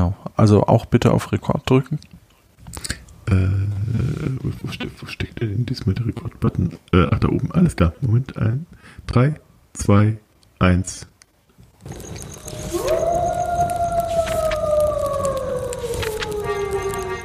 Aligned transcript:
Genau. 0.00 0.16
Also 0.34 0.62
auch 0.66 0.86
bitte 0.86 1.12
auf 1.12 1.30
Rekord 1.30 1.68
drücken. 1.68 1.98
Äh, 3.26 3.34
wo, 4.62 4.68
ste 4.72 4.90
wo 4.98 5.04
steckt 5.04 5.42
denn 5.42 5.66
diesmal 5.66 5.94
der 5.94 6.06
Rekord-Button? 6.06 6.78
Äh, 6.94 7.06
ach, 7.10 7.18
da 7.18 7.28
oben. 7.28 7.52
Alles 7.52 7.76
klar. 7.76 7.92
Moment. 8.00 8.34
Ein, 8.38 8.64
drei, 9.06 9.34
zwei, 9.74 10.16
eins. 10.58 11.06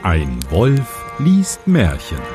Ein 0.03 0.39
Wolf 0.49 1.05
liest 1.19 1.65
Märchen. 1.65 2.34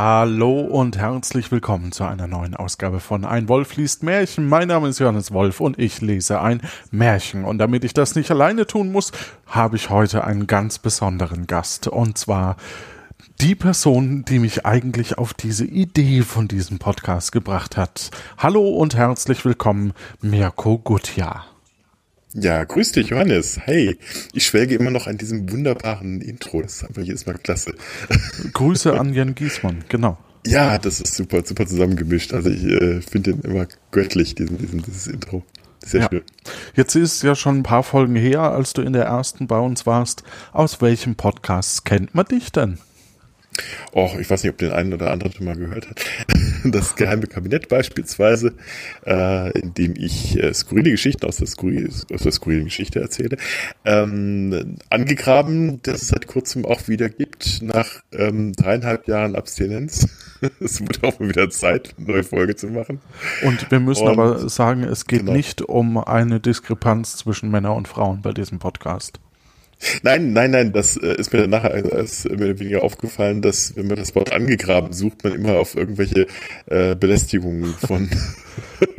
Hallo 0.00 0.60
und 0.60 0.96
herzlich 0.96 1.50
willkommen 1.50 1.90
zu 1.90 2.04
einer 2.04 2.28
neuen 2.28 2.54
Ausgabe 2.54 3.00
von 3.00 3.24
Ein 3.24 3.48
Wolf 3.48 3.74
liest 3.74 4.04
Märchen. 4.04 4.48
Mein 4.48 4.68
Name 4.68 4.86
ist 4.86 5.00
Johannes 5.00 5.32
Wolf 5.32 5.60
und 5.60 5.76
ich 5.76 6.00
lese 6.00 6.40
ein 6.40 6.60
Märchen. 6.92 7.44
Und 7.44 7.58
damit 7.58 7.82
ich 7.82 7.94
das 7.94 8.14
nicht 8.14 8.30
alleine 8.30 8.64
tun 8.64 8.92
muss, 8.92 9.10
habe 9.46 9.74
ich 9.74 9.90
heute 9.90 10.22
einen 10.22 10.46
ganz 10.46 10.78
besonderen 10.78 11.48
Gast. 11.48 11.88
Und 11.88 12.16
zwar 12.16 12.54
die 13.40 13.56
Person, 13.56 14.24
die 14.24 14.38
mich 14.38 14.64
eigentlich 14.64 15.18
auf 15.18 15.34
diese 15.34 15.64
Idee 15.64 16.22
von 16.22 16.46
diesem 16.46 16.78
Podcast 16.78 17.32
gebracht 17.32 17.76
hat. 17.76 18.12
Hallo 18.36 18.68
und 18.68 18.94
herzlich 18.94 19.44
willkommen, 19.44 19.94
Mirko 20.20 20.78
Gutjahr. 20.78 21.44
Ja, 22.34 22.62
grüß 22.62 22.92
dich, 22.92 23.08
Johannes. 23.08 23.58
Hey, 23.64 23.96
ich 24.34 24.44
schwelge 24.44 24.74
immer 24.74 24.90
noch 24.90 25.06
an 25.06 25.16
diesem 25.16 25.50
wunderbaren 25.50 26.20
Intro. 26.20 26.60
Das 26.60 26.74
ist 26.74 26.84
einfach 26.84 27.02
jedes 27.02 27.24
Mal 27.26 27.38
klasse. 27.38 27.74
Grüße 28.52 28.98
an 28.98 29.14
Jan 29.14 29.34
Giesmann, 29.34 29.84
genau. 29.88 30.18
Ja, 30.46 30.78
das 30.78 31.00
ist 31.00 31.14
super, 31.14 31.42
super 31.44 31.66
zusammengemischt. 31.66 32.34
Also 32.34 32.50
ich 32.50 32.64
äh, 32.64 33.00
finde 33.00 33.32
den 33.32 33.40
immer 33.40 33.66
göttlich, 33.90 34.34
diesen, 34.34 34.58
diesen, 34.58 34.82
dieses 34.82 35.06
Intro. 35.06 35.42
Sehr 35.84 36.02
ja. 36.02 36.08
schön. 36.10 36.22
Jetzt 36.74 36.94
ist 36.96 37.14
es 37.14 37.22
ja 37.22 37.34
schon 37.34 37.58
ein 37.58 37.62
paar 37.62 37.82
Folgen 37.82 38.16
her, 38.16 38.42
als 38.42 38.72
du 38.74 38.82
in 38.82 38.92
der 38.92 39.04
ersten 39.04 39.46
bei 39.46 39.58
uns 39.58 39.86
warst. 39.86 40.22
Aus 40.52 40.82
welchem 40.82 41.14
Podcast 41.14 41.84
kennt 41.84 42.14
man 42.14 42.26
dich 42.26 42.52
denn? 42.52 42.78
Och, 43.92 44.18
ich 44.18 44.28
weiß 44.28 44.42
nicht, 44.42 44.52
ob 44.52 44.58
den 44.58 44.72
einen 44.72 44.92
oder 44.92 45.10
anderen 45.10 45.32
schon 45.32 45.46
mal 45.46 45.56
gehört 45.56 45.88
hat. 45.88 46.04
Das 46.64 46.96
geheime 46.96 47.28
Kabinett 47.28 47.68
beispielsweise, 47.68 48.52
äh, 49.06 49.56
in 49.60 49.74
dem 49.74 49.94
ich 49.96 50.36
äh, 50.42 50.52
skurrile 50.52 50.90
Geschichten 50.90 51.24
aus 51.24 51.36
der, 51.36 51.46
skurrile, 51.46 51.88
aus 52.12 52.22
der 52.22 52.32
skurrilen 52.32 52.64
Geschichte 52.64 53.00
erzähle. 53.00 53.36
Ähm, 53.84 54.76
angegraben, 54.90 55.80
dass 55.82 56.02
es 56.02 56.08
seit 56.08 56.26
kurzem 56.26 56.64
auch 56.64 56.88
wieder 56.88 57.08
gibt, 57.08 57.62
nach 57.62 58.02
ähm, 58.12 58.52
dreieinhalb 58.54 59.06
Jahren 59.06 59.36
Abstinenz. 59.36 60.08
es 60.60 60.80
wird 60.80 61.04
auch 61.04 61.20
mal 61.20 61.28
wieder 61.28 61.48
Zeit, 61.50 61.94
eine 61.96 62.08
neue 62.08 62.24
Folge 62.24 62.56
zu 62.56 62.66
machen. 62.66 63.00
Und 63.44 63.70
wir 63.70 63.80
müssen 63.80 64.08
Und- 64.08 64.18
aber 64.18 64.48
sagen, 64.48 64.82
es 64.82 65.06
geht 65.06 65.20
genau. 65.20 65.32
nicht 65.32 65.62
um 65.62 65.96
eine 65.96 66.40
Diskrepanz 66.40 67.16
zwischen 67.18 67.50
Männern 67.50 67.76
und 67.76 67.86
Frauen 67.88 68.20
bei 68.22 68.32
diesem 68.32 68.58
Podcast. 68.58 69.20
Nein, 70.02 70.32
nein, 70.32 70.50
nein, 70.50 70.72
das 70.72 70.96
äh, 70.96 71.14
ist 71.14 71.32
mir 71.32 71.46
nachher 71.46 71.74
ist 71.74 72.24
mehr 72.28 72.48
oder 72.50 72.58
weniger 72.58 72.82
aufgefallen, 72.82 73.42
dass 73.42 73.76
wenn 73.76 73.86
man 73.86 73.96
das 73.96 74.14
Wort 74.14 74.32
angegraben 74.32 74.92
sucht, 74.92 75.22
man 75.22 75.34
immer 75.34 75.58
auf 75.58 75.76
irgendwelche 75.76 76.26
äh, 76.66 76.96
Belästigungen 76.96 77.74
von, 77.74 78.08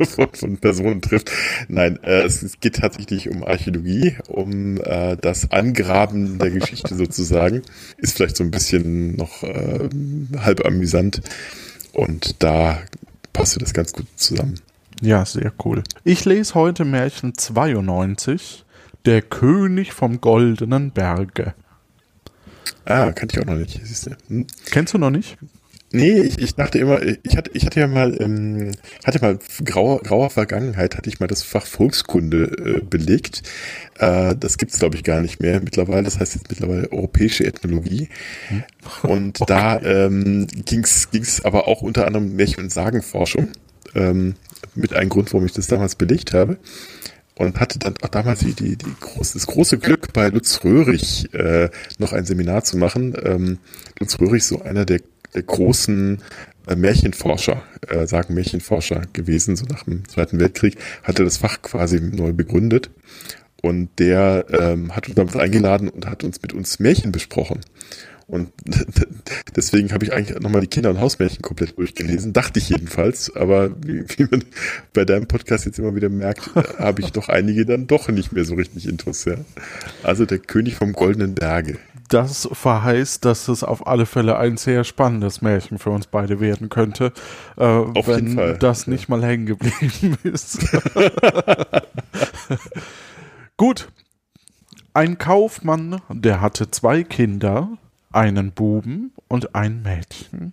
von, 0.00 0.28
von 0.32 0.56
Personen 0.56 1.02
trifft. 1.02 1.30
Nein, 1.68 1.98
äh, 2.02 2.22
es, 2.22 2.42
es 2.42 2.60
geht 2.60 2.76
tatsächlich 2.76 3.28
um 3.28 3.44
Archäologie, 3.44 4.16
um 4.28 4.78
äh, 4.78 5.16
das 5.20 5.50
Angraben 5.50 6.38
der 6.38 6.50
Geschichte 6.50 6.94
sozusagen. 6.94 7.62
Ist 7.98 8.16
vielleicht 8.16 8.36
so 8.36 8.44
ein 8.44 8.50
bisschen 8.50 9.16
noch 9.16 9.42
äh, 9.42 9.88
halb 10.38 10.64
amüsant 10.64 11.20
und 11.92 12.42
da 12.42 12.80
passt 13.32 13.60
das 13.60 13.74
ganz 13.74 13.92
gut 13.92 14.06
zusammen. 14.16 14.54
Ja, 15.02 15.24
sehr 15.24 15.52
cool. 15.64 15.82
Ich 16.04 16.24
lese 16.24 16.54
heute 16.54 16.84
Märchen 16.84 17.36
92, 17.36 18.64
Der 19.06 19.22
König 19.22 19.92
vom 19.92 20.20
goldenen 20.20 20.90
Berge. 20.90 21.54
Ah, 22.84 23.12
kannte 23.12 23.36
ich 23.36 23.42
auch 23.42 23.50
noch 23.50 23.58
nicht. 23.58 23.80
Siehst 23.82 24.06
du. 24.06 24.10
Hm? 24.28 24.46
Kennst 24.70 24.94
du 24.94 24.98
noch 24.98 25.10
nicht? 25.10 25.38
Nee, 25.92 26.20
ich, 26.20 26.38
ich 26.38 26.54
dachte 26.54 26.78
immer, 26.78 27.00
ich 27.02 27.36
hatte, 27.36 27.50
ich 27.52 27.66
hatte 27.66 27.80
ja 27.80 27.88
mal, 27.88 28.16
ähm, 28.20 28.70
hatte 29.04 29.20
mal 29.20 29.38
grauer, 29.64 30.00
grauer 30.02 30.30
Vergangenheit, 30.30 30.96
hatte 30.96 31.08
ich 31.08 31.18
mal 31.18 31.26
das 31.26 31.42
Fach 31.42 31.66
Volkskunde 31.66 32.44
äh, 32.44 32.84
belegt. 32.84 33.42
Äh, 33.98 34.36
das 34.36 34.56
gibt's 34.56 34.78
glaube 34.78 34.94
ich, 34.94 35.02
gar 35.02 35.20
nicht 35.20 35.40
mehr 35.40 35.60
mittlerweile. 35.60 36.04
Das 36.04 36.20
heißt 36.20 36.36
jetzt 36.36 36.48
mittlerweile 36.48 36.92
europäische 36.92 37.44
Ethnologie. 37.44 38.08
Und 39.02 39.38
da 39.48 39.80
ähm, 39.80 40.46
ging's 40.64 41.10
ging's 41.10 41.44
aber 41.44 41.66
auch 41.66 41.82
unter 41.82 42.06
anderem 42.06 42.36
Märchen- 42.36 42.64
und 42.64 42.72
Sagenforschung. 42.72 43.48
Ähm, 43.96 44.36
mit 44.76 44.94
einem 44.94 45.08
Grund, 45.08 45.32
warum 45.32 45.46
ich 45.46 45.52
das 45.52 45.66
damals 45.66 45.96
belegt 45.96 46.32
habe. 46.32 46.58
Und 47.40 47.58
hatte 47.58 47.78
dann 47.78 47.94
auch 48.02 48.08
damals 48.08 48.40
die, 48.40 48.52
die, 48.52 48.76
die 48.76 48.94
groß, 49.00 49.32
das 49.32 49.46
große 49.46 49.78
Glück, 49.78 50.12
bei 50.12 50.28
Lutz 50.28 50.62
Röhrig 50.62 51.32
äh, 51.32 51.70
noch 51.96 52.12
ein 52.12 52.26
Seminar 52.26 52.64
zu 52.64 52.76
machen. 52.76 53.16
Ähm, 53.24 53.58
Lutz 53.98 54.20
Röhrig, 54.20 54.44
so 54.44 54.60
einer 54.60 54.84
der, 54.84 55.00
der 55.34 55.42
großen 55.44 56.18
äh, 56.66 56.76
Märchenforscher, 56.76 57.62
äh, 57.88 58.06
sagen 58.06 58.34
Märchenforscher 58.34 59.04
gewesen, 59.14 59.56
so 59.56 59.64
nach 59.64 59.84
dem 59.84 60.06
Zweiten 60.06 60.38
Weltkrieg, 60.38 60.76
hatte 61.02 61.24
das 61.24 61.38
Fach 61.38 61.62
quasi 61.62 61.98
neu 62.02 62.34
begründet. 62.34 62.90
Und 63.62 63.88
der 63.98 64.44
ähm, 64.50 64.94
hat 64.94 65.06
uns 65.06 65.16
damals 65.16 65.36
eingeladen 65.36 65.88
und 65.88 66.06
hat 66.08 66.24
uns 66.24 66.42
mit 66.42 66.52
uns 66.52 66.78
Märchen 66.78 67.10
besprochen. 67.10 67.60
Und 68.30 68.52
deswegen 69.56 69.92
habe 69.92 70.04
ich 70.04 70.12
eigentlich 70.12 70.38
nochmal 70.40 70.60
die 70.60 70.68
Kinder- 70.68 70.90
und 70.90 71.00
Hausmärchen 71.00 71.42
komplett 71.42 71.76
durchgelesen, 71.76 72.32
dachte 72.32 72.58
ich 72.58 72.68
jedenfalls. 72.68 73.34
Aber 73.34 73.70
wie, 73.84 74.04
wie 74.16 74.26
man 74.30 74.44
bei 74.92 75.04
deinem 75.04 75.26
Podcast 75.26 75.66
jetzt 75.66 75.78
immer 75.78 75.94
wieder 75.94 76.08
merkt, 76.08 76.50
habe 76.78 77.02
ich 77.02 77.12
doch 77.12 77.28
einige 77.28 77.66
dann 77.66 77.86
doch 77.86 78.08
nicht 78.08 78.32
mehr 78.32 78.44
so 78.44 78.54
richtig 78.54 78.88
Intus. 78.88 79.24
Ja. 79.24 79.34
Also 80.02 80.24
der 80.26 80.38
König 80.38 80.76
vom 80.76 80.92
Goldenen 80.92 81.34
Berge. 81.34 81.78
Das 82.08 82.48
verheißt, 82.52 83.24
dass 83.24 83.46
es 83.46 83.62
auf 83.62 83.86
alle 83.86 84.04
Fälle 84.04 84.36
ein 84.36 84.56
sehr 84.56 84.82
spannendes 84.82 85.42
Märchen 85.42 85.78
für 85.78 85.90
uns 85.90 86.08
beide 86.08 86.40
werden 86.40 86.68
könnte, 86.68 87.12
äh, 87.56 87.62
wenn 87.62 88.24
jeden 88.24 88.34
Fall. 88.34 88.58
das 88.58 88.88
nicht 88.88 89.08
mal 89.08 89.22
hängen 89.24 89.46
geblieben 89.46 90.18
ist. 90.24 90.58
Gut. 93.56 93.92
Ein 94.92 95.18
Kaufmann, 95.18 96.02
der 96.08 96.40
hatte 96.40 96.68
zwei 96.72 97.04
Kinder, 97.04 97.78
einen 98.12 98.52
Buben 98.52 99.12
und 99.28 99.54
ein 99.54 99.82
Mädchen. 99.82 100.52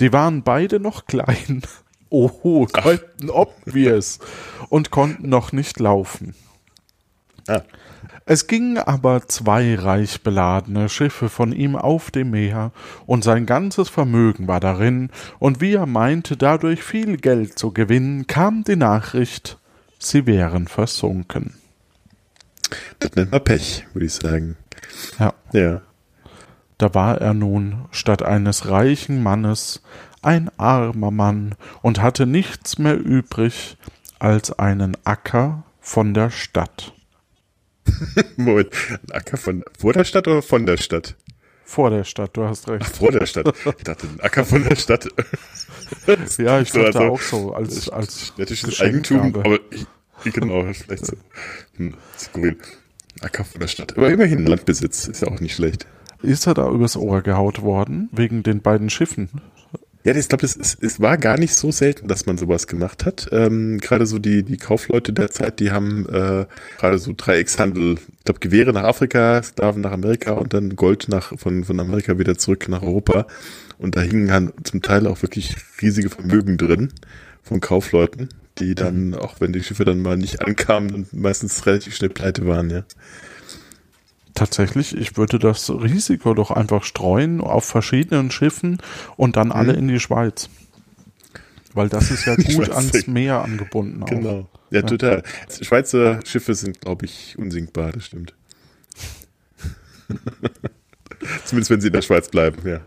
Die 0.00 0.12
waren 0.12 0.42
beide 0.42 0.80
noch 0.80 1.06
klein. 1.06 1.62
Oh, 2.10 2.64
Captain 2.64 3.28
Obvious. 3.28 4.18
Und 4.70 4.90
konnten 4.90 5.28
noch 5.28 5.52
nicht 5.52 5.78
laufen. 5.78 6.34
Ah. 7.46 7.60
Es 8.24 8.46
gingen 8.46 8.78
aber 8.78 9.28
zwei 9.28 9.74
reich 9.74 10.22
beladene 10.22 10.88
Schiffe 10.88 11.28
von 11.28 11.52
ihm 11.52 11.76
auf 11.76 12.10
dem 12.10 12.30
Meer, 12.30 12.72
und 13.06 13.24
sein 13.24 13.46
ganzes 13.46 13.88
Vermögen 13.88 14.48
war 14.48 14.60
darin, 14.60 15.10
und 15.38 15.60
wie 15.60 15.74
er 15.74 15.86
meinte, 15.86 16.36
dadurch 16.36 16.82
viel 16.82 17.16
Geld 17.16 17.58
zu 17.58 17.72
gewinnen, 17.72 18.26
kam 18.26 18.64
die 18.64 18.76
Nachricht, 18.76 19.58
sie 19.98 20.26
wären 20.26 20.68
versunken. 20.68 21.54
Das 22.98 23.14
nennt 23.14 23.32
man 23.32 23.44
Pech, 23.44 23.86
würde 23.92 24.06
ich 24.06 24.14
sagen. 24.14 24.56
Ja, 25.18 25.34
Ja. 25.52 25.82
Da 26.78 26.94
war 26.94 27.20
er 27.20 27.34
nun 27.34 27.86
statt 27.90 28.22
eines 28.22 28.68
reichen 28.68 29.22
Mannes 29.22 29.82
ein 30.22 30.50
armer 30.58 31.10
Mann 31.10 31.54
und 31.82 32.00
hatte 32.00 32.26
nichts 32.26 32.78
mehr 32.78 32.98
übrig 32.98 33.76
als 34.18 34.58
einen 34.58 34.96
Acker 35.04 35.64
von 35.80 36.14
der 36.14 36.30
Stadt. 36.30 36.92
Moment, 38.36 38.70
ein 38.90 39.12
Acker 39.12 39.36
von 39.36 39.64
vor 39.78 39.92
der 39.92 40.04
Stadt 40.04 40.28
oder 40.28 40.42
von 40.42 40.66
der 40.66 40.76
Stadt? 40.76 41.16
Vor 41.64 41.90
der 41.90 42.04
Stadt, 42.04 42.36
du 42.36 42.44
hast 42.44 42.68
recht. 42.68 42.86
Vor 42.86 43.12
der 43.12 43.26
Stadt. 43.26 43.52
Ich 43.76 43.84
dachte, 43.84 44.06
ein 44.06 44.20
Acker 44.20 44.44
von 44.44 44.64
der 44.64 44.76
Stadt. 44.76 45.08
Ja, 46.38 46.60
ich 46.60 46.70
So, 46.70 46.82
dachte 46.82 46.98
also, 46.98 47.12
auch 47.12 47.20
so, 47.20 47.54
als, 47.54 47.88
als 47.88 48.28
Städtisches 48.28 48.78
Eigentum, 48.80 49.34
aber 49.34 49.58
ich, 49.70 49.86
genau, 50.34 50.70
vielleicht 50.74 51.06
so. 51.06 51.16
Hm, 51.76 51.94
skurril. 52.18 52.58
Acker 53.20 53.44
von 53.44 53.60
der 53.60 53.68
Stadt. 53.68 53.96
Aber 53.96 54.10
immerhin 54.10 54.46
Landbesitz, 54.46 55.08
ist 55.08 55.22
ja 55.22 55.28
auch 55.28 55.40
nicht 55.40 55.54
schlecht. 55.54 55.86
Ist 56.22 56.46
er 56.46 56.54
da 56.54 56.68
übers 56.70 56.96
Ohr 56.96 57.22
gehaut 57.22 57.62
worden, 57.62 58.08
wegen 58.12 58.42
den 58.42 58.60
beiden 58.60 58.90
Schiffen? 58.90 59.28
Ja, 60.04 60.14
ich 60.14 60.28
glaube, 60.28 60.46
es, 60.46 61.00
war 61.00 61.18
gar 61.18 61.38
nicht 61.38 61.54
so 61.54 61.70
selten, 61.70 62.08
dass 62.08 62.24
man 62.24 62.38
sowas 62.38 62.66
gemacht 62.66 63.04
hat. 63.04 63.28
Ähm, 63.32 63.78
gerade 63.78 64.06
so 64.06 64.18
die, 64.18 64.42
die 64.42 64.56
Kaufleute 64.56 65.12
der 65.12 65.30
Zeit, 65.30 65.60
die 65.60 65.70
haben 65.70 66.06
äh, 66.08 66.46
gerade 66.78 66.98
so 66.98 67.12
Dreieckshandel, 67.16 67.96
ich 67.96 68.24
glaube, 68.24 68.40
Gewehre 68.40 68.72
nach 68.72 68.84
Afrika, 68.84 69.42
Sklaven 69.42 69.82
nach 69.82 69.92
Amerika 69.92 70.32
und 70.32 70.54
dann 70.54 70.76
Gold 70.76 71.08
nach 71.08 71.36
von, 71.38 71.64
von 71.64 71.78
Amerika 71.78 72.18
wieder 72.18 72.38
zurück 72.38 72.68
nach 72.68 72.82
Europa. 72.82 73.26
Und 73.76 73.96
da 73.96 74.00
hingen 74.00 74.28
dann 74.28 74.52
zum 74.62 74.82
Teil 74.82 75.06
auch 75.06 75.20
wirklich 75.22 75.54
riesige 75.82 76.10
Vermögen 76.10 76.56
drin 76.56 76.92
von 77.42 77.60
Kaufleuten, 77.60 78.28
die 78.58 78.74
dann, 78.74 79.14
auch 79.14 79.40
wenn 79.40 79.52
die 79.52 79.62
Schiffe 79.62 79.84
dann 79.84 80.00
mal 80.00 80.16
nicht 80.16 80.40
ankamen, 80.40 81.06
meistens 81.12 81.66
relativ 81.66 81.94
schnell 81.94 82.10
pleite 82.10 82.46
waren, 82.46 82.70
ja. 82.70 82.84
Tatsächlich, 84.38 84.96
ich 84.96 85.16
würde 85.16 85.38
das 85.38 85.68
Risiko 85.70 86.34
doch 86.34 86.50
einfach 86.50 86.84
streuen 86.84 87.40
auf 87.40 87.64
verschiedenen 87.64 88.30
Schiffen 88.30 88.78
und 89.16 89.36
dann 89.36 89.52
alle 89.52 89.72
Mhm. 89.74 89.78
in 89.80 89.88
die 89.88 90.00
Schweiz. 90.00 90.48
Weil 91.74 91.88
das 91.88 92.10
ist 92.10 92.24
ja 92.24 92.34
gut 92.56 92.70
ans 92.70 93.06
Meer 93.06 93.42
angebunden. 93.42 94.02
Auch. 94.02 94.06
Genau. 94.06 94.48
Ja, 94.70 94.82
total. 94.82 95.22
Schweizer 95.60 96.20
Schiffe 96.26 96.54
sind, 96.54 96.80
glaube 96.80 97.06
ich, 97.06 97.36
unsinkbar, 97.38 97.92
das 97.92 98.04
stimmt. 98.06 98.34
Zumindest 101.44 101.70
wenn 101.70 101.80
sie 101.80 101.88
in 101.88 101.92
der 101.92 102.02
Schweiz 102.02 102.28
bleiben, 102.28 102.66
ja. 102.68 102.80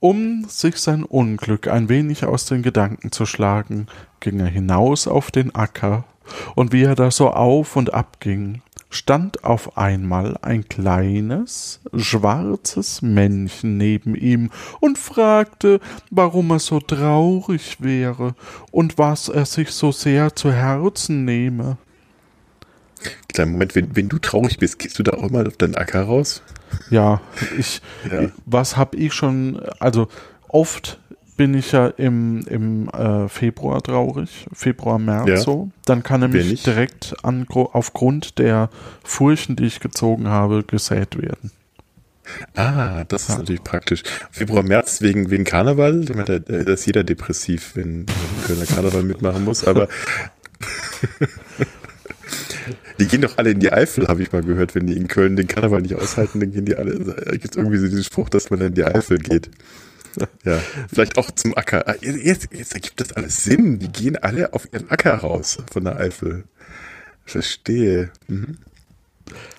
Um 0.00 0.44
sich 0.48 0.76
sein 0.76 1.02
Unglück 1.04 1.68
ein 1.68 1.88
wenig 1.88 2.24
aus 2.24 2.44
den 2.46 2.62
Gedanken 2.62 3.12
zu 3.12 3.26
schlagen, 3.26 3.86
ging 4.20 4.38
er 4.40 4.46
hinaus 4.46 5.06
auf 5.08 5.30
den 5.30 5.54
Acker, 5.54 6.04
und 6.54 6.72
wie 6.72 6.82
er 6.82 6.94
da 6.94 7.10
so 7.10 7.30
auf 7.30 7.76
und 7.76 7.94
ab 7.94 8.18
ging, 8.20 8.62
stand 8.90 9.44
auf 9.44 9.76
einmal 9.76 10.36
ein 10.42 10.68
kleines, 10.68 11.80
schwarzes 11.96 13.02
Männchen 13.02 13.76
neben 13.76 14.14
ihm 14.14 14.50
und 14.80 14.98
fragte, 14.98 15.80
warum 16.10 16.50
er 16.50 16.58
so 16.60 16.80
traurig 16.80 17.78
wäre 17.80 18.34
und 18.70 18.96
was 18.98 19.28
er 19.28 19.44
sich 19.44 19.70
so 19.70 19.92
sehr 19.92 20.34
zu 20.34 20.52
Herzen 20.52 21.24
nehme. 21.24 21.78
Kleinen 23.28 23.52
Moment, 23.52 23.74
wenn, 23.74 23.94
wenn 23.94 24.08
du 24.08 24.18
traurig 24.18 24.58
bist, 24.58 24.78
gehst 24.78 24.98
du 24.98 25.02
da 25.02 25.12
auch 25.12 25.30
mal 25.30 25.46
auf 25.46 25.56
deinen 25.56 25.74
Acker 25.74 26.02
raus? 26.02 26.42
Ja, 26.90 27.20
ich, 27.58 27.80
Ja. 28.10 28.30
was 28.46 28.76
habe 28.76 28.96
ich 28.96 29.12
schon, 29.12 29.60
also 29.78 30.08
oft 30.48 30.98
bin 31.36 31.54
ich 31.54 31.72
ja 31.72 31.88
im, 31.88 32.40
im 32.48 32.88
äh, 32.88 33.28
Februar 33.28 33.82
traurig, 33.82 34.46
Februar, 34.52 34.98
März 34.98 35.28
Ja. 35.28 35.36
so. 35.36 35.70
Dann 35.84 36.02
kann 36.02 36.22
er 36.22 36.28
mich 36.28 36.62
direkt 36.62 37.14
an, 37.22 37.46
aufgrund 37.48 38.38
der 38.38 38.70
Furchen, 39.04 39.56
die 39.56 39.66
ich 39.66 39.80
gezogen 39.80 40.28
habe, 40.28 40.64
gesät 40.64 41.20
werden. 41.20 41.50
Ah, 42.54 43.04
das 43.04 43.28
ist 43.28 43.38
natürlich 43.38 43.62
praktisch. 43.62 44.02
Februar, 44.32 44.64
März 44.64 45.00
wegen, 45.00 45.30
wegen 45.30 45.44
Karneval, 45.44 46.02
ich 46.02 46.08
meine, 46.08 46.40
da, 46.40 46.40
da 46.40 46.72
ist 46.72 46.84
jeder 46.86 47.04
depressiv, 47.04 47.76
wenn, 47.76 48.06
wenn 48.06 48.44
Kölner 48.46 48.66
Karneval 48.66 49.02
mitmachen 49.04 49.44
muss, 49.44 49.64
aber 49.64 49.88
die 52.98 53.06
gehen 53.06 53.20
doch 53.20 53.36
alle 53.38 53.50
in 53.50 53.60
die 53.60 53.72
Eifel, 53.72 54.08
habe 54.08 54.22
ich 54.22 54.32
mal 54.32 54.42
gehört, 54.42 54.74
wenn 54.74 54.86
die 54.86 54.96
in 54.96 55.06
Köln 55.06 55.36
den 55.36 55.46
Karneval 55.46 55.82
nicht 55.82 55.94
aushalten, 55.94 56.40
dann 56.40 56.50
gehen 56.50 56.64
die 56.64 56.76
alle, 56.76 56.98
da 56.98 57.32
gibt 57.32 57.50
es 57.50 57.56
irgendwie 57.56 57.78
so 57.78 57.86
diesen 57.86 58.04
Spruch, 58.04 58.28
dass 58.28 58.50
man 58.50 58.58
dann 58.58 58.68
in 58.68 58.74
die 58.74 58.84
Eifel 58.84 59.18
geht. 59.18 59.50
Ja, 60.44 60.60
vielleicht 60.92 61.18
auch 61.18 61.30
zum 61.30 61.56
Acker. 61.56 61.86
Ah, 61.88 61.94
Jetzt, 62.00 62.48
jetzt 62.52 62.74
ergibt 62.74 63.00
das 63.00 63.12
alles 63.12 63.44
Sinn. 63.44 63.78
Die 63.78 63.88
gehen 63.90 64.16
alle 64.16 64.52
auf 64.54 64.68
ihren 64.72 64.90
Acker 64.90 65.14
raus 65.14 65.58
von 65.72 65.84
der 65.84 65.96
Eifel. 65.98 66.44
Verstehe. 67.24 68.10
Mhm. 68.28 68.58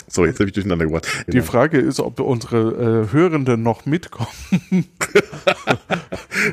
So, 0.09 0.25
jetzt 0.25 0.39
habe 0.39 0.47
ich 0.47 0.53
durcheinander 0.53 0.85
gebracht. 0.85 1.05
Die 1.27 1.31
Genau. 1.31 1.43
Frage 1.43 1.79
ist, 1.79 1.99
ob 1.99 2.21
unsere 2.21 3.07
äh, 3.09 3.13
Hörenden 3.13 3.61
noch 3.61 3.85
mitkommen. 3.85 4.29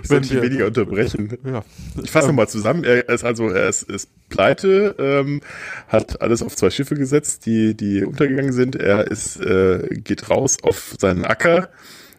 Ich 0.03 0.11
wir- 0.11 0.43
weniger 0.43 0.67
unterbrechen? 0.67 1.37
ja. 1.45 1.63
Ich 2.03 2.11
fasse 2.11 2.29
nochmal 2.29 2.49
zusammen. 2.49 2.85
Er 2.85 3.09
ist 3.09 3.23
also, 3.25 3.49
er 3.51 3.69
ist, 3.69 3.83
ist 3.85 4.09
pleite, 4.29 4.95
ähm, 4.99 5.41
hat 5.89 6.21
alles 6.23 6.43
auf 6.43 6.57
zwei 6.57 6.71
Schiffe 6.71 6.95
gesetzt, 6.95 7.47
die, 7.47 7.75
die 7.77 8.03
untergegangen 8.05 8.53
sind. 8.53 8.77
Er 8.77 9.07
ist, 9.11 9.41
äh, 9.41 9.87
geht 9.93 10.31
raus 10.31 10.57
auf 10.63 10.95
seinen 10.99 11.25
Acker, 11.25 11.69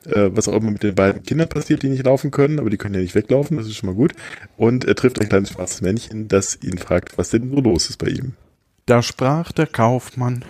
äh, 0.07 0.29
was 0.35 0.47
auch 0.47 0.55
immer 0.55 0.71
mit 0.71 0.83
den 0.83 0.95
beiden 0.95 1.23
Kindern 1.23 1.49
passiert, 1.49 1.83
die 1.83 1.89
nicht 1.89 2.05
laufen 2.05 2.31
können, 2.31 2.59
aber 2.59 2.69
die 2.69 2.77
können 2.77 2.95
ja 2.95 3.01
nicht 3.01 3.15
weglaufen, 3.15 3.57
das 3.57 3.67
ist 3.67 3.77
schon 3.77 3.89
mal 3.89 3.95
gut. 3.95 4.13
Und 4.57 4.85
er 4.85 4.95
trifft 4.95 5.19
ein 5.19 5.29
kleines 5.29 5.51
schwarzes 5.51 5.81
Männchen, 5.81 6.27
das 6.27 6.61
ihn 6.61 6.77
fragt, 6.77 7.17
was 7.17 7.29
denn 7.29 7.49
so 7.49 7.61
los 7.61 7.89
ist 7.89 7.97
bei 7.97 8.07
ihm. 8.07 8.33
Da 8.85 9.01
sprach 9.01 9.51
der 9.51 9.67
Kaufmann, 9.67 10.45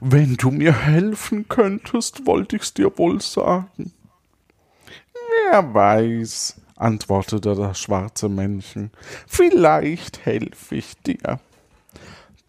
wenn 0.00 0.36
du 0.36 0.50
mir 0.50 0.72
helfen 0.72 1.48
könntest, 1.48 2.26
wollte 2.26 2.56
ich's 2.56 2.72
dir 2.72 2.96
wohl 2.96 3.20
sagen. 3.20 3.92
Wer 5.50 5.74
weiß, 5.74 6.60
antwortete 6.76 7.54
das 7.54 7.78
schwarze 7.78 8.28
Männchen, 8.28 8.90
vielleicht 9.26 10.24
helfe 10.24 10.76
ich 10.76 10.94
dir. 11.06 11.40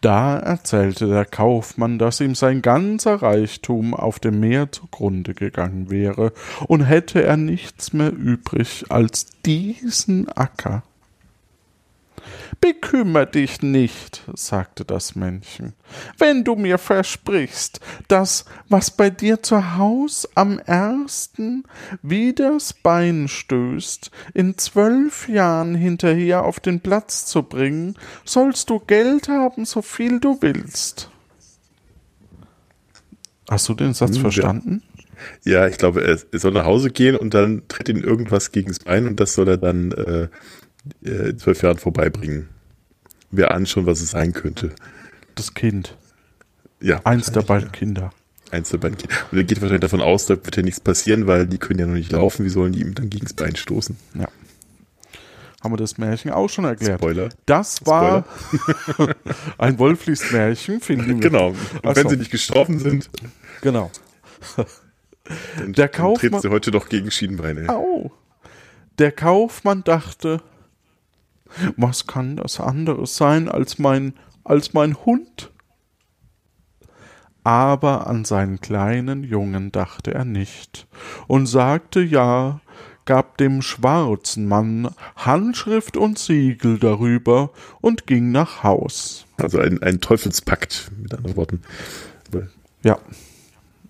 Da 0.06 0.38
erzählte 0.38 1.08
der 1.08 1.24
Kaufmann, 1.24 1.98
dass 1.98 2.20
ihm 2.20 2.36
sein 2.36 2.62
ganzer 2.62 3.22
Reichtum 3.22 3.92
auf 3.92 4.20
dem 4.20 4.38
Meer 4.38 4.70
zugrunde 4.70 5.34
gegangen 5.34 5.90
wäre, 5.90 6.32
und 6.68 6.82
hätte 6.82 7.24
er 7.24 7.36
nichts 7.36 7.92
mehr 7.92 8.12
übrig 8.12 8.84
als 8.88 9.26
diesen 9.44 10.28
Acker. 10.28 10.84
Bekümmer 12.60 13.26
dich 13.26 13.62
nicht, 13.62 14.22
sagte 14.34 14.84
das 14.84 15.14
Männchen, 15.14 15.74
wenn 16.18 16.44
du 16.44 16.56
mir 16.56 16.78
versprichst, 16.78 17.80
dass, 18.08 18.44
was 18.68 18.90
bei 18.90 19.10
dir 19.10 19.42
zu 19.42 19.76
Haus 19.76 20.28
am 20.34 20.58
ersten 20.58 21.64
wieders 22.02 22.72
Bein 22.72 23.28
stößt, 23.28 24.10
in 24.34 24.58
zwölf 24.58 25.28
Jahren 25.28 25.74
hinterher 25.74 26.44
auf 26.44 26.60
den 26.60 26.80
Platz 26.80 27.26
zu 27.26 27.42
bringen, 27.42 27.96
sollst 28.24 28.70
du 28.70 28.78
Geld 28.80 29.28
haben, 29.28 29.64
so 29.64 29.82
viel 29.82 30.20
du 30.20 30.38
willst. 30.40 31.10
Hast 33.48 33.68
du 33.68 33.74
den 33.74 33.94
Satz 33.94 34.16
ja. 34.16 34.22
verstanden? 34.22 34.82
Ja, 35.44 35.66
ich 35.66 35.78
glaube, 35.78 36.02
er, 36.04 36.18
soll 36.38 36.52
nach 36.52 36.64
Hause 36.64 36.90
gehen 36.90 37.16
und 37.16 37.34
dann 37.34 37.62
tritt 37.68 37.88
ihn 37.88 38.02
irgendwas 38.02 38.52
gegen 38.52 38.68
das 38.68 38.80
Bein 38.80 39.06
und 39.06 39.20
das 39.20 39.34
soll 39.34 39.48
er 39.48 39.56
dann 39.56 39.92
äh, 39.92 40.28
äh, 41.04 41.30
in 41.30 41.38
zwölf 41.38 41.62
Jahren 41.62 41.78
vorbeibringen. 41.78 42.48
Wir 43.30 43.50
ahnen 43.52 43.66
schon, 43.66 43.86
was 43.86 44.00
es 44.00 44.10
sein 44.10 44.32
könnte. 44.32 44.70
Das 45.34 45.54
Kind. 45.54 45.96
Ja, 46.80 47.00
Eins 47.04 47.30
der 47.32 47.42
beiden 47.42 47.72
Kinder. 47.72 48.10
Eins 48.50 48.70
der 48.70 48.78
beiden 48.78 48.96
Kinder. 48.98 49.14
Und 49.32 49.38
er 49.38 49.44
geht 49.44 49.60
wahrscheinlich 49.60 49.80
davon 49.80 50.00
aus, 50.00 50.26
da 50.26 50.34
wird 50.36 50.56
ja 50.56 50.62
nichts 50.62 50.80
passieren, 50.80 51.26
weil 51.26 51.46
die 51.46 51.58
können 51.58 51.80
ja 51.80 51.86
noch 51.86 51.94
nicht 51.94 52.12
laufen. 52.12 52.44
Wie 52.44 52.48
sollen 52.50 52.72
die 52.72 52.80
ihm 52.80 52.94
dann 52.94 53.10
gegen 53.10 53.24
das 53.24 53.32
Bein 53.34 53.56
stoßen? 53.56 53.96
Ja. 54.14 54.28
Haben 55.62 55.72
wir 55.72 55.78
das 55.78 55.98
Märchen 55.98 56.30
auch 56.30 56.48
schon 56.48 56.64
erklärt? 56.64 57.00
Spoiler. 57.00 57.28
Das 57.46 57.84
war 57.86 58.24
ein 59.58 59.78
Wolflies-Märchen, 59.78 60.80
finden 60.80 61.06
wir. 61.08 61.14
Genau. 61.30 61.48
Und 61.48 61.58
Ach 61.82 61.96
wenn 61.96 62.08
sie 62.08 62.16
nicht 62.16 62.30
gestorben 62.30 62.78
sind, 62.78 63.10
Genau. 63.62 63.90
dann, 64.56 65.72
Der 65.72 65.88
dann 65.88 65.90
Kaufmann- 65.90 66.20
treten 66.20 66.40
sie 66.40 66.50
heute 66.50 66.70
doch 66.70 66.88
gegen 66.88 67.10
Schienenbeine. 67.10 67.68
Au. 67.68 68.12
Der 68.98 69.10
Kaufmann 69.12 69.82
dachte, 69.82 70.40
was 71.76 72.06
kann 72.06 72.36
das 72.36 72.60
anderes 72.60 73.16
sein 73.16 73.48
als 73.48 73.78
mein, 73.78 74.14
als 74.44 74.74
mein 74.74 74.94
Hund? 75.04 75.52
Aber 77.44 78.08
an 78.08 78.24
seinen 78.24 78.60
kleinen 78.60 79.22
Jungen 79.22 79.70
dachte 79.70 80.12
er 80.12 80.24
nicht 80.24 80.88
und 81.28 81.46
sagte 81.46 82.00
ja, 82.00 82.60
gab 83.04 83.38
dem 83.38 83.62
schwarzen 83.62 84.48
Mann 84.48 84.90
Handschrift 85.14 85.96
und 85.96 86.18
Siegel 86.18 86.78
darüber 86.78 87.50
und 87.80 88.06
ging 88.08 88.32
nach 88.32 88.64
Haus. 88.64 89.26
Also 89.36 89.60
ein, 89.60 89.80
ein 89.82 90.00
Teufelspakt, 90.00 90.90
mit 91.00 91.14
anderen 91.14 91.36
Worten. 91.36 91.62
Ja, 92.82 92.98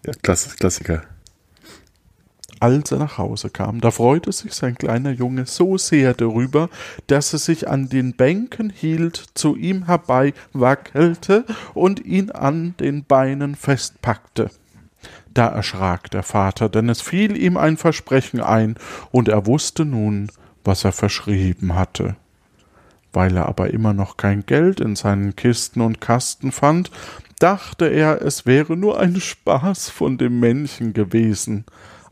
Ja, 0.04 0.12
Klass, 0.23 0.54
Klassiker. 0.56 1.02
Als 2.58 2.90
er 2.90 2.98
nach 2.98 3.18
Hause 3.18 3.50
kam, 3.50 3.80
da 3.80 3.90
freute 3.90 4.32
sich 4.32 4.54
sein 4.54 4.76
kleiner 4.76 5.10
Junge 5.10 5.44
so 5.46 5.76
sehr 5.76 6.14
darüber, 6.14 6.70
dass 7.06 7.32
er 7.32 7.38
sich 7.38 7.68
an 7.68 7.88
den 7.88 8.14
Bänken 8.14 8.70
hielt, 8.70 9.25
zu 9.34 9.56
ihm 9.56 9.86
herbei 9.86 10.32
wackelte 10.52 11.44
und 11.75 12.04
ihn 12.04 12.30
an 12.30 12.75
den 12.80 13.04
Beinen 13.04 13.56
festpackte. 13.56 14.50
Da 15.34 15.48
erschrak 15.48 16.10
der 16.10 16.22
Vater, 16.22 16.70
denn 16.70 16.88
es 16.88 17.02
fiel 17.02 17.36
ihm 17.36 17.58
ein 17.58 17.76
Versprechen 17.76 18.40
ein, 18.40 18.76
und 19.10 19.28
er 19.28 19.44
wusste 19.44 19.84
nun, 19.84 20.28
was 20.64 20.84
er 20.84 20.92
verschrieben 20.92 21.75
hatte. 21.75 22.16
Weil 23.12 23.36
er 23.36 23.46
aber 23.46 23.70
immer 23.70 23.92
noch 23.92 24.16
kein 24.16 24.46
Geld 24.46 24.80
in 24.80 24.96
seinen 24.96 25.36
Kisten 25.36 25.82
und 25.82 26.00
Kasten 26.00 26.52
fand, 26.52 26.90
dachte 27.38 27.86
er, 27.86 28.22
es 28.22 28.46
wäre 28.46 28.78
nur 28.78 28.98
ein 28.98 29.20
Spaß 29.20 29.90
von 29.90 30.16
dem 30.16 30.40
Männchen 30.40 30.94
gewesen. 30.94 31.66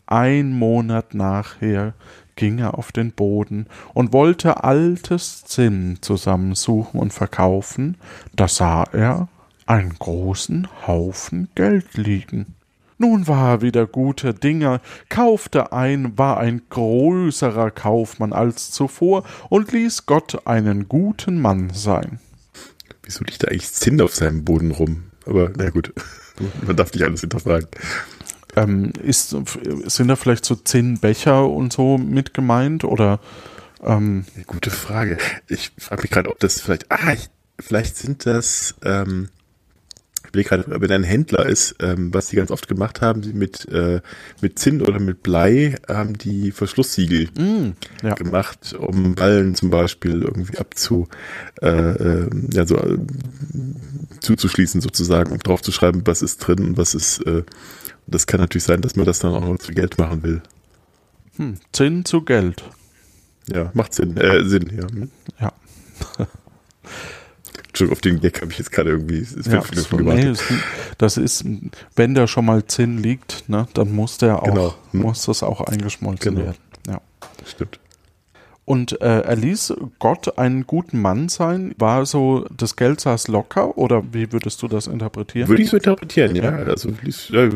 Ein 0.06 0.52
Monat 0.52 1.14
nachher 1.14 1.94
ging 2.36 2.58
er 2.58 2.76
auf 2.78 2.92
den 2.92 3.12
Boden 3.12 3.66
und 3.92 4.12
wollte 4.12 4.64
altes 4.64 5.44
Zinn 5.44 5.98
zusammensuchen 6.00 7.00
und 7.00 7.12
verkaufen, 7.12 7.96
da 8.34 8.48
sah 8.48 8.84
er 8.92 9.28
einen 9.66 9.94
großen 9.98 10.68
Haufen 10.86 11.48
Geld 11.54 11.94
liegen. 11.94 12.54
Nun 12.98 13.26
war 13.26 13.54
er 13.54 13.62
wieder 13.62 13.86
guter 13.86 14.32
Dinge, 14.32 14.80
kaufte 15.08 15.72
ein, 15.72 16.16
war 16.16 16.38
ein 16.38 16.62
größerer 16.70 17.70
Kaufmann 17.70 18.32
als 18.32 18.70
zuvor 18.70 19.24
und 19.48 19.72
ließ 19.72 20.06
Gott 20.06 20.46
einen 20.46 20.88
guten 20.88 21.40
Mann 21.40 21.70
sein. 21.70 22.20
Wieso 23.02 23.24
liegt 23.24 23.42
da 23.42 23.48
eigentlich 23.48 23.72
Zinn 23.72 24.00
auf 24.00 24.14
seinem 24.14 24.44
Boden 24.44 24.70
rum? 24.70 25.04
Aber 25.26 25.50
na 25.56 25.70
gut, 25.70 25.92
man 26.66 26.76
darf 26.76 26.92
nicht 26.92 27.02
alles 27.02 27.22
hinterfragen. 27.22 27.68
Ähm, 28.56 28.92
ist, 29.02 29.36
sind 29.86 30.08
da 30.08 30.16
vielleicht 30.16 30.44
so 30.44 30.54
zehn 30.54 30.98
Becher 30.98 31.48
und 31.48 31.72
so 31.72 31.98
mit 31.98 32.34
gemeint 32.34 32.84
oder 32.84 33.20
ähm, 33.82 34.24
Gute 34.46 34.70
Frage. 34.70 35.18
Ich 35.48 35.72
frage 35.78 36.02
mich 36.02 36.10
gerade, 36.10 36.30
ob 36.30 36.38
das 36.40 36.60
vielleicht. 36.60 36.90
Ah, 36.90 37.12
ich, 37.12 37.28
vielleicht 37.60 37.96
sind 37.96 38.26
das 38.26 38.74
ähm, 38.84 39.28
überlege 40.34 40.48
gerade, 40.48 40.80
wenn 40.80 40.90
ein 40.90 41.04
Händler 41.04 41.46
ist, 41.46 41.76
ähm, 41.80 42.12
was 42.12 42.28
die 42.28 42.36
ganz 42.36 42.50
oft 42.50 42.68
gemacht 42.68 43.00
haben, 43.00 43.22
die 43.22 43.32
mit, 43.32 43.66
äh, 43.68 44.00
mit 44.40 44.58
Zinn 44.58 44.82
oder 44.82 44.98
mit 44.98 45.22
Blei 45.22 45.76
haben 45.88 46.18
die 46.18 46.50
Verschlusssiegel 46.50 47.28
Mm, 47.38 47.72
ja. 48.02 48.14
gemacht, 48.14 48.74
um 48.78 49.14
Ballen 49.14 49.54
zum 49.54 49.70
Beispiel 49.70 50.22
irgendwie 50.22 50.58
abzu, 50.58 51.08
äh, 51.62 51.68
äh, 51.68 52.30
ja, 52.52 52.66
so, 52.66 52.76
äh, 52.76 52.98
zuzuschließen 54.20 54.80
sozusagen 54.80 55.32
und 55.32 55.46
drauf 55.46 55.62
zu 55.62 55.72
schreiben, 55.72 56.02
was 56.04 56.22
ist 56.22 56.38
drin 56.38 56.60
und 56.60 56.76
was 56.76 56.94
ist, 56.94 57.20
äh, 57.26 57.42
das 58.06 58.26
kann 58.26 58.40
natürlich 58.40 58.64
sein, 58.64 58.80
dass 58.82 58.96
man 58.96 59.06
das 59.06 59.18
dann 59.20 59.34
auch 59.34 59.40
noch 59.40 59.58
zu 59.58 59.72
Geld 59.72 59.98
machen 59.98 60.22
will. 60.22 60.42
Hm. 61.36 61.56
Zinn 61.72 62.04
zu 62.04 62.22
Geld. 62.22 62.62
Ja, 63.52 63.70
macht 63.74 63.92
Sinn, 63.94 64.16
äh, 64.16 64.44
Sinn, 64.44 64.70
ja. 64.74 64.86
Hm. 64.88 65.10
Ja. 65.40 65.52
Entschuldigung, 67.68 67.96
auf 67.96 68.00
den 68.02 68.20
Gag 68.20 68.40
habe 68.40 68.52
ich 68.52 68.58
jetzt 68.58 68.70
gerade 68.70 68.90
irgendwie 68.90 69.18
ist 69.18 69.46
Ja, 69.46 69.60
fünf 69.60 69.90
Minuten 69.92 70.14
nee, 70.14 70.22
gewartet. 70.22 70.50
ist, 70.50 70.62
das 70.98 71.16
ist, 71.16 71.44
wenn 71.96 72.14
da 72.14 72.28
schon 72.28 72.44
mal 72.44 72.64
Zinn 72.66 72.98
liegt, 72.98 73.48
ne, 73.48 73.66
dann 73.74 73.92
muss 73.92 74.16
der 74.18 74.40
auch, 74.42 74.44
Genau. 74.44 74.74
Muss 74.92 75.24
das 75.26 75.42
auch 75.42 75.60
eingeschmolzen 75.60 76.34
Genau. 76.34 76.46
werden. 76.46 76.58
Ja. 76.86 77.00
Stimmt. 77.44 77.80
Und 78.66 79.00
äh, 79.02 79.20
er 79.20 79.36
ließ 79.36 79.74
Gott 79.98 80.38
einen 80.38 80.66
guten 80.66 81.00
Mann 81.02 81.28
sein. 81.28 81.74
War 81.78 82.06
so, 82.06 82.46
das 82.56 82.76
Geld 82.76 83.00
saß 83.00 83.28
locker 83.28 83.76
oder 83.76 84.02
wie 84.12 84.32
würdest 84.32 84.62
du 84.62 84.68
das 84.68 84.86
interpretieren? 84.86 85.48
Würde 85.48 85.62
ich 85.62 85.68
so 85.70 85.76
interpretieren, 85.76 86.34
ja. 86.34 86.50
Also 86.50 86.90
ließ, 87.02 87.28
ja, 87.30 87.48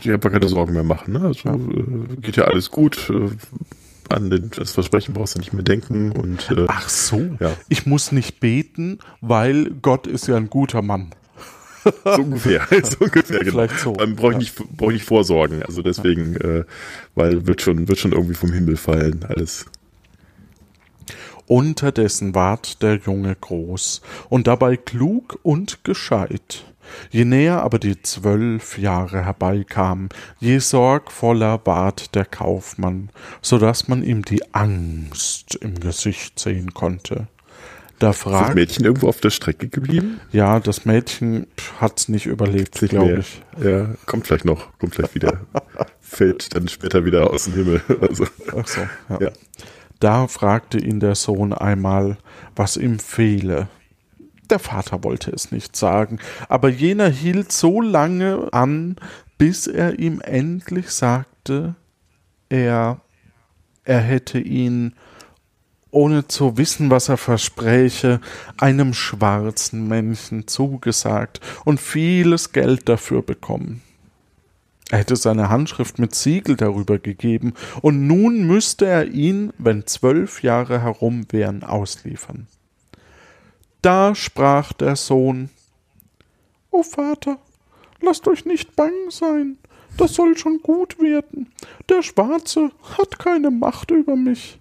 ich 0.00 0.10
einfach 0.10 0.30
keine 0.30 0.48
Sorgen 0.48 0.74
mehr 0.74 0.84
machen. 0.84 1.14
Ne? 1.14 1.20
Also 1.22 1.48
äh, 1.48 2.16
geht 2.20 2.36
ja 2.36 2.44
alles 2.44 2.70
gut. 2.70 3.10
Äh, 3.10 3.30
an 4.08 4.30
den, 4.30 4.50
das 4.54 4.72
Versprechen 4.72 5.14
brauchst 5.14 5.34
du 5.34 5.38
nicht 5.40 5.52
mehr 5.52 5.62
denken 5.64 6.12
und 6.12 6.50
äh, 6.50 6.66
Ach 6.68 6.88
so, 6.88 7.20
Ja. 7.40 7.52
ich 7.68 7.86
muss 7.86 8.12
nicht 8.12 8.40
beten, 8.40 8.98
weil 9.20 9.70
Gott 9.82 10.06
ist 10.06 10.28
ja 10.28 10.36
ein 10.36 10.50
guter 10.50 10.82
Mann. 10.82 11.10
so 12.04 12.10
ungefähr. 12.22 12.66
so 12.84 12.98
ungefähr 13.04 13.40
genau. 13.40 13.50
Vielleicht 13.52 13.78
so, 13.80 13.94
Man 13.94 14.14
braucht 14.14 14.34
ja. 14.34 14.38
nicht, 14.38 14.54
brauch 14.76 14.88
ich 14.88 14.94
nicht 14.94 15.06
vorsorgen. 15.06 15.62
Also 15.64 15.82
deswegen, 15.82 16.36
äh, 16.36 16.64
weil 17.14 17.46
wird 17.46 17.62
schon, 17.62 17.88
wird 17.88 17.98
schon 17.98 18.12
irgendwie 18.12 18.34
vom 18.34 18.52
Himmel 18.52 18.76
fallen, 18.76 19.24
alles. 19.26 19.66
Unterdessen 21.46 22.34
ward 22.34 22.82
der 22.82 22.96
Junge 22.96 23.36
groß 23.40 24.00
und 24.28 24.46
dabei 24.46 24.76
klug 24.76 25.38
und 25.42 25.84
gescheit. 25.84 26.64
Je 27.10 27.24
näher 27.24 27.62
aber 27.62 27.78
die 27.78 28.00
zwölf 28.02 28.78
Jahre 28.78 29.24
herbeikamen, 29.24 30.08
je 30.40 30.58
sorgvoller 30.58 31.60
ward 31.64 32.14
der 32.14 32.24
Kaufmann, 32.24 33.10
so 33.40 33.58
dass 33.58 33.88
man 33.88 34.02
ihm 34.02 34.24
die 34.24 34.54
Angst 34.54 35.54
im 35.56 35.80
Gesicht 35.80 36.38
sehen 36.38 36.74
konnte. 36.74 37.28
Da 37.98 38.10
Ist 38.10 38.24
das 38.26 38.32
fragt, 38.32 38.54
Mädchen 38.56 38.84
irgendwo 38.84 39.08
auf 39.08 39.20
der 39.20 39.30
Strecke 39.30 39.68
geblieben? 39.68 40.20
ja, 40.32 40.58
das 40.58 40.84
Mädchen 40.84 41.46
hat's 41.80 42.08
nicht 42.08 42.26
überlebt, 42.26 42.80
glaube 42.88 43.20
ich. 43.20 43.42
Ja, 43.64 43.94
kommt 44.06 44.26
vielleicht 44.26 44.44
noch, 44.44 44.76
kommt 44.78 44.96
vielleicht 44.96 45.14
wieder. 45.14 45.40
Fällt 46.00 46.54
dann 46.56 46.66
später 46.66 47.04
wieder 47.04 47.30
aus 47.30 47.44
dem 47.44 47.54
Himmel. 47.54 47.80
Also, 48.00 48.26
Ach 48.56 48.66
so, 48.66 48.80
ja. 49.08 49.20
ja. 49.20 49.30
Da 50.02 50.26
fragte 50.26 50.78
ihn 50.78 50.98
der 50.98 51.14
Sohn 51.14 51.52
einmal, 51.52 52.18
was 52.56 52.76
ihm 52.76 52.98
fehle. 52.98 53.68
Der 54.50 54.58
Vater 54.58 55.04
wollte 55.04 55.30
es 55.30 55.52
nicht 55.52 55.76
sagen, 55.76 56.18
aber 56.48 56.70
jener 56.70 57.08
hielt 57.08 57.52
so 57.52 57.80
lange 57.80 58.48
an, 58.52 58.96
bis 59.38 59.68
er 59.68 60.00
ihm 60.00 60.20
endlich 60.20 60.90
sagte, 60.90 61.76
er, 62.48 63.00
er 63.84 64.00
hätte 64.00 64.40
ihn, 64.40 64.96
ohne 65.92 66.26
zu 66.26 66.56
wissen, 66.58 66.90
was 66.90 67.08
er 67.08 67.16
verspräche, 67.16 68.20
einem 68.58 68.94
schwarzen 68.94 69.86
Männchen 69.86 70.48
zugesagt 70.48 71.40
und 71.64 71.80
vieles 71.80 72.50
Geld 72.50 72.88
dafür 72.88 73.22
bekommen. 73.22 73.82
Er 74.92 74.98
hätte 74.98 75.16
seine 75.16 75.48
Handschrift 75.48 75.98
mit 75.98 76.14
Siegel 76.14 76.54
darüber 76.54 76.98
gegeben, 76.98 77.54
und 77.80 78.06
nun 78.06 78.46
müsste 78.46 78.84
er 78.84 79.06
ihn, 79.06 79.50
wenn 79.56 79.86
zwölf 79.86 80.42
Jahre 80.42 80.82
herum 80.82 81.24
wären, 81.30 81.64
ausliefern. 81.64 82.46
Da 83.80 84.14
sprach 84.14 84.74
der 84.74 84.96
Sohn 84.96 85.48
O 86.70 86.82
Vater, 86.82 87.38
lasst 88.02 88.28
euch 88.28 88.44
nicht 88.44 88.76
bang 88.76 88.92
sein, 89.08 89.56
das 89.96 90.12
soll 90.12 90.36
schon 90.36 90.60
gut 90.60 90.98
werden. 91.00 91.50
Der 91.88 92.02
Schwarze 92.02 92.70
hat 92.98 93.18
keine 93.18 93.50
Macht 93.50 93.90
über 93.90 94.14
mich. 94.14 94.60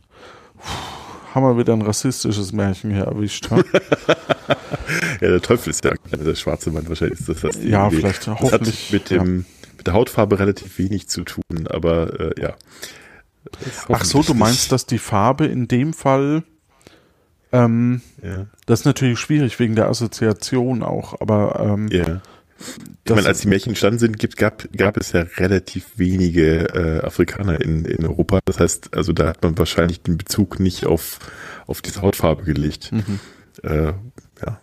Puh, 0.55 1.35
haben 1.35 1.43
wir 1.43 1.57
wieder 1.57 1.73
ein 1.73 1.81
rassistisches 1.81 2.53
Märchen 2.53 2.91
hier 2.91 3.03
erwischt. 3.03 3.49
Ja, 5.21 5.29
der 5.29 5.41
Teufel 5.41 5.69
ist 5.69 5.85
ja 5.85 5.93
der 6.11 6.35
schwarze 6.35 6.71
Mann 6.71 6.87
wahrscheinlich. 6.89 7.19
Ist 7.19 7.29
das 7.29 7.41
das 7.41 7.63
Ja, 7.63 7.89
vielleicht, 7.89 8.27
hoffentlich, 8.27 8.91
mit, 8.91 9.09
dem, 9.09 9.45
mit 9.81 9.87
der 9.87 9.95
Hautfarbe 9.95 10.37
relativ 10.37 10.77
wenig 10.77 11.09
zu 11.09 11.23
tun, 11.23 11.67
aber 11.67 12.19
äh, 12.19 12.39
ja. 12.39 12.53
Ach 13.89 14.05
so, 14.05 14.21
du 14.21 14.35
meinst, 14.35 14.71
dass 14.71 14.85
die 14.85 14.99
Farbe 14.99 15.47
in 15.47 15.67
dem 15.67 15.93
Fall 15.93 16.43
ähm, 17.51 18.01
Ja, 18.21 18.45
Das 18.67 18.81
ist 18.81 18.85
natürlich 18.85 19.17
schwierig 19.17 19.57
wegen 19.57 19.75
der 19.75 19.87
Assoziation 19.87 20.83
auch, 20.83 21.19
aber 21.19 21.59
ähm, 21.59 21.87
ja. 21.87 22.21
Ich 23.05 23.15
meine, 23.15 23.27
als 23.27 23.39
die 23.39 23.47
Märchen 23.47 23.71
entstanden 23.71 23.97
sind, 23.97 24.19
gibt, 24.19 24.37
gab, 24.37 24.71
gab 24.77 24.95
es 24.97 25.13
ja 25.13 25.21
relativ 25.37 25.93
wenige 25.95 26.65
äh, 26.75 27.03
Afrikaner 27.03 27.59
in, 27.59 27.85
in 27.85 28.05
Europa. 28.05 28.39
Das 28.45 28.59
heißt, 28.59 28.95
also 28.95 29.13
da 29.13 29.29
hat 29.29 29.41
man 29.41 29.57
wahrscheinlich 29.57 30.03
den 30.03 30.19
Bezug 30.19 30.59
nicht 30.59 30.85
auf, 30.85 31.17
auf 31.65 31.81
diese 31.81 32.03
Hautfarbe 32.03 32.43
gelegt. 32.43 32.91
Mhm. 32.91 33.19
Äh, 33.63 33.93
ja. 34.45 34.61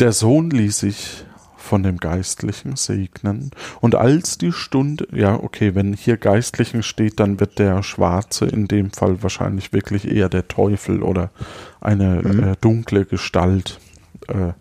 der 0.00 0.10
Sohn 0.10 0.50
ließ 0.50 0.80
sich 0.80 1.24
von 1.62 1.82
dem 1.82 1.98
Geistlichen 1.98 2.76
segnen 2.76 3.50
und 3.80 3.94
als 3.94 4.36
die 4.38 4.52
Stunde, 4.52 5.06
ja 5.12 5.34
okay, 5.34 5.74
wenn 5.74 5.92
hier 5.94 6.16
Geistlichen 6.16 6.82
steht, 6.82 7.20
dann 7.20 7.40
wird 7.40 7.58
der 7.58 7.82
Schwarze 7.82 8.46
in 8.46 8.68
dem 8.68 8.90
Fall 8.90 9.22
wahrscheinlich 9.22 9.72
wirklich 9.72 10.10
eher 10.10 10.28
der 10.28 10.48
Teufel 10.48 11.02
oder 11.02 11.30
eine 11.80 12.22
Mhm. 12.22 12.42
äh, 12.44 12.56
dunkle 12.60 13.04
Gestalt, 13.04 13.80
äh, 14.28 14.52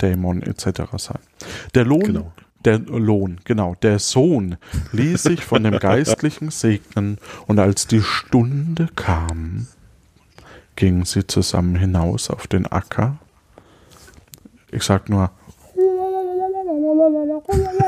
Dämon 0.00 0.42
etc. 0.42 0.82
sein. 0.96 1.18
Der 1.74 1.84
Lohn 1.84 2.00
Genau. 2.04 2.32
Der 2.66 2.78
Lohn, 2.78 3.40
genau. 3.44 3.74
Der 3.80 3.98
Sohn 3.98 4.56
ließ 4.92 5.22
sich 5.22 5.44
von 5.44 5.64
dem 5.64 5.78
Geistlichen 5.78 6.50
segnen, 6.50 7.16
und 7.46 7.58
als 7.58 7.86
die 7.86 8.02
Stunde 8.02 8.88
kam, 8.96 9.66
gingen 10.76 11.06
sie 11.06 11.26
zusammen 11.26 11.74
hinaus 11.76 12.28
auf 12.28 12.46
den 12.46 12.66
Acker. 12.66 13.16
Ich 14.70 14.82
sag 14.82 15.08
nur. 15.08 15.30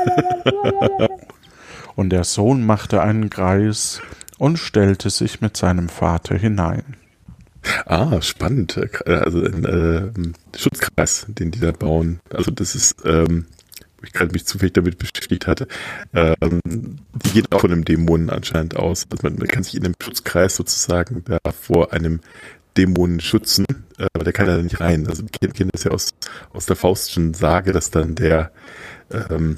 Und 1.95 2.09
der 2.09 2.23
Sohn 2.23 2.65
machte 2.65 3.01
einen 3.01 3.29
Kreis 3.29 4.01
und 4.37 4.57
stellte 4.57 5.09
sich 5.09 5.41
mit 5.41 5.55
seinem 5.55 5.89
Vater 5.89 6.35
hinein. 6.35 6.95
Ah, 7.85 8.21
spannend. 8.21 8.79
Also 9.05 9.43
ein 9.43 9.63
äh, 9.63 10.57
Schutzkreis, 10.57 11.27
den 11.29 11.51
die 11.51 11.59
da 11.59 11.71
bauen. 11.71 12.19
Also 12.29 12.51
das 12.51 12.75
ist, 12.75 12.95
ähm, 13.05 13.45
wo 13.97 14.05
ich 14.05 14.11
gerade 14.11 14.33
mich 14.33 14.45
zufällig 14.45 14.73
damit 14.73 14.97
beschäftigt 14.97 15.47
hatte. 15.47 15.67
Ähm, 16.13 16.59
die 16.65 17.31
geht 17.31 17.51
auch 17.53 17.61
von 17.61 17.71
einem 17.71 17.85
Dämonen 17.85 18.29
anscheinend 18.29 18.75
aus. 18.75 19.05
Also 19.09 19.27
man, 19.27 19.37
man 19.37 19.47
kann 19.47 19.63
sich 19.63 19.75
in 19.75 19.85
einem 19.85 19.95
Schutzkreis 20.01 20.55
sozusagen 20.55 21.23
da 21.25 21.39
vor 21.51 21.93
einem 21.93 22.19
Dämonen 22.75 23.21
schützen, 23.21 23.65
äh, 23.97 24.07
aber 24.13 24.23
der 24.25 24.33
kann 24.33 24.47
da 24.47 24.57
nicht 24.57 24.81
rein. 24.81 25.07
Also 25.07 25.23
wir 25.23 25.51
kennen 25.51 25.69
das 25.71 25.85
ja 25.85 25.91
aus, 25.91 26.09
aus 26.51 26.65
der 26.65 26.75
Faustschen 26.75 27.33
Sage, 27.33 27.71
dass 27.71 27.91
dann 27.91 28.15
der 28.15 28.51
ähm, 29.29 29.57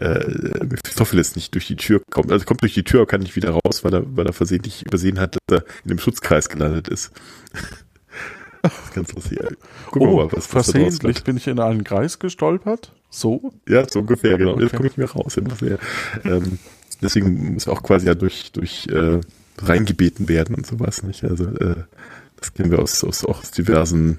äh, 0.00 0.64
Mephistopheles 0.64 1.36
nicht 1.36 1.54
durch 1.54 1.66
die 1.66 1.76
Tür 1.76 2.00
kommt. 2.10 2.32
Also 2.32 2.44
kommt 2.44 2.62
durch 2.62 2.74
die 2.74 2.84
Tür, 2.84 3.06
kann 3.06 3.20
nicht 3.20 3.36
wieder 3.36 3.50
raus, 3.50 3.84
weil 3.84 3.94
er, 3.94 4.16
weil 4.16 4.26
er 4.26 4.32
versehentlich 4.32 4.84
übersehen 4.86 5.18
hat, 5.20 5.36
dass 5.46 5.58
er 5.60 5.64
in 5.84 5.88
dem 5.90 5.98
Schutzkreis 5.98 6.48
gelandet 6.48 6.88
ist. 6.88 7.12
das 8.62 8.72
ist 8.84 8.94
ganz 8.94 9.12
lustig. 9.12 9.38
Gucken 9.90 10.08
wir 10.08 10.12
Oh, 10.14 10.16
mal, 10.24 10.32
was, 10.32 10.46
versehentlich 10.46 11.24
bin 11.24 11.36
ich 11.36 11.46
in 11.46 11.58
einen 11.60 11.84
Kreis 11.84 12.18
gestolpert. 12.18 12.92
So? 13.10 13.52
Ja, 13.68 13.86
so 13.88 14.00
ungefähr, 14.00 14.38
genau. 14.38 14.54
Jetzt 14.58 14.68
Okay. 14.68 14.76
komme 14.76 14.88
ich 14.88 14.96
mir 14.96 15.10
raus. 15.10 15.36
Ähm, 16.24 16.58
deswegen 17.02 17.54
muss 17.54 17.68
auch 17.68 17.82
quasi 17.82 18.06
ja 18.06 18.14
durch, 18.14 18.52
durch 18.52 18.86
äh, 18.86 19.20
reingebeten 19.58 20.28
werden 20.28 20.54
und 20.54 20.66
sowas. 20.66 21.02
Nicht? 21.02 21.24
Also 21.24 21.44
äh, 21.46 21.76
das 22.36 22.54
kennen 22.54 22.70
wir 22.70 22.78
aus, 22.78 23.04
aus, 23.04 23.24
auch 23.24 23.40
aus 23.40 23.50
diversen 23.50 24.18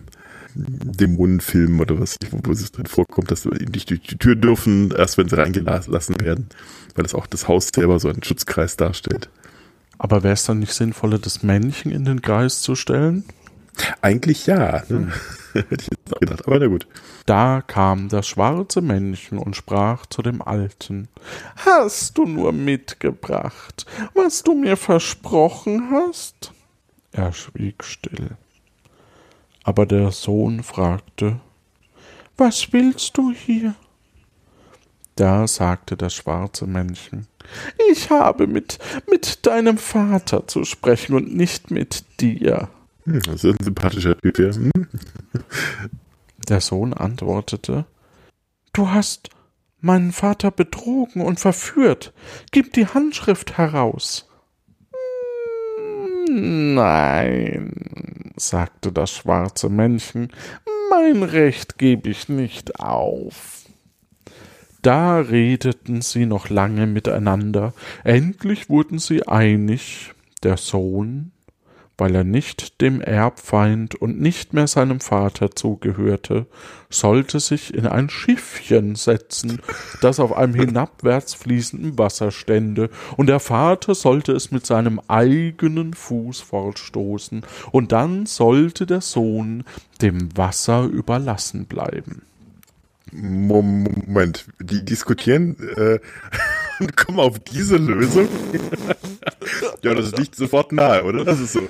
Dämonenfilmen 0.56 1.80
oder 1.80 2.00
was, 2.00 2.18
wo, 2.32 2.52
es 2.52 2.72
drin 2.72 2.86
vorkommt, 2.86 3.32
dass 3.32 3.44
sie 3.44 3.50
eben 3.50 3.72
nicht 3.72 3.90
durch 3.90 4.02
die 4.02 4.18
Tür 4.18 4.36
dürfen, 4.36 4.92
erst 4.92 5.18
wenn 5.18 5.30
sie 5.30 5.38
reingelassen 5.38 6.20
werden, 6.20 6.48
weil 6.96 7.04
das 7.04 7.16
auch 7.16 7.28
das 7.28 7.48
Haus 7.48 7.70
selber 7.74 8.00
so 8.00 8.10
einen 8.10 8.24
Schutzkreis 8.24 8.78
darstellt. 8.78 9.30
Aber 9.98 10.24
wäre 10.24 10.34
es 10.34 10.44
dann 10.44 10.60
nicht 10.60 10.74
sinnvoller, 10.74 11.20
das 11.20 11.44
Männchen 11.44 11.92
in 11.92 12.06
den 12.06 12.22
Kreis 12.22 12.62
zu 12.62 12.76
stellen? 12.76 13.24
Eigentlich 14.02 14.46
ja, 14.46 14.84
ne? 14.90 15.12
hätte 15.54 15.76
ich 15.80 15.88
jetzt 15.90 16.16
auch 16.16 16.20
gedacht, 16.20 16.48
aber 16.48 16.60
na 16.60 16.68
gut. 16.68 16.88
Da 17.26 17.62
kam 17.66 18.10
das 18.10 18.28
schwarze 18.28 18.82
Männchen 18.82 19.38
und 19.38 19.56
sprach 19.56 20.06
zu 20.06 20.22
dem 20.22 20.42
Alten 20.42 21.08
Hast 21.56 22.18
du 22.18 22.26
nur 22.26 22.52
mitgebracht, 22.52 23.86
was 24.14 24.44
du 24.44 24.54
mir 24.56 24.78
versprochen 24.78 25.90
hast? 25.92 26.52
Er 27.12 27.32
schwieg 27.32 27.84
still. 27.84 28.32
Aber 29.64 29.86
der 29.86 30.12
Sohn 30.12 30.62
fragte 30.62 31.40
Was 32.38 32.72
willst 32.74 33.18
du 33.18 33.32
hier? 33.32 33.76
Da 35.16 35.48
sagte 35.48 35.96
das 35.96 36.14
schwarze 36.14 36.66
Männchen, 36.66 37.28
ich 37.92 38.10
habe 38.10 38.48
mit, 38.48 38.80
mit 39.10 39.46
deinem 39.46 39.78
Vater 39.78 40.48
zu 40.48 40.64
sprechen 40.66 41.14
und 41.16 41.36
nicht 41.36 41.72
mit 41.72 42.04
dir. 42.20 42.70
Hm, 43.06 43.22
das 43.22 43.44
ist 43.44 43.60
ein 43.60 43.64
sympathischer 43.64 44.18
Typ, 44.18 44.40
ja. 44.40 44.52
Hm. 44.54 44.72
Der 46.50 46.62
Sohn 46.62 46.94
antwortete, 46.94 47.86
Du 48.74 48.90
hast 48.90 49.30
meinen 49.82 50.12
Vater 50.12 50.50
betrogen 50.50 51.22
und 51.22 51.40
verführt. 51.40 52.14
Gib 52.52 52.74
die 52.74 52.88
Handschrift 52.88 53.58
heraus. 53.58 54.28
Nein, 56.28 57.72
sagte 58.36 58.92
das 58.92 59.12
schwarze 59.12 59.70
Männchen, 59.70 60.30
mein 60.90 61.24
Recht 61.24 61.78
gebe 61.78 62.10
ich 62.10 62.30
nicht 62.30 62.80
auf. 62.80 63.66
Da 64.82 65.20
redeten 65.20 66.02
sie 66.02 66.26
noch 66.26 66.50
lange 66.50 66.88
miteinander, 66.88 67.74
endlich 68.04 68.70
wurden 68.70 69.00
sie 69.00 69.28
einig, 69.28 70.14
der 70.44 70.58
Sohn, 70.58 71.32
weil 71.98 72.16
er 72.16 72.24
nicht 72.24 72.82
dem 72.82 73.02
Erbfeind 73.02 73.96
und 73.96 74.20
nicht 74.20 74.54
mehr 74.54 74.68
seinem 74.68 75.00
Vater 75.00 75.52
zugehörte, 75.52 76.48
sollte 76.90 77.40
sich 77.40 77.74
in 77.74 77.86
ein 77.86 78.10
Schiffchen 78.10 78.96
setzen, 78.96 79.62
das 80.02 80.20
auf 80.20 80.36
einem 80.36 80.54
hinabwärts 80.54 81.34
fließenden 81.36 81.98
Wasser 81.98 82.32
stände, 82.32 82.90
und 83.18 83.28
der 83.28 83.40
Vater 83.40 83.96
sollte 83.96 84.32
es 84.32 84.52
mit 84.52 84.66
seinem 84.66 85.00
eigenen 85.08 85.94
Fuß 85.94 86.42
fortstoßen, 86.42 87.44
und 87.72 87.92
dann 87.92 88.26
sollte 88.26 88.86
der 88.86 89.02
Sohn 89.02 89.64
dem 90.02 90.36
Wasser 90.36 90.84
überlassen 90.86 91.66
bleiben. 91.66 92.24
Moment, 93.12 94.46
die 94.60 94.84
diskutieren 94.84 95.56
äh, 95.76 96.00
und 96.80 96.96
kommen 96.98 97.20
auf 97.20 97.40
diese 97.40 97.78
Lösung. 97.78 98.28
ja, 99.82 99.94
das 99.94 100.12
liegt 100.14 100.36
sofort 100.36 100.72
nahe, 100.72 101.04
oder? 101.04 101.26
Das 101.26 101.40
ist 101.40 101.54
so. 101.54 101.68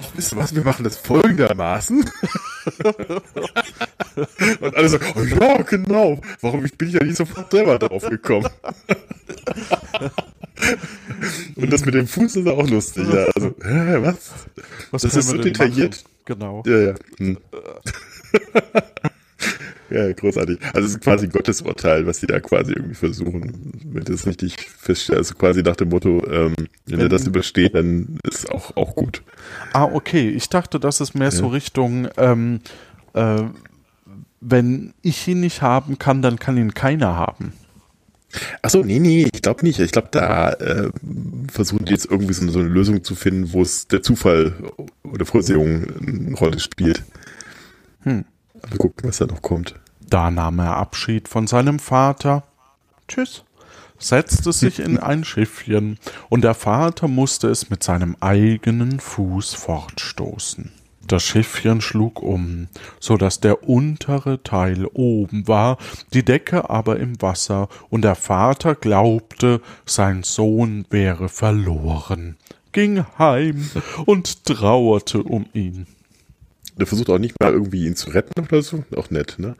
Ach, 0.00 0.06
wisst 0.14 0.32
ihr 0.32 0.36
was, 0.36 0.54
wir 0.54 0.62
machen 0.62 0.84
das 0.84 0.96
folgendermaßen. 0.98 2.04
und 4.60 4.76
alle 4.76 4.88
so, 4.88 4.98
oh 5.16 5.22
ja, 5.22 5.62
genau. 5.62 6.20
Warum 6.40 6.62
bin 6.62 6.88
ich 6.88 6.94
ja 6.94 7.04
nicht 7.04 7.16
sofort 7.16 7.50
selber 7.50 7.78
drauf 7.78 8.02
gekommen? 8.08 8.48
und 11.56 11.72
das 11.72 11.84
mit 11.84 11.94
dem 11.94 12.06
Fuß 12.06 12.36
ist 12.36 12.46
auch 12.46 12.68
lustig, 12.68 13.08
ja. 13.12 13.26
Also, 13.34 13.54
hä, 13.62 13.98
was? 14.00 14.30
Was 14.90 15.02
das 15.02 15.16
ist 15.16 15.28
so 15.28 15.38
detailliert. 15.38 16.04
machen? 16.04 16.04
Genau. 16.26 16.62
Ja, 16.66 16.78
ja. 16.78 16.94
Hm. 17.16 17.38
ja, 19.90 20.12
großartig. 20.12 20.58
Also 20.74 20.86
es 20.86 20.94
ist 20.94 21.00
quasi 21.00 21.26
ein 21.26 21.32
Gottesurteil, 21.32 22.06
was 22.06 22.20
sie 22.20 22.26
da 22.26 22.40
quasi 22.40 22.72
irgendwie 22.72 22.94
versuchen, 22.94 23.72
wenn 23.84 24.04
das 24.04 24.26
richtig 24.26 24.56
feststellt. 24.58 25.18
Also 25.18 25.34
quasi 25.34 25.62
nach 25.62 25.76
dem 25.76 25.88
Motto, 25.88 26.22
ähm, 26.30 26.54
wenn 26.86 27.00
er 27.00 27.08
das 27.08 27.26
übersteht, 27.26 27.74
dann 27.74 28.18
ist 28.24 28.50
auch, 28.50 28.76
auch 28.76 28.94
gut. 28.94 29.22
Ah, 29.72 29.84
okay. 29.84 30.28
Ich 30.30 30.48
dachte, 30.48 30.78
das 30.78 31.00
ist 31.00 31.14
mehr 31.14 31.30
so 31.30 31.48
Richtung, 31.48 32.08
ähm, 32.16 32.60
äh, 33.14 33.42
wenn 34.40 34.92
ich 35.02 35.26
ihn 35.26 35.40
nicht 35.40 35.62
haben 35.62 35.98
kann, 35.98 36.22
dann 36.22 36.38
kann 36.38 36.56
ihn 36.56 36.74
keiner 36.74 37.16
haben. 37.16 37.52
Achso, 38.60 38.82
nee, 38.84 38.98
nee, 38.98 39.28
ich 39.32 39.42
glaube 39.42 39.64
nicht. 39.64 39.78
Ich 39.78 39.92
glaube, 39.92 40.08
da 40.10 40.52
äh, 40.52 40.90
versuchen 41.50 41.86
die 41.86 41.92
jetzt 41.92 42.10
irgendwie 42.10 42.34
so, 42.34 42.48
so 42.50 42.58
eine 42.58 42.68
Lösung 42.68 43.02
zu 43.02 43.14
finden, 43.14 43.52
wo 43.52 43.62
es 43.62 43.88
der 43.88 44.02
Zufall 44.02 44.52
oder 45.02 45.24
Vorsehung 45.24 45.86
eine 46.06 46.36
Rolle 46.36 46.60
spielt. 46.60 47.04
Hm. 48.02 48.24
Wir 48.68 48.78
gucken, 48.78 49.08
was 49.08 49.18
da 49.18 49.26
noch 49.26 49.42
kommt. 49.42 49.74
Da 50.00 50.30
nahm 50.30 50.58
er 50.58 50.76
Abschied 50.76 51.28
von 51.28 51.46
seinem 51.46 51.78
Vater. 51.78 52.44
Tschüss. 53.06 53.44
Setzte 53.98 54.52
sich 54.52 54.78
in 54.80 54.98
ein 54.98 55.24
Schiffchen, 55.24 55.98
und 56.28 56.42
der 56.44 56.54
Vater 56.54 57.08
musste 57.08 57.48
es 57.48 57.70
mit 57.70 57.82
seinem 57.82 58.16
eigenen 58.20 59.00
Fuß 59.00 59.54
fortstoßen. 59.54 60.72
Das 61.06 61.22
Schiffchen 61.22 61.80
schlug 61.80 62.22
um, 62.22 62.68
so 63.00 63.16
dass 63.16 63.40
der 63.40 63.66
untere 63.66 64.42
Teil 64.42 64.84
oben 64.84 65.48
war, 65.48 65.78
die 66.12 66.22
Decke 66.22 66.68
aber 66.68 67.00
im 67.00 67.20
Wasser, 67.22 67.68
und 67.88 68.02
der 68.02 68.14
Vater 68.14 68.74
glaubte, 68.74 69.62
sein 69.86 70.22
Sohn 70.22 70.84
wäre 70.90 71.30
verloren, 71.30 72.36
ging 72.72 73.04
heim 73.18 73.70
und 74.04 74.44
trauerte 74.44 75.22
um 75.22 75.46
ihn. 75.54 75.86
Der 76.78 76.86
versucht 76.86 77.10
auch 77.10 77.18
nicht 77.18 77.34
mal 77.40 77.52
irgendwie 77.52 77.86
ihn 77.86 77.96
zu 77.96 78.10
retten 78.10 78.40
oder 78.40 78.62
so. 78.62 78.84
Auch 78.96 79.10
nett, 79.10 79.34
ne? 79.38 79.56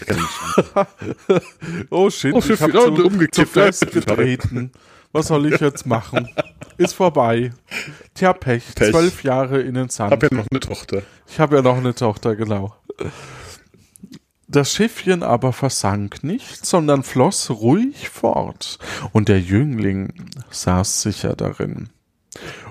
Ich, 0.00 0.16
Oh 1.90 2.10
shit, 2.10 2.34
Oh, 2.34 2.38
ich 2.38 2.60
hab 2.60 2.72
zu, 2.72 3.04
umgekippt. 3.04 3.34
zu 3.34 3.46
fest 3.46 3.90
getreten. 3.92 4.72
Was 5.12 5.26
soll 5.28 5.52
ich 5.52 5.60
jetzt 5.60 5.86
machen? 5.86 6.28
Ist 6.78 6.94
vorbei. 6.94 7.50
Tja, 8.14 8.32
Pech. 8.32 8.74
Pech. 8.74 8.90
Zwölf 8.92 9.22
Jahre 9.24 9.60
in 9.60 9.74
den 9.74 9.88
Sand. 9.88 10.12
hab 10.12 10.22
ja 10.22 10.28
noch 10.32 10.46
eine 10.50 10.60
Tochter. 10.60 11.02
Ich 11.28 11.38
habe 11.40 11.56
ja 11.56 11.62
noch 11.62 11.76
eine 11.76 11.94
Tochter, 11.94 12.36
genau. 12.36 12.74
Das 14.48 14.72
Schiffchen 14.72 15.22
aber 15.22 15.52
versank 15.52 16.24
nicht, 16.24 16.64
sondern 16.66 17.02
floss 17.02 17.50
ruhig 17.50 18.08
fort, 18.08 18.78
und 19.12 19.28
der 19.28 19.40
Jüngling 19.40 20.12
saß 20.50 21.02
sicher 21.02 21.36
darin. 21.36 21.88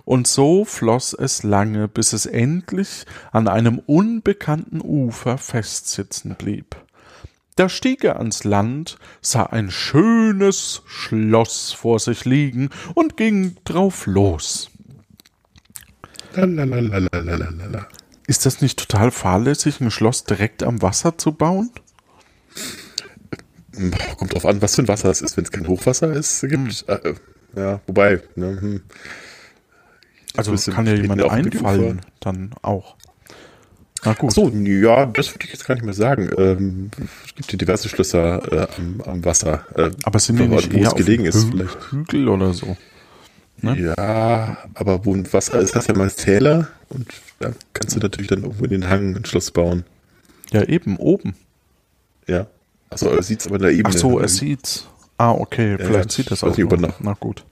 Und 0.10 0.26
so 0.26 0.66
floss 0.66 1.14
es 1.14 1.44
lange, 1.44 1.88
bis 1.88 2.14
es 2.14 2.26
endlich 2.26 3.06
an 3.32 3.48
einem 3.48 3.78
unbekannten 3.78 4.82
Ufer 4.82 5.38
festsitzen 5.38 6.34
blieb. 6.34 6.76
Da 7.56 7.70
stieg 7.70 8.04
er 8.04 8.18
ans 8.18 8.44
Land, 8.44 8.98
sah 9.22 9.44
ein 9.44 9.70
schönes 9.70 10.82
Schloss 10.88 11.74
vor 11.74 12.00
sich 12.00 12.26
liegen 12.26 12.72
und 12.96 13.18
ging 13.18 13.58
drauf 13.66 14.08
los. 14.08 14.72
Lalalalalalala. 16.34 17.88
Ist 18.26 18.48
das 18.48 18.62
nicht 18.62 18.80
total 18.80 19.12
fahrlässig, 19.12 19.80
ein 19.80 19.92
Schloss 19.92 20.24
direkt 20.24 20.64
am 20.64 20.82
Wasser 20.82 21.20
zu 21.20 21.34
bauen? 21.34 21.70
Hm, 23.76 23.94
Kommt 24.18 24.34
drauf 24.34 24.48
an, 24.48 24.60
was 24.60 24.74
für 24.74 24.82
ein 24.82 24.88
Wasser 24.88 25.12
es 25.12 25.22
ist. 25.22 25.38
Wenn 25.38 25.44
es 25.44 25.52
kein 25.52 25.68
Hochwasser 25.68 26.12
ist, 26.12 26.42
gibt 26.50 26.84
äh, 26.88 27.14
ja, 27.56 27.80
wobei, 27.86 28.24
ne, 28.36 28.60
hm. 28.60 28.82
Also 30.36 30.56
kann 30.72 30.86
ja 30.86 30.94
jemand 30.94 31.22
auf 31.22 31.32
einfallen, 31.32 32.02
dann 32.20 32.52
auch. 32.62 32.96
Na 34.06 34.14
gut. 34.14 34.32
So, 34.32 34.50
ja, 34.50 35.06
das 35.08 35.34
würde 35.34 35.46
ich 35.46 35.52
jetzt 35.52 35.66
gar 35.66 35.76
nicht 35.76 35.84
mehr 35.84 35.94
sagen. 35.94 36.30
Ähm, 36.38 36.92
es 37.26 37.36
gibt 37.36 37.52
ja 37.52 37.58
diverse 37.58 37.90
Schlösser 37.90 38.52
äh, 38.52 38.68
am, 38.78 39.02
am 39.06 39.26
Wasser. 39.26 39.66
Äh, 39.76 39.92
Aber 40.04 40.20
sind 40.20 40.40
die 40.40 40.48
nicht 40.48 40.68
es 40.72 40.74
eher 40.74 40.88
auf 40.92 40.96
gelegen 40.96 41.24
dem 41.24 41.30
ist, 41.30 41.46
Hü 41.46 41.52
vielleicht. 41.52 41.92
Hügel 41.92 42.30
oder 42.30 42.54
so? 42.54 42.78
ne? 43.62 43.78
Ja, 43.98 44.58
aber 44.74 45.06
wo 45.06 45.14
ein 45.14 45.32
Wasser 45.34 45.60
ist, 45.60 45.76
hast 45.76 45.90
du 45.90 45.94
ja 45.94 45.98
mal 46.00 46.10
Täler 46.10 46.70
und 46.90 47.08
da 47.40 47.52
kannst 47.74 47.96
du 47.96 48.00
natürlich 48.00 48.28
dann 48.28 48.44
irgendwo 48.44 48.64
in 48.64 48.70
den 48.72 48.90
Hang 48.90 49.16
ein 49.18 49.26
Schloss 49.26 49.52
bauen. 49.52 49.84
Ja, 50.52 50.64
eben, 50.64 50.96
oben. 50.96 51.36
Ja. 52.26 52.48
Achso, 52.90 53.10
er 53.10 53.22
sieht 53.22 53.42
es 53.42 53.48
aber 53.48 53.58
in 53.58 53.62
der 53.64 53.72
Ebene. 53.72 53.90
Ach 53.90 53.98
so, 54.00 54.18
er 54.20 54.30
sieht's. 54.30 54.88
Ah, 55.18 55.32
okay, 55.32 55.76
vielleicht 55.78 56.12
ja, 56.12 56.16
sieht 56.16 56.32
das 56.32 56.42
weiß 56.42 56.54
auch 56.54 56.58
er 56.58 56.78
noch- 56.78 57.00
Na 57.02 57.14
gut. 57.20 57.44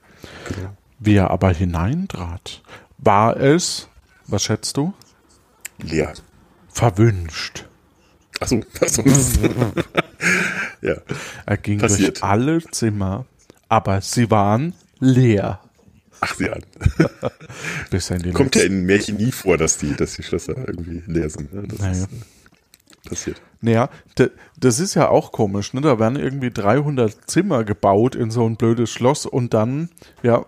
Genau. 0.48 0.70
Wie 0.98 1.14
er 1.14 1.30
aber 1.30 1.52
hineintrat, 1.52 2.62
war 2.98 3.36
es, 3.36 3.88
was 4.26 4.42
schätzt 4.44 4.76
du? 4.76 4.92
Leer. 5.78 6.12
Verwünscht. 6.68 7.64
Achso, 8.40 8.62
achso. 8.80 9.02
ja. 10.82 10.94
Er 11.46 11.56
ging 11.56 11.78
Passiert. 11.78 12.16
durch 12.16 12.24
alle 12.24 12.62
Zimmer, 12.70 13.26
aber 13.68 14.00
sie 14.00 14.30
waren 14.30 14.74
leer. 15.00 15.60
Ach 16.20 16.34
sie 16.34 16.50
an. 16.50 16.62
Kommt 18.32 18.56
ja 18.56 18.62
letzte- 18.62 18.62
in 18.66 18.84
Märchen 18.86 19.16
nie 19.16 19.30
vor, 19.32 19.56
dass 19.56 19.78
die, 19.78 19.94
dass 19.94 20.14
die 20.14 20.22
Schlösser 20.24 20.56
irgendwie 20.56 21.02
leer 21.06 21.30
sind. 21.30 21.52
Ne? 21.52 21.62
Das 21.68 21.78
Naja. 21.78 21.92
ist 21.92 22.04
äh, 22.04 22.16
passiert. 23.08 23.40
Naja, 23.60 23.88
das 24.58 24.78
ist 24.78 24.94
ja 24.94 25.08
auch 25.08 25.32
komisch, 25.32 25.72
ne? 25.74 25.80
Da 25.80 25.98
werden 25.98 26.16
irgendwie 26.16 26.50
300 26.50 27.28
Zimmer 27.28 27.64
gebaut 27.64 28.14
in 28.14 28.30
so 28.30 28.46
ein 28.46 28.56
blödes 28.56 28.90
Schloss 28.90 29.26
und 29.26 29.52
dann, 29.54 29.88
ja, 30.22 30.44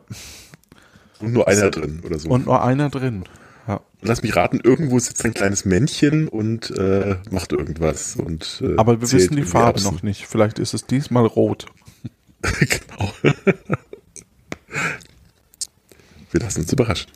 Und 1.19 1.33
nur 1.33 1.49
einer 1.49 1.71
drin 1.71 2.03
oder 2.07 2.19
so. 2.19 2.29
und 2.29 2.47
nur 2.47 2.63
einer 2.63 2.89
drin. 2.91 3.25
Ja. 3.67 3.81
Lass 4.03 4.23
mich 4.23 4.37
raten, 4.37 4.61
irgendwo 4.63 4.99
sitzt 4.99 5.25
ein 5.25 5.35
kleines 5.35 5.65
Männchen 5.65 6.29
und 6.29 6.71
äh, 6.71 7.17
macht 7.31 7.53
irgendwas. 7.53 8.17
Und, 8.17 8.63
äh, 8.65 8.77
Aber 8.77 9.01
wir 9.01 9.11
wissen 9.13 9.37
die 9.37 9.43
Farbe 9.43 9.79
Erbsen. 9.79 9.93
noch 9.95 10.03
nicht. 10.03 10.27
Vielleicht 10.27 10.59
ist 10.59 10.73
es 10.75 10.87
diesmal 10.87 11.27
rot. 11.27 11.67
genau. 12.43 13.13
wir 16.31 16.41
lassen 16.41 16.61
uns 16.63 16.73
überraschen. 16.73 17.11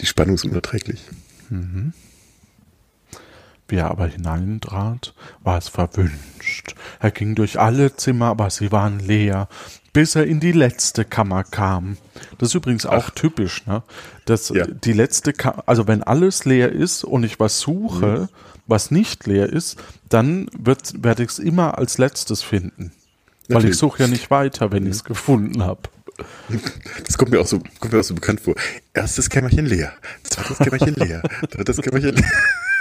Die 0.00 0.06
Spannung 0.06 0.34
ist 0.34 0.44
unerträglich. 0.44 1.02
Wie 3.72 3.78
er 3.78 3.90
aber 3.90 4.06
hineintrat, 4.06 5.14
war 5.42 5.56
es 5.56 5.68
verwünscht. 5.68 6.74
Er 7.00 7.10
ging 7.10 7.34
durch 7.34 7.58
alle 7.58 7.96
Zimmer, 7.96 8.26
aber 8.26 8.50
sie 8.50 8.70
waren 8.70 8.98
leer, 8.98 9.48
bis 9.94 10.14
er 10.14 10.26
in 10.26 10.40
die 10.40 10.52
letzte 10.52 11.06
Kammer 11.06 11.42
kam. 11.42 11.96
Das 12.36 12.50
ist 12.50 12.54
übrigens 12.54 12.84
auch 12.84 13.08
typisch, 13.08 13.64
ne? 13.64 13.82
Das, 14.26 14.50
Ja. 14.50 14.66
Die 14.66 14.92
letzte 14.92 15.32
Kammer, 15.32 15.62
also 15.64 15.88
wenn 15.88 16.02
alles 16.02 16.44
leer 16.44 16.70
ist 16.70 17.02
und 17.02 17.24
ich 17.24 17.40
was 17.40 17.60
suche, 17.60 18.28
was 18.66 18.90
nicht 18.90 19.26
leer 19.26 19.48
ist, 19.48 19.82
dann 20.10 20.50
wird, 20.52 21.02
werde 21.02 21.22
ich 21.22 21.30
es 21.30 21.38
immer 21.38 21.78
als 21.78 21.96
letztes 21.96 22.42
finden. 22.42 22.92
Weil 22.92 22.92
ich 22.92 23.48
Natürlich. 23.48 23.78
suche 23.78 24.02
ja 24.02 24.06
nicht 24.06 24.30
weiter, 24.30 24.70
wenn 24.70 24.84
ich 24.84 24.96
es 24.96 25.04
gefunden 25.04 25.62
habe. 25.62 25.80
Das 27.06 27.16
kommt 27.16 27.30
mir 27.30 27.40
auch 27.40 27.46
so, 27.46 27.58
kommt 27.80 27.94
mir 27.94 28.00
auch 28.00 28.04
so 28.04 28.14
bekannt 28.14 28.42
vor. 28.42 28.54
Erstes 28.92 29.30
Kämmerchen 29.30 29.64
leer, 29.64 29.94
zweites 30.24 30.58
Kämmerchen 30.58 30.94
leer, 30.96 31.22
drittes 31.50 31.80
Kämmerchen 31.80 32.16
leer. 32.16 32.30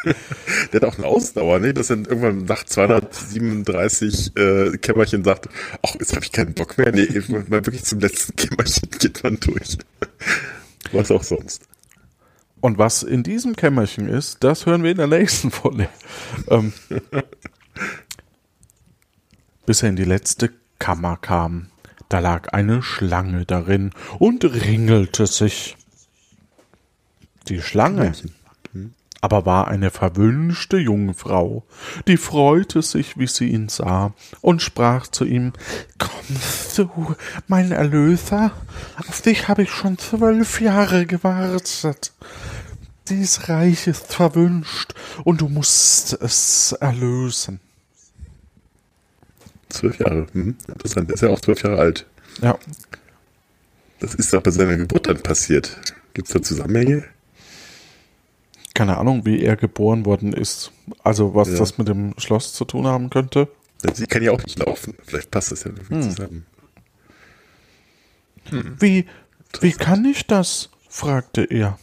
Der 0.04 0.82
hat 0.82 0.84
auch 0.86 0.98
eine 0.98 1.08
Ausdauer, 1.08 1.60
ne? 1.60 1.74
Dass 1.74 1.90
er 1.90 1.98
irgendwann 1.98 2.46
nach 2.46 2.64
237 2.64 4.36
äh, 4.36 4.78
Kämmerchen 4.78 5.24
sagt, 5.24 5.50
ach, 5.84 5.96
jetzt 6.00 6.16
habe 6.16 6.26
ich 6.26 6.32
keinen 6.32 6.54
Bock 6.54 6.78
mehr. 6.78 6.92
Nee, 6.92 7.08
mal 7.28 7.66
wirklich 7.66 7.84
zum 7.84 8.00
letzten 8.00 8.36
Kämmerchen 8.36 8.90
geht 9.00 9.24
man 9.24 9.40
durch. 9.40 9.78
Was 10.92 11.12
auch 11.12 11.24
sonst. 11.24 11.68
Und 12.62 12.78
was 12.78 13.04
in 13.04 13.24
diesem 13.24 13.56
Kämmerchen 13.56 14.08
ist, 14.08 14.44
das 14.44 14.66
hören 14.66 14.84
wir 14.84 14.92
in 14.92 14.98
der 14.98 15.08
nächsten 15.08 15.50
Folge. 15.52 15.90
Ähm, 16.48 16.74
bis 19.66 19.82
er 19.84 19.90
in 19.90 19.96
die 19.96 20.04
letzte 20.04 20.52
Kammer 20.80 21.18
kam. 21.18 21.68
Da 22.10 22.20
lag 22.20 22.54
eine 22.54 22.84
Schlange 22.84 23.46
darin 23.46 23.92
und 24.20 24.44
ringelte 24.44 25.28
sich. 25.28 25.78
Die 27.48 27.62
Schlange 27.62 28.14
aber 29.22 29.46
war 29.46 29.68
eine 29.68 29.92
verwünschte 29.92 30.78
Jungfrau, 30.78 31.64
die 32.08 32.18
freute 32.18 32.82
sich, 32.82 33.18
wie 33.18 33.28
sie 33.28 33.50
ihn 33.50 33.70
sah, 33.70 34.14
und 34.42 34.62
sprach 34.62 35.08
zu 35.08 35.26
ihm 35.26 35.54
Kommst 36.00 36.78
du, 36.78 37.16
mein 37.48 37.72
Erlöser? 37.72 38.52
Auf 39.08 39.22
dich 39.22 39.48
habe 39.48 39.64
ich 39.64 39.72
schon 39.72 39.98
zwölf 40.00 40.60
Jahre 40.60 41.06
gewartet. 41.06 42.14
Dies 43.10 43.48
Reich 43.50 43.88
ist 43.88 44.14
verwünscht, 44.14 44.94
und 45.24 45.42
du 45.42 45.50
musst 45.50 46.14
es 46.14 46.72
erlösen. 46.74 47.60
Zwölf 49.70 50.00
Jahre. 50.00 50.28
Hm, 50.34 50.56
interessant. 50.68 51.10
Der 51.10 51.16
ist 51.16 51.22
ja 51.22 51.30
auch 51.30 51.40
zwölf 51.40 51.64
Jahre 51.64 51.80
alt. 51.80 52.06
Ja, 52.42 52.58
Das 54.00 54.16
ist 54.16 54.34
doch 54.34 54.42
bei 54.42 54.52
seiner 54.52 54.78
Geburt 54.78 55.08
dann 55.08 55.22
passiert. 55.22 55.80
Gibt 56.14 56.28
es 56.28 56.34
da 56.34 56.42
Zusammenhänge? 56.42 57.06
Keine 58.82 58.98
Ahnung, 58.98 59.28
wie 59.28 59.44
er 59.44 59.58
geboren 59.58 60.08
worden 60.08 60.34
ist. 60.34 60.72
Also 61.04 61.36
was 61.36 61.50
Ja. 61.50 61.60
das 61.60 61.78
mit 61.78 61.88
dem 61.88 62.16
Schloss 62.18 62.54
zu 62.56 62.66
tun 62.66 62.88
haben 62.88 63.12
könnte. 63.12 63.48
Sie 63.94 64.08
kann 64.08 64.24
ja 64.24 64.32
auch 64.32 64.44
nicht 64.44 64.58
laufen. 64.58 64.96
Vielleicht 65.06 65.30
passt 65.30 65.52
das 65.52 65.66
ja 65.66 65.70
irgendwie 65.70 66.00
zusammen. 66.10 66.48
Wie, 68.80 69.06
wie 69.60 69.72
kann 69.74 70.04
ich 70.06 70.26
das? 70.26 70.70
fragte 70.90 71.44
er. 71.44 71.78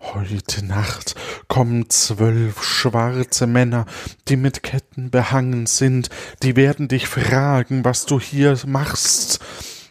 Heute 0.00 0.64
Nacht 0.64 1.16
kommen 1.48 1.90
zwölf 1.90 2.62
schwarze 2.62 3.46
Männer, 3.46 3.84
die 4.28 4.36
mit 4.36 4.62
Ketten 4.62 5.10
behangen 5.10 5.66
sind, 5.66 6.08
die 6.42 6.56
werden 6.56 6.88
dich 6.88 7.08
fragen, 7.08 7.84
was 7.84 8.06
du 8.06 8.18
hier 8.18 8.58
machst. 8.66 9.40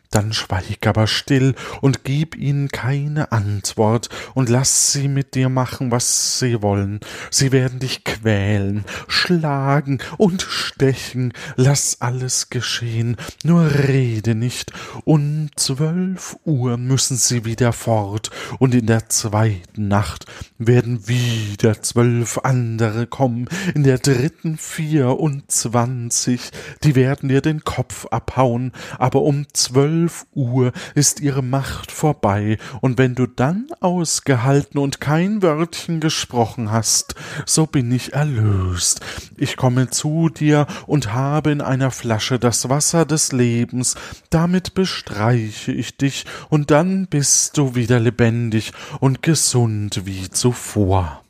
Dann 0.10 0.32
schweig 0.32 0.88
aber 0.88 1.08
still 1.08 1.54
und 1.82 2.04
gib 2.04 2.36
ihnen 2.36 2.70
keine 2.70 3.32
Antwort 3.32 4.10
und 4.34 4.48
lass 4.48 4.94
sie 4.94 5.08
mit 5.08 5.36
dir 5.36 5.50
machen, 5.50 5.92
was 5.92 6.40
sie 6.40 6.62
wollen. 6.62 7.02
Sie 7.30 7.52
werden 7.52 7.80
dich 7.80 8.04
quälen, 8.04 8.86
schlagen 9.08 10.00
und 10.18 10.42
stechen. 10.42 11.34
Lass 11.56 11.98
alles 12.00 12.50
geschehen, 12.50 13.18
nur 13.44 13.70
rede 13.70 14.34
nicht. 14.34 14.72
Um 15.04 15.50
zwölf 15.56 16.38
Uhr 16.46 16.78
müssen 16.78 17.18
sie 17.18 17.44
wieder 17.44 17.74
fort, 17.74 18.32
und 18.60 18.74
in 18.74 18.86
der 18.86 19.10
zweiten 19.10 19.88
Nacht 19.88 20.26
werden 20.58 21.08
wieder 21.08 21.82
zwölf 21.82 22.38
andere 22.44 23.08
kommen, 23.08 23.50
in 23.76 23.84
der 23.84 23.98
dritten 23.98 24.58
vierundzwanzig, 24.58 26.52
die 26.84 26.96
werden 26.96 27.30
dir 27.30 27.42
den 27.42 27.64
Kopf 27.64 28.06
abhauen, 28.08 28.72
aber 28.98 29.22
um 29.24 29.46
zwölf 29.54 29.97
Uhr 30.34 30.72
ist 30.96 31.20
ihre 31.20 31.42
Macht 31.42 31.92
vorbei, 31.92 32.58
und 32.82 32.98
wenn 32.98 33.16
du 33.16 33.26
dann 33.26 33.68
ausgehalten 33.80 34.80
und 34.80 35.02
kein 35.02 35.42
Wörtchen 35.42 36.00
gesprochen 36.00 36.72
hast, 36.72 37.16
so 37.46 37.66
bin 37.66 37.92
ich 37.92 38.14
erlöst. 38.14 39.02
Ich 39.36 39.58
komme 39.58 39.90
zu 39.90 40.30
dir 40.30 40.68
und 40.86 41.14
habe 41.14 41.52
in 41.52 41.62
einer 41.62 41.92
Flasche 41.92 42.40
das 42.40 42.70
Wasser 42.70 43.06
des 43.06 43.32
Lebens, 43.32 43.96
damit 44.30 44.74
bestreiche 44.74 45.72
ich 45.72 45.98
dich, 45.98 46.26
und 46.50 46.72
dann 46.72 47.08
bist 47.08 47.58
du 47.58 47.76
wieder 47.76 48.00
lebendig 48.00 48.72
und 49.00 49.24
gesund 49.24 50.06
wie 50.06 50.30
zuvor. 50.30 51.24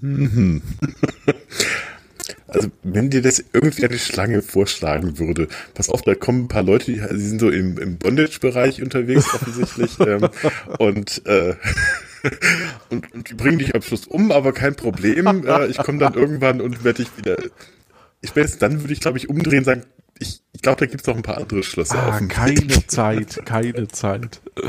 Also, 2.54 2.70
wenn 2.82 3.10
dir 3.10 3.22
das 3.22 3.42
irgendwie 3.52 3.84
eine 3.84 3.98
Schlange 3.98 4.42
vorschlagen 4.42 5.18
würde, 5.18 5.48
pass 5.74 5.88
auf, 5.88 6.02
da 6.02 6.14
kommen 6.14 6.44
ein 6.44 6.48
paar 6.48 6.62
Leute, 6.62 6.92
die, 6.92 7.00
die 7.00 7.20
sind 7.20 7.40
so 7.40 7.50
im, 7.50 7.78
im 7.78 7.98
Bondage-Bereich 7.98 8.82
unterwegs 8.82 9.32
offensichtlich 9.34 9.98
ähm, 10.06 10.28
und, 10.78 11.26
äh, 11.26 11.54
und, 12.90 13.12
und 13.12 13.30
die 13.30 13.34
bringen 13.34 13.58
dich 13.58 13.74
am 13.74 13.82
Schluss 13.82 14.06
um, 14.06 14.32
aber 14.32 14.52
kein 14.52 14.74
Problem. 14.74 15.44
Äh, 15.46 15.66
ich 15.66 15.78
komme 15.78 15.98
dann 15.98 16.14
irgendwann 16.14 16.60
und 16.60 16.84
werde 16.84 17.02
dich 17.02 17.16
wieder. 17.16 17.36
Ich 18.20 18.30
spätestens 18.30 18.60
dann 18.60 18.80
würde 18.80 18.92
ich, 18.92 19.00
glaube 19.00 19.18
ich, 19.18 19.28
umdrehen 19.28 19.60
und 19.60 19.64
sagen, 19.64 19.82
ich, 20.18 20.42
ich 20.52 20.62
glaube, 20.62 20.78
da 20.80 20.86
gibt 20.86 21.00
es 21.00 21.06
noch 21.06 21.16
ein 21.16 21.22
paar 21.22 21.38
andere 21.38 21.62
Schlösser 21.62 21.98
Ah, 21.98 22.20
keine 22.28 22.86
Zeit, 22.86 23.40
keine 23.44 23.88
Zeit. 23.88 24.40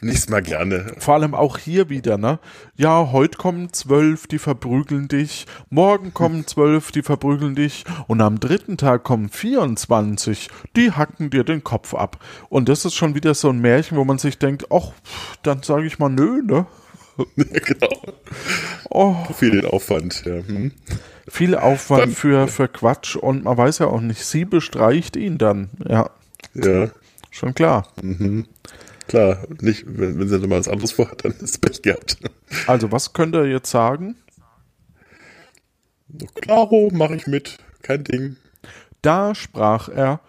Nächstes 0.00 0.28
Mal 0.28 0.42
gerne. 0.42 0.92
Vor 0.98 1.14
allem 1.14 1.34
auch 1.34 1.58
hier 1.58 1.88
wieder, 1.88 2.18
ne? 2.18 2.38
Ja, 2.76 3.10
heute 3.10 3.36
kommen 3.36 3.72
zwölf, 3.72 4.28
die 4.28 4.38
verprügeln 4.38 5.08
dich, 5.08 5.46
morgen 5.70 6.14
kommen 6.14 6.46
zwölf, 6.46 6.92
die 6.92 7.02
verprügeln 7.02 7.56
dich 7.56 7.84
und 8.06 8.20
am 8.20 8.38
dritten 8.38 8.76
Tag 8.76 9.02
kommen 9.02 9.28
24, 9.28 10.50
die 10.76 10.92
hacken 10.92 11.30
dir 11.30 11.42
den 11.42 11.64
Kopf 11.64 11.94
ab. 11.94 12.24
Und 12.48 12.68
das 12.68 12.84
ist 12.84 12.94
schon 12.94 13.16
wieder 13.16 13.34
so 13.34 13.48
ein 13.50 13.58
Märchen, 13.60 13.96
wo 13.98 14.04
man 14.04 14.18
sich 14.18 14.38
denkt, 14.38 14.66
ach, 14.70 14.92
dann 15.42 15.64
sage 15.64 15.86
ich 15.86 15.98
mal 15.98 16.10
nö, 16.10 16.42
ne? 16.44 16.66
genau. 17.36 18.02
Oh, 18.90 19.16
den 19.40 19.66
Aufwand. 19.66 20.24
Ja. 20.24 20.34
Hm. 20.46 20.70
viel 21.26 21.56
Aufwand 21.56 22.02
Dann- 22.02 22.12
für, 22.12 22.46
für 22.46 22.68
Quatsch 22.68 23.16
und 23.16 23.42
man 23.42 23.56
weiß 23.56 23.78
ja 23.78 23.86
auch 23.88 24.00
nicht, 24.00 24.24
sie 24.24 24.44
bestreicht 24.44 25.16
ihn 25.16 25.38
dann. 25.38 25.70
Ja, 25.88 26.10
ja. 26.54 26.88
schon 27.32 27.54
klar. 27.54 27.88
Klar, 29.08 29.38
nicht, 29.60 29.84
wenn, 29.86 30.18
wenn 30.18 30.28
sie 30.28 30.38
dann 30.38 30.48
mal 30.48 30.60
was 30.60 30.68
anderes 30.68 30.92
vorhat, 30.92 31.24
dann 31.24 31.32
ist 31.32 31.60
Pech 31.60 31.82
gehabt. 31.82 32.18
Also, 32.66 32.92
was 32.92 33.12
könnt 33.12 33.34
ihr 33.34 33.46
jetzt 33.46 33.70
sagen? 33.70 34.16
Klaro, 36.40 36.90
mache 36.92 37.16
ich 37.16 37.26
mit. 37.26 37.58
Kein 37.82 38.04
Ding. 38.04 38.36
Da 39.02 39.34
sprach 39.34 39.88
er, 39.88 40.20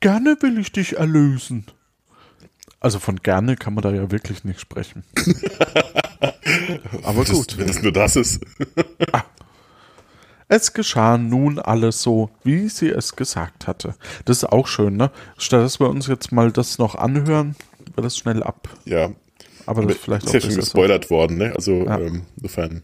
gerne 0.00 0.36
will 0.40 0.58
ich 0.58 0.72
dich 0.72 0.96
erlösen. 0.96 1.66
Also 2.80 2.98
von 2.98 3.16
gerne 3.16 3.56
kann 3.56 3.74
man 3.74 3.82
da 3.82 3.90
ja 3.90 4.10
wirklich 4.12 4.44
nicht 4.44 4.60
sprechen. 4.60 5.02
Aber 7.02 7.24
Das- 7.24 7.30
gut. 7.32 7.58
Wenn 7.58 7.68
es 7.68 7.82
nur 7.82 7.92
das 7.92 8.16
ist. 8.16 8.40
Es 10.48 10.72
geschah 10.72 11.18
nun 11.18 11.58
alles 11.58 12.02
so, 12.02 12.30
wie 12.44 12.68
sie 12.68 12.90
es 12.90 13.16
gesagt 13.16 13.66
hatte. 13.66 13.96
Das 14.26 14.38
ist 14.38 14.44
auch 14.44 14.68
schön, 14.68 14.96
ne? 14.96 15.10
Statt 15.38 15.62
dass 15.62 15.80
wir 15.80 15.88
uns 15.88 16.06
jetzt 16.06 16.30
mal 16.30 16.52
das 16.52 16.78
noch 16.78 16.94
anhören, 16.94 17.56
wird 17.96 18.04
das 18.06 18.16
schnell 18.18 18.42
ab. 18.42 18.68
Ja. 18.84 19.10
Aber 19.66 19.82
das 19.82 19.96
ist 19.96 20.04
vielleicht 20.04 20.24
ist 20.24 20.28
auch 20.30 20.34
ja 20.34 20.40
schon 20.40 20.48
besser 20.50 20.60
so. 20.62 20.64
gespoilert 20.66 21.10
worden, 21.10 21.38
ne? 21.38 21.52
Also, 21.54 21.84
Ja. 21.86 21.98
ähm, 21.98 22.22
insofern. 22.36 22.82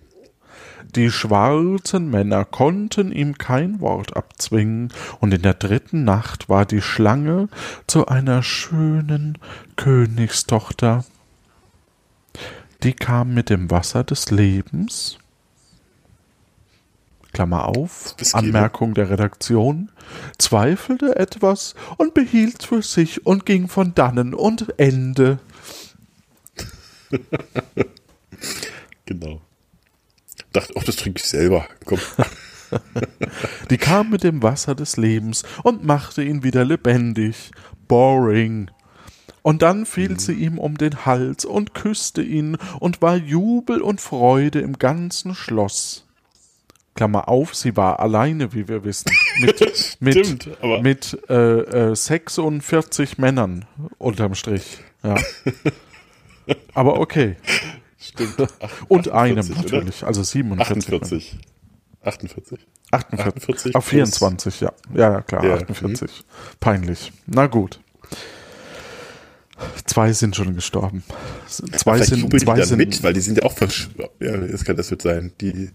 Die 0.96 1.10
schwarzen 1.10 2.10
Männer 2.10 2.44
konnten 2.44 3.12
ihm 3.12 3.38
kein 3.38 3.80
Wort 3.80 4.16
abzwingen, 4.16 4.92
und 5.20 5.32
in 5.32 5.42
der 5.42 5.54
dritten 5.54 6.04
Nacht 6.04 6.48
war 6.48 6.66
die 6.66 6.82
Schlange 6.82 7.48
zu 7.86 8.06
einer 8.08 8.42
schönen 8.42 9.38
Königstochter. 9.76 11.04
Die 12.82 12.92
kam 12.94 13.32
mit 13.32 13.48
dem 13.48 13.70
Wasser 13.70 14.02
des 14.02 14.30
Lebens. 14.30 15.18
Klammer 17.32 17.66
auf, 17.66 18.14
Kilo. 18.16 18.30
Anmerkung 18.34 18.94
der 18.94 19.10
Redaktion, 19.10 19.90
zweifelte 20.38 21.16
etwas 21.16 21.74
und 21.96 22.14
behielt 22.14 22.62
für 22.62 22.82
sich 22.82 23.26
und 23.26 23.46
ging 23.46 23.68
von 23.68 23.94
dannen 23.94 24.34
und 24.34 24.78
Ende. 24.78 25.38
Genau. 29.04 29.40
Dachte, 30.52 30.74
ach, 30.78 30.84
das 30.84 30.96
trinke 30.96 31.20
ich 31.20 31.28
selber. 31.28 31.66
Komm. 31.84 31.98
Die 33.70 33.76
kam 33.76 34.10
mit 34.10 34.24
dem 34.24 34.42
Wasser 34.42 34.74
des 34.74 34.96
Lebens 34.96 35.42
und 35.62 35.84
machte 35.84 36.22
ihn 36.22 36.42
wieder 36.42 36.64
lebendig. 36.64 37.50
Boring. 37.88 38.70
Und 39.42 39.62
dann 39.62 39.86
fiel 39.86 40.20
sie 40.20 40.34
ihm 40.34 40.58
um 40.58 40.78
den 40.78 41.04
Hals 41.04 41.44
und 41.44 41.74
küsste 41.74 42.22
ihn 42.22 42.56
und 42.80 43.02
war 43.02 43.16
Jubel 43.16 43.82
und 43.82 44.00
Freude 44.00 44.60
im 44.60 44.78
ganzen 44.78 45.34
Schloss. 45.34 46.06
Klammer 46.94 47.28
auf, 47.28 47.54
sie 47.54 47.76
war 47.76 48.00
alleine, 48.00 48.52
wie 48.52 48.68
wir 48.68 48.84
wissen. 48.84 49.10
Mit, 49.40 49.60
mit, 50.00 50.26
Stimmt, 50.26 50.48
aber- 50.60 50.82
mit 50.82 51.18
äh, 51.28 51.90
äh, 51.90 51.94
46 51.96 53.18
Männern 53.18 53.64
unterm 53.98 54.34
Strich. 54.34 54.78
Ja. 55.02 55.16
Aber 56.74 56.98
okay. 57.00 57.36
Stimmt. 57.98 58.34
Ach, 58.60 58.68
Und 58.88 59.08
einem 59.10 59.38
48, 59.38 59.64
oder? 59.66 59.76
natürlich, 59.78 60.04
also 60.04 60.22
47. 60.22 60.88
Männer. 60.90 61.02
48. 61.02 61.38
48. 62.02 62.58
48. 62.90 63.26
48 63.36 63.76
Auf 63.76 63.84
24, 63.84 64.60
ja. 64.60 64.72
Ja, 64.92 65.12
ja, 65.12 65.20
klar, 65.22 65.44
Ja, 65.44 65.54
48. 65.54 66.24
Peinlich. 66.58 67.12
Na 67.26 67.46
gut. 67.46 67.80
Zwei 69.86 70.12
sind 70.12 70.36
schon 70.36 70.54
gestorben. 70.54 71.02
Zwei 71.48 71.96
Vielleicht 71.96 72.10
sind, 72.10 72.32
die 72.32 72.36
zwei 72.38 72.56
dann 72.56 72.66
sind, 72.66 72.78
mit, 72.78 73.02
weil 73.02 73.12
die 73.12 73.20
sind 73.20 73.38
ja 73.38 73.44
auch 73.44 73.52
versch 73.52 73.90
ja, 74.20 74.36
das 74.36 74.64
kann 74.64 74.76
das 74.76 74.90
wird 74.90 75.02
sein. 75.02 75.32
Die 75.40 75.70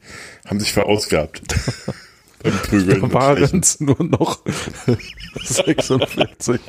haben 0.46 0.60
sich 0.60 0.74
verausgabt. 0.74 1.42
Beim 2.44 2.54
Prügeln. 2.54 3.02
da 3.02 3.14
waren 3.14 3.60
es 3.60 3.80
nur 3.80 4.04
noch 4.04 4.44
46. 5.44 6.62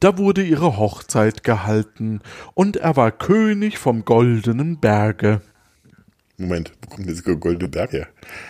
Da 0.00 0.16
wurde 0.16 0.42
ihre 0.42 0.78
Hochzeit 0.78 1.44
gehalten 1.44 2.20
und 2.54 2.76
er 2.76 2.96
war 2.96 3.12
König 3.12 3.78
vom 3.78 4.04
goldenen 4.04 4.80
Berge. 4.80 5.42
Moment, 6.40 6.72
wo 6.82 6.94
kommt 6.94 7.08
dieser 7.08 7.36
goldene 7.36 7.68
Berg 7.68 7.92
her? 7.92 8.08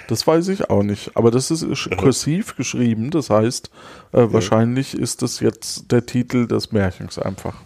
Das 0.08 0.26
weiß 0.26 0.48
ich 0.48 0.70
auch 0.70 0.82
nicht, 0.82 1.16
aber 1.16 1.30
das 1.30 1.50
ist 1.50 1.66
kursiv 1.96 2.56
geschrieben, 2.56 3.10
das 3.10 3.30
heißt, 3.30 3.70
äh, 4.12 4.26
wahrscheinlich 4.30 4.94
ist 4.94 5.22
das 5.22 5.40
jetzt 5.40 5.90
der 5.90 6.06
Titel 6.06 6.46
des 6.46 6.72
Märchens 6.72 7.18
einfach. 7.18 7.56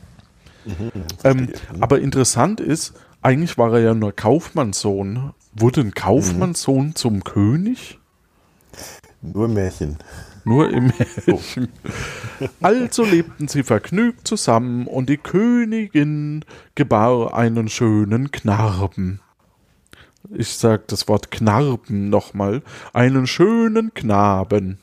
ähm, 1.24 1.48
aber 1.80 2.00
interessant 2.00 2.60
ist, 2.60 2.94
eigentlich 3.20 3.58
war 3.58 3.74
er 3.74 3.80
ja 3.80 3.94
nur 3.94 4.12
Kaufmannssohn. 4.12 5.32
Wurde 5.54 5.82
ein 5.82 5.94
Kaufmannssohn 5.94 6.94
zum 6.94 7.22
König? 7.22 7.98
Nur 9.20 9.48
Märchen. 9.48 9.98
Nur 10.44 10.70
im 10.70 10.92
Märchen. 11.26 11.68
Also 12.60 13.04
lebten 13.04 13.48
sie 13.48 13.62
vergnügt 13.62 14.26
zusammen 14.26 14.86
und 14.86 15.08
die 15.08 15.16
Königin 15.16 16.44
gebar 16.74 17.34
einen 17.34 17.68
schönen 17.68 18.30
Knarben. 18.30 19.20
Ich 20.30 20.54
sag 20.54 20.88
das 20.88 21.06
Wort 21.08 21.30
Knarben 21.30 22.08
nochmal. 22.08 22.62
Einen 22.92 23.26
schönen 23.26 23.92
Knaben. 23.94 24.78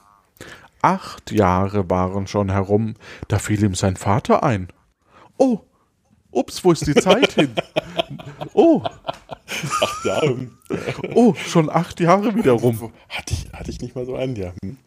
Acht 0.81 1.31
Jahre 1.31 1.89
waren 1.89 2.27
schon 2.27 2.49
herum, 2.51 2.95
da 3.27 3.37
fiel 3.39 3.63
ihm 3.63 3.75
sein 3.75 3.95
Vater 3.95 4.43
ein. 4.43 4.69
Oh, 5.37 5.59
ups, 6.31 6.63
wo 6.63 6.71
ist 6.71 6.87
die 6.87 6.95
Zeit 6.95 7.33
hin? 7.33 7.51
Oh, 8.53 8.83
Ja, 10.03 10.23
ähm, 10.23 10.57
oh, 11.13 11.33
schon 11.35 11.69
acht 11.69 11.99
Jahre 11.99 12.35
wieder 12.35 12.51
rum. 12.53 12.91
hatte 13.07 13.33
ich, 13.33 13.51
hatte 13.53 13.69
ich 13.71 13.79
nicht 13.79 13.95
mal 13.95 14.05
so 14.05 14.15
einen, 14.15 14.35
ja. 14.35 14.51
Hm. 14.61 14.77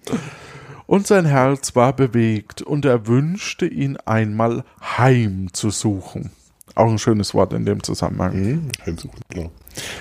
Und 0.86 1.06
sein 1.06 1.24
Herz 1.24 1.74
war 1.74 1.94
bewegt 1.94 2.60
und 2.60 2.84
er 2.84 3.06
wünschte 3.06 3.66
ihn 3.66 3.96
einmal 4.04 4.64
heimzusuchen. 4.82 6.30
Auch 6.76 6.90
ein 6.90 6.98
schönes 6.98 7.34
Wort 7.34 7.52
in 7.52 7.64
dem 7.64 7.82
Zusammenhang. 7.84 8.32
Hm, 8.32 8.68
Heimsuchen, 8.84 9.20
genau. 9.28 9.50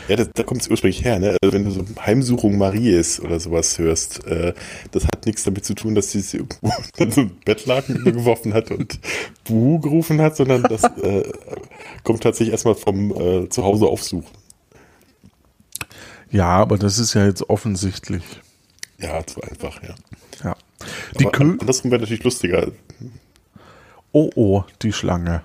Ja, 0.07 0.15
das, 0.15 0.29
da 0.33 0.43
kommt 0.43 0.61
es 0.61 0.69
ursprünglich 0.69 1.03
her, 1.03 1.19
ne? 1.19 1.37
Also 1.41 1.53
wenn 1.53 1.65
du 1.65 1.71
so 1.71 1.85
Heimsuchung 2.03 2.57
Maries 2.57 3.19
oder 3.19 3.39
sowas 3.39 3.77
hörst, 3.77 4.25
äh, 4.25 4.53
das 4.91 5.05
hat 5.05 5.25
nichts 5.25 5.43
damit 5.43 5.65
zu 5.65 5.75
tun, 5.75 5.93
dass 5.93 6.11
sie 6.11 6.21
sie 6.21 6.37
irgendwo 6.37 6.71
in 6.97 7.11
so 7.11 7.21
ein 7.21 7.31
Bettlaken 7.45 7.97
übergeworfen 7.97 8.53
hat 8.55 8.71
und 8.71 8.99
Buh 9.43 9.79
gerufen 9.79 10.19
hat, 10.19 10.35
sondern 10.35 10.63
das 10.63 10.83
äh, 10.83 11.31
kommt 12.03 12.23
tatsächlich 12.23 12.51
erstmal 12.51 12.75
vom 12.75 13.11
äh, 13.11 13.49
Zuhause 13.49 13.85
aufsuchen. 13.85 14.29
Ja, 16.31 16.47
aber 16.47 16.79
das 16.79 16.97
ist 16.97 17.13
ja 17.13 17.27
jetzt 17.27 17.47
offensichtlich. 17.49 18.23
Ja, 18.97 19.23
zu 19.25 19.41
einfach, 19.41 19.81
ja. 19.83 19.93
Ja. 20.43 20.55
Die 21.19 21.25
Aber 21.25 21.31
Kö 21.31 21.57
andersrum 21.59 21.91
wäre 21.91 22.01
natürlich 22.01 22.23
lustiger. 22.23 22.71
oh, 24.11 24.31
oh, 24.35 24.63
die 24.81 24.91
Schlange. 24.91 25.43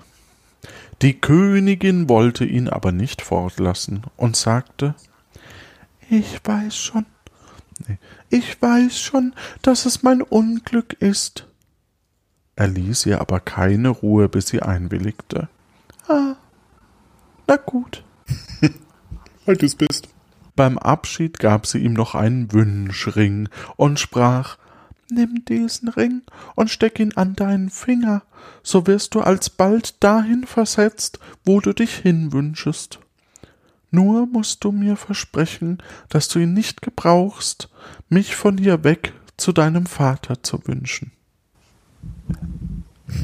Die 1.01 1.19
Königin 1.19 2.09
wollte 2.09 2.43
ihn 2.43 2.67
aber 2.67 2.91
nicht 2.91 3.21
fortlassen 3.21 4.03
und 4.17 4.35
sagte, 4.35 4.95
ich 6.09 6.41
weiß 6.43 6.75
schon, 6.75 7.05
ich 8.29 8.61
weiß 8.61 8.99
schon, 8.99 9.33
dass 9.61 9.85
es 9.85 10.03
mein 10.03 10.21
Unglück 10.21 10.93
ist. 10.93 11.47
Er 12.55 12.67
ließ 12.67 13.05
ihr 13.05 13.21
aber 13.21 13.39
keine 13.39 13.89
Ruhe, 13.89 14.27
bis 14.27 14.47
sie 14.47 14.61
einwilligte. 14.61 15.47
Ah, 16.07 16.35
na 17.47 17.55
gut. 17.55 18.03
Du 19.45 19.65
es 19.65 19.73
bist. 19.73 20.09
Beim 20.55 20.77
Abschied 20.77 21.39
gab 21.39 21.65
sie 21.65 21.79
ihm 21.79 21.93
noch 21.93 22.13
einen 22.13 22.51
Wünschring 22.53 23.49
und 23.77 23.99
sprach 23.99 24.58
Nimm 25.11 25.43
diesen 25.45 25.89
Ring 25.89 26.21
und 26.55 26.69
steck 26.69 26.99
ihn 26.99 27.13
an 27.15 27.35
deinen 27.35 27.69
Finger, 27.69 28.21
so 28.61 28.85
wirst 28.85 29.15
du 29.15 29.21
alsbald 29.21 30.03
dahin 30.03 30.45
versetzt, 30.45 31.19
wo 31.43 31.59
du 31.59 31.73
dich 31.73 31.95
hinwünschest. 31.95 32.99
Nur 33.91 34.27
musst 34.27 34.63
du 34.63 34.71
mir 34.71 34.95
versprechen, 34.95 35.79
dass 36.09 36.27
du 36.27 36.39
ihn 36.39 36.53
nicht 36.53 36.81
gebrauchst, 36.83 37.69
mich 38.07 38.35
von 38.35 38.57
hier 38.57 38.83
weg 38.83 39.13
zu 39.35 39.51
deinem 39.51 39.87
Vater 39.87 40.43
zu 40.43 40.59
wünschen. 40.67 41.11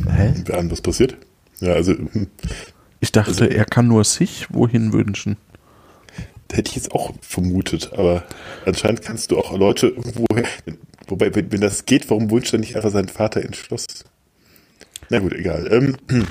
Hä? 0.09 0.33
Was 0.47 0.81
passiert? 0.81 1.17
Ja, 1.59 1.73
also 1.73 1.93
hm, 1.93 2.27
Ich 2.99 3.11
dachte, 3.11 3.45
er 3.45 3.65
kann 3.65 3.87
nur 3.87 4.03
sich 4.03 4.47
wohin 4.51 4.91
wünschen. 4.93 5.37
hätte 6.51 6.69
ich 6.69 6.75
jetzt 6.75 6.91
auch 6.91 7.13
vermutet, 7.21 7.91
aber 7.93 8.23
anscheinend 8.65 9.01
kannst 9.01 9.31
du 9.31 9.37
auch 9.37 9.55
Leute 9.57 9.87
irgendwo. 9.87 10.25
Wobei, 11.07 11.33
wenn, 11.35 11.51
wenn 11.51 11.61
das 11.61 11.85
geht, 11.85 12.09
warum 12.09 12.29
wünscht 12.31 12.53
er 12.53 12.59
nicht 12.59 12.75
einfach 12.75 12.91
seinen 12.91 13.09
Vater 13.09 13.41
ins 13.41 13.57
Schloss? 13.57 13.85
Na 15.09 15.19
gut, 15.19 15.33
egal. 15.33 15.67
Ähm, 15.71 15.97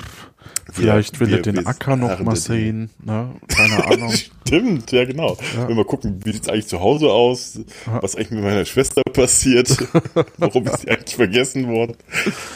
Vielleicht 0.71 1.19
will 1.19 1.31
er 1.31 1.41
den 1.41 1.65
Acker 1.65 1.95
noch 1.95 2.19
mal 2.19 2.35
sehen, 2.35 2.89
ne? 3.03 3.35
Keine 3.47 3.85
Ahnung. 3.85 4.11
Stimmt, 4.47 4.91
ja 4.91 5.05
genau. 5.05 5.37
Wenn 5.67 5.77
wir 5.77 5.85
gucken, 5.85 6.19
wie 6.23 6.33
sieht's 6.33 6.49
eigentlich 6.49 6.67
zu 6.67 6.79
Hause 6.79 7.11
aus, 7.11 7.59
was 7.85 8.15
eigentlich 8.15 8.31
mit 8.31 8.43
meiner 8.43 8.65
Schwester 8.65 9.01
passiert, 9.13 9.69
warum 10.37 10.65
ist 10.65 10.81
sie 10.81 10.89
eigentlich 10.89 11.15
vergessen 11.15 11.67
worden. 11.67 11.95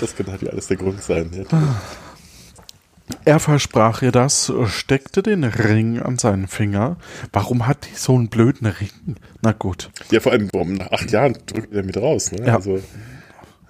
Das 0.02 0.16
könnte 0.16 0.32
halt 0.32 0.50
alles 0.50 0.68
der 0.68 0.78
Grund 0.78 1.02
sein. 1.02 1.30
Ja. 1.52 1.82
Er 3.26 3.40
versprach 3.40 4.02
ihr 4.02 4.12
das, 4.12 4.52
steckte 4.68 5.24
den 5.24 5.44
Ring 5.44 6.00
an 6.00 6.18
seinen 6.18 6.48
Finger. 6.48 6.98
Warum 7.34 7.68
hat 7.68 7.88
die 7.88 7.96
so 7.96 8.16
einen 8.16 8.30
blöden 8.30 8.68
Ring? 8.68 9.16
Na 9.42 9.52
gut. 9.52 9.90
ja, 10.12 10.20
vor 10.20 10.32
allem, 10.32 10.50
warum 10.54 10.76
nach 10.76 10.92
acht 10.92 11.12
Jahren 11.12 11.38
drückt 11.46 11.74
er 11.74 11.84
mit 11.84 11.98
raus. 11.98 12.32
Ne? 12.32 12.46
Ja. 12.46 12.56
Also, 12.56 12.82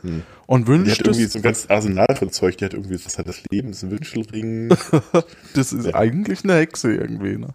Und 0.04 0.23
die 0.47 0.54
hat 0.54 0.67
wünscht 0.67 1.02
irgendwie 1.02 1.25
so 1.25 1.39
ein 1.39 1.41
ganzes 1.41 1.69
Arsenal 1.69 2.15
von 2.15 2.32
Zeug. 2.32 2.58
Die 2.58 2.65
hat 2.65 2.73
irgendwie, 2.73 3.04
was 3.04 3.17
hat 3.17 3.28
das 3.28 3.41
Leben? 3.49 3.69
Das 3.69 3.78
ist 3.78 3.84
ein 3.84 3.91
Wünschelring. 3.91 4.69
das 5.54 5.73
ist 5.73 5.93
eigentlich 5.93 6.43
eine 6.43 6.56
Hexe 6.56 6.93
irgendwie, 6.93 7.38
ne? 7.38 7.49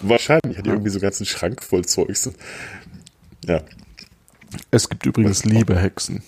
Wahrscheinlich 0.00 0.58
hat 0.58 0.66
die 0.66 0.70
irgendwie 0.70 0.90
so 0.90 0.98
einen 0.98 1.02
ganzen 1.02 1.24
Schrank 1.24 1.62
voll 1.62 1.84
Zeugs. 1.84 2.30
Ja. 3.44 3.60
Es 4.70 4.88
gibt 4.88 5.06
übrigens 5.06 5.44
liebe 5.44 5.76
Hexen. 5.76 6.22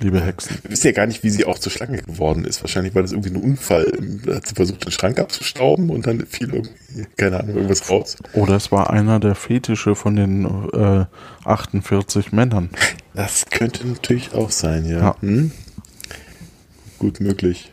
Liebe 0.00 0.20
Hexen. 0.20 0.58
Wir 0.62 0.70
wissen 0.72 0.86
ja 0.86 0.92
gar 0.92 1.06
nicht, 1.06 1.22
wie 1.22 1.30
sie 1.30 1.44
auch 1.44 1.58
zur 1.58 1.70
Schlange 1.70 2.02
geworden 2.02 2.44
ist. 2.44 2.62
Wahrscheinlich 2.62 2.94
war 2.94 3.02
das 3.02 3.12
irgendwie 3.12 3.30
ein 3.30 3.36
Unfall. 3.36 3.92
Da 4.24 4.36
hat 4.36 4.46
sie 4.48 4.54
versucht, 4.54 4.84
den 4.84 4.90
Schrank 4.90 5.18
abzustauben 5.18 5.90
und 5.90 6.06
dann 6.06 6.26
fiel 6.26 6.52
irgendwie, 6.52 7.06
keine 7.16 7.38
Ahnung, 7.40 7.56
irgendwas 7.56 7.88
raus. 7.88 8.16
Oder 8.32 8.56
es 8.56 8.72
war 8.72 8.90
einer 8.90 9.20
der 9.20 9.34
Fetische 9.34 9.94
von 9.94 10.16
den 10.16 10.44
äh, 10.72 11.04
48 11.44 12.32
Männern. 12.32 12.70
Das 13.14 13.46
könnte 13.50 13.86
natürlich 13.86 14.32
auch 14.34 14.50
sein, 14.50 14.86
ja. 14.86 14.98
Ja. 14.98 15.16
Hm? 15.20 15.52
Gut 16.98 17.20
möglich. 17.20 17.70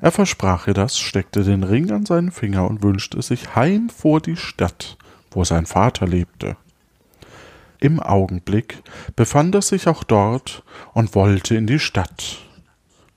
Er 0.00 0.10
versprach 0.10 0.66
ihr 0.66 0.74
das, 0.74 0.98
steckte 0.98 1.44
den 1.44 1.62
Ring 1.62 1.90
an 1.90 2.06
seinen 2.06 2.30
Finger 2.30 2.68
und 2.68 2.82
wünschte 2.82 3.20
sich 3.20 3.54
heim 3.54 3.90
vor 3.90 4.20
die 4.20 4.36
Stadt, 4.36 4.96
wo 5.30 5.44
sein 5.44 5.66
Vater 5.66 6.06
lebte. 6.06 6.56
Im 7.80 7.98
Augenblick 7.98 8.82
befand 9.16 9.54
er 9.54 9.62
sich 9.62 9.88
auch 9.88 10.04
dort 10.04 10.62
und 10.92 11.14
wollte 11.14 11.54
in 11.56 11.66
die 11.66 11.78
Stadt. 11.78 12.38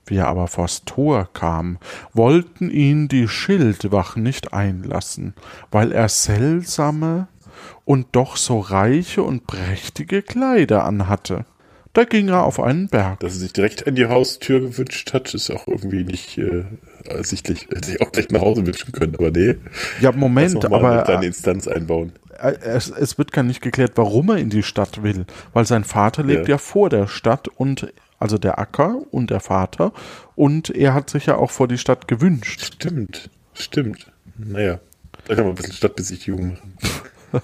Wie 0.06 0.16
er 0.16 0.28
aber 0.28 0.48
vors 0.48 0.84
Tor 0.84 1.28
kam, 1.32 1.78
wollten 2.12 2.70
ihn 2.70 3.08
die 3.08 3.28
Schildwachen 3.28 4.22
nicht 4.22 4.52
einlassen, 4.52 5.34
weil 5.70 5.92
er 5.92 6.08
seltsame 6.08 7.28
und 7.84 8.08
doch 8.12 8.36
so 8.36 8.58
reiche 8.60 9.22
und 9.22 9.46
prächtige 9.46 10.22
Kleider 10.22 10.84
anhatte. 10.84 11.44
Da 11.92 12.04
ging 12.04 12.28
er 12.28 12.42
auf 12.42 12.58
einen 12.58 12.88
Berg. 12.88 13.20
Dass 13.20 13.34
er 13.34 13.40
sich 13.40 13.52
direkt 13.52 13.86
an 13.86 13.94
die 13.94 14.06
Haustür 14.06 14.60
gewünscht 14.60 15.12
hat, 15.14 15.32
ist 15.32 15.50
auch 15.50 15.66
irgendwie 15.68 16.04
nicht 16.04 16.38
äh, 16.38 16.64
ersichtlich. 17.08 17.68
Hätte 17.68 17.86
sich 17.88 18.00
auch 18.00 18.12
gleich 18.12 18.28
nach 18.30 18.40
Hause 18.40 18.66
wünschen 18.66 18.92
können, 18.92 19.14
aber 19.14 19.30
nee. 19.30 19.56
Ja, 20.00 20.12
Moment, 20.12 20.64
aber 20.64 20.90
eine 20.90 21.02
kleine 21.04 21.26
Instanz 21.26 21.68
einbauen. 21.68 22.12
Äh, 22.38 22.54
es, 22.62 22.90
es 22.90 23.18
wird 23.18 23.32
gar 23.32 23.42
nicht 23.42 23.60
geklärt, 23.62 23.92
warum 23.96 24.30
er 24.30 24.36
in 24.38 24.50
die 24.50 24.62
Stadt 24.62 25.02
will, 25.02 25.26
weil 25.52 25.66
sein 25.66 25.84
Vater 25.84 26.22
lebt 26.22 26.48
Ja. 26.48 26.54
ja, 26.54 26.58
vor 26.58 26.90
der 26.90 27.06
Stadt 27.06 27.48
und 27.48 27.92
also 28.18 28.38
der 28.38 28.58
Acker 28.58 29.02
und 29.10 29.30
der 29.30 29.40
Vater 29.40 29.92
und 30.34 30.70
er 30.70 30.94
hat 30.94 31.10
sich 31.10 31.26
ja 31.26 31.36
auch 31.36 31.50
vor 31.50 31.68
die 31.68 31.78
Stadt 31.78 32.08
gewünscht. 32.08 32.62
Stimmt, 32.74 33.30
stimmt. 33.52 34.10
Naja, 34.36 34.80
da 35.26 35.34
kann 35.34 35.44
man 35.44 35.52
ein 35.52 35.56
bisschen 35.56 35.74
Stadtbesichtigung 35.74 36.48
machen. 36.50 36.78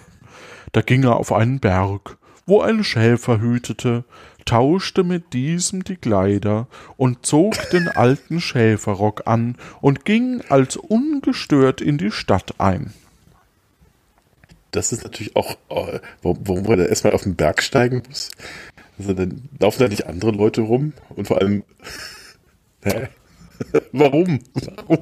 Da 0.73 0.83
ging 0.83 1.03
er 1.03 1.17
auf 1.17 1.33
einen 1.33 1.59
Berg, 1.59 2.17
wo 2.47 2.61
ein 2.61 2.85
Schäfer 2.85 3.41
hütete, 3.41 4.05
tauschte 4.51 5.05
mit 5.05 5.33
diesem 5.33 5.85
die 5.85 5.95
Kleider 5.95 6.67
und 6.97 7.25
zog 7.25 7.55
den 7.71 7.87
alten 7.87 8.41
Schäferrock 8.41 9.23
an 9.27 9.57
und 9.81 10.05
ging 10.05 10.43
als 10.49 10.77
ungestört 10.77 11.81
in 11.81 11.99
die 11.99 12.11
Stadt 12.11 12.55
ein. 12.59 12.93
das 14.73 14.93
ist 14.93 15.05
natürlich 15.05 15.37
auch, 15.37 15.53
äh, 15.69 16.01
warum 16.23 16.65
er 16.67 16.77
da 16.77 16.85
erstmal 16.85 17.13
auf 17.13 17.23
den 17.23 17.37
Berg 17.37 17.63
steigen 17.63 18.03
muss. 18.09 18.31
Also 18.99 19.15
dann 19.15 19.49
laufen 19.61 19.79
da 19.79 19.89
nicht 19.89 20.07
andere 20.07 20.33
Leute 20.33 20.63
rum 20.63 20.95
und 21.11 21.29
vor 21.29 21.41
allem, 21.41 21.63
hä? 22.83 23.09
Warum? 23.93 24.41
Warum? 24.55 24.99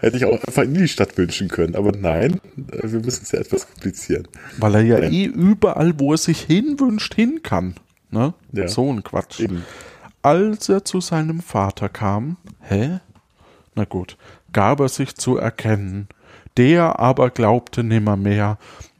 Hätte 0.00 0.16
ich 0.16 0.24
auch 0.24 0.42
einfach 0.44 0.62
in 0.62 0.74
die 0.74 0.88
Stadt 0.88 1.18
wünschen 1.18 1.48
können. 1.48 1.74
Aber 1.74 1.92
nein, 1.92 2.40
wir 2.54 3.00
müssen 3.00 3.24
es 3.24 3.32
ja 3.32 3.40
etwas 3.40 3.68
komplizieren. 3.68 4.28
Weil 4.58 4.76
er 4.76 4.82
ja, 4.82 4.98
ja, 5.00 5.10
eh 5.10 5.24
überall, 5.24 5.98
wo 5.98 6.12
er 6.12 6.18
sich 6.18 6.40
hinwünscht, 6.40 7.14
hin 7.14 7.40
kann. 7.42 7.74
Ne? 8.14 8.32
Ja. 8.52 8.68
So 8.68 8.90
ein 8.90 9.02
Quatsch. 9.02 9.40
Eben. 9.40 9.64
Als 10.22 10.68
er 10.68 10.84
zu 10.84 11.00
seinem 11.00 11.40
Vater 11.40 11.88
kam, 11.88 12.36
hä? 12.60 13.00
Na 13.74 13.84
gut, 13.84 14.16
gab 14.52 14.78
er 14.78 14.88
sich 14.88 15.16
zu 15.16 15.36
erkennen. 15.36 16.08
Der 16.56 17.00
aber 17.00 17.30
glaubte 17.30 17.82
nimmermehr, 17.82 18.58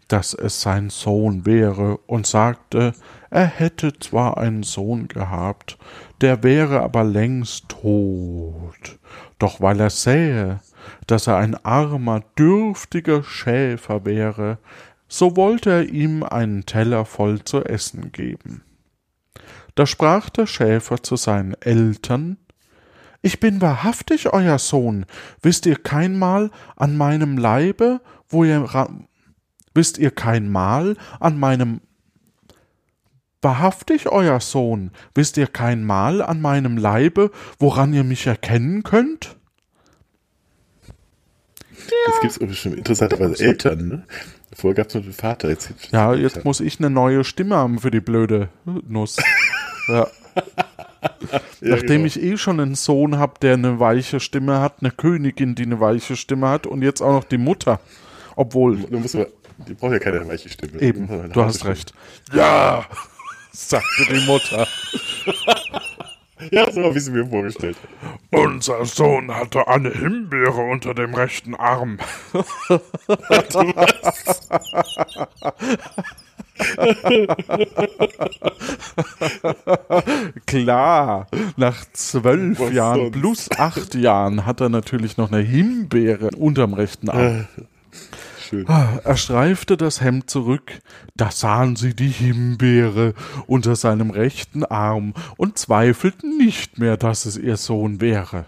dass 0.08 0.34
es 0.34 0.60
sein 0.60 0.90
Sohn 0.90 1.46
wäre 1.46 1.98
und 2.08 2.26
sagte, 2.26 2.92
er 3.30 3.46
hätte 3.46 3.96
zwar 4.00 4.36
einen 4.36 4.64
Sohn 4.64 5.06
gehabt, 5.06 5.78
der 6.20 6.42
wäre 6.42 6.80
aber 6.80 7.04
längst 7.04 7.68
tot. 7.68 8.98
Doch 9.38 9.60
weil 9.60 9.78
er 9.78 9.90
sähe, 9.90 10.60
dass 11.06 11.28
er 11.28 11.36
ein 11.36 11.54
armer, 11.64 12.22
dürftiger 12.36 13.22
Schäfer 13.22 14.04
wäre, 14.04 14.58
so 15.06 15.36
wollte 15.36 15.70
er 15.70 15.88
ihm 15.88 16.24
einen 16.24 16.66
Teller 16.66 17.04
voll 17.04 17.44
zu 17.44 17.64
essen 17.64 18.10
geben. 18.10 18.62
Da 19.74 19.86
sprach 19.86 20.30
der 20.30 20.46
Schäfer 20.46 21.02
zu 21.02 21.16
seinen 21.16 21.54
Eltern 21.60 22.38
Ich 23.22 23.40
bin 23.40 23.60
wahrhaftig 23.60 24.32
euer 24.32 24.58
Sohn, 24.58 25.06
wisst 25.42 25.66
ihr 25.66 25.76
kein 25.76 26.18
Mal 26.18 26.50
an 26.76 26.96
meinem 26.96 27.38
Leibe, 27.38 28.00
wo 28.28 28.44
ihr 28.44 28.68
wisst 29.74 29.98
ihr 29.98 30.10
kein 30.10 30.48
Mal 30.50 30.96
an 31.20 31.38
meinem 31.38 31.80
Wahrhaftig 33.42 34.08
euer 34.08 34.40
Sohn, 34.40 34.90
wisst 35.14 35.36
ihr 35.36 35.46
kein 35.46 35.84
Mal 35.84 36.22
an 36.22 36.40
meinem 36.40 36.78
Leibe, 36.78 37.30
woran 37.58 37.92
ihr 37.92 38.02
mich 38.02 38.26
erkennen 38.26 38.84
könnt? 38.84 39.36
Ja. 41.76 42.20
Das 42.22 42.38
gibt 42.38 42.50
es 42.50 42.58
schon 42.58 42.72
interessanterweise 42.72 43.44
Eltern, 43.44 43.88
ne? 43.88 44.06
Vorher 44.52 44.74
gab 44.74 44.88
es 44.88 44.94
nur 44.94 45.02
den 45.02 45.12
Vater. 45.12 45.48
Jetzt 45.48 45.72
ja, 45.90 46.14
jetzt 46.14 46.44
muss 46.44 46.60
ich 46.60 46.78
eine 46.78 46.90
neue 46.90 47.24
Stimme 47.24 47.56
haben 47.56 47.78
für 47.78 47.90
die 47.90 48.00
blöde 48.00 48.48
Nuss. 48.64 49.16
ja. 49.88 49.94
ja. 49.94 50.06
Nachdem 51.60 52.02
genau. 52.02 52.06
ich 52.06 52.22
eh 52.22 52.36
schon 52.36 52.60
einen 52.60 52.74
Sohn 52.74 53.18
habe, 53.18 53.34
der 53.40 53.54
eine 53.54 53.80
weiche 53.80 54.20
Stimme 54.20 54.60
hat, 54.60 54.76
eine 54.80 54.90
Königin, 54.90 55.54
die 55.54 55.64
eine 55.64 55.80
weiche 55.80 56.16
Stimme 56.16 56.48
hat 56.48 56.66
und 56.66 56.82
jetzt 56.82 57.00
auch 57.00 57.12
noch 57.12 57.24
die 57.24 57.38
Mutter. 57.38 57.80
Obwohl. 58.36 58.78
Du 58.78 58.98
musst 58.98 59.14
mal, 59.14 59.28
die 59.66 59.74
braucht 59.74 59.92
ja 59.92 59.98
keine 59.98 60.26
weiche 60.28 60.48
Stimme. 60.48 60.80
Eben, 60.80 61.08
du 61.32 61.42
hast 61.42 61.56
Stimme. 61.56 61.72
recht. 61.72 61.94
Ja! 62.32 62.84
sagte 63.52 64.04
die 64.10 64.26
Mutter. 64.26 64.66
Ja, 66.50 66.70
so 66.70 66.82
habe 66.82 66.98
ich 66.98 67.04
sie 67.04 67.12
mir 67.12 67.26
vorgestellt. 67.26 67.76
Unser 68.30 68.84
Sohn 68.84 69.32
hatte 69.34 69.68
eine 69.68 69.90
Himbeere 69.90 70.62
unter 70.62 70.92
dem 70.94 71.14
rechten 71.14 71.54
Arm. 71.54 71.98
Klar, 80.46 81.26
nach 81.56 81.84
zwölf 81.92 82.60
Was 82.60 82.72
Jahren 82.72 83.00
sonst? 83.00 83.12
plus 83.20 83.48
acht 83.56 83.94
Jahren 83.94 84.46
hat 84.46 84.60
er 84.60 84.68
natürlich 84.68 85.16
noch 85.16 85.30
eine 85.32 85.42
Himbeere 85.42 86.30
unterm 86.36 86.74
rechten 86.74 87.08
Arm. 87.10 87.46
Schön. 88.48 88.68
Ah, 88.68 89.00
er 89.02 89.16
streifte 89.16 89.76
das 89.76 90.02
Hemd 90.02 90.28
zurück, 90.28 90.80
da 91.16 91.30
sahen 91.30 91.76
sie 91.76 91.94
die 91.94 92.08
Himbeere 92.08 93.14
unter 93.46 93.74
seinem 93.74 94.10
rechten 94.10 94.64
Arm 94.64 95.14
und 95.36 95.56
zweifelten 95.58 96.36
nicht 96.36 96.78
mehr, 96.78 96.96
dass 96.98 97.24
es 97.24 97.38
ihr 97.38 97.56
Sohn 97.56 98.00
wäre. 98.02 98.44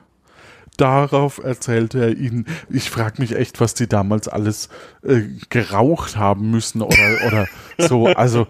Darauf 0.76 1.38
erzählte 1.38 2.00
er 2.00 2.16
ihnen, 2.16 2.46
ich 2.68 2.90
frage 2.90 3.22
mich 3.22 3.34
echt, 3.34 3.60
was 3.60 3.72
die 3.72 3.88
damals 3.88 4.28
alles 4.28 4.68
äh, 5.02 5.22
geraucht 5.48 6.16
haben 6.16 6.50
müssen 6.50 6.82
oder, 6.82 7.26
oder 7.26 7.48
so, 7.78 8.06
also. 8.08 8.46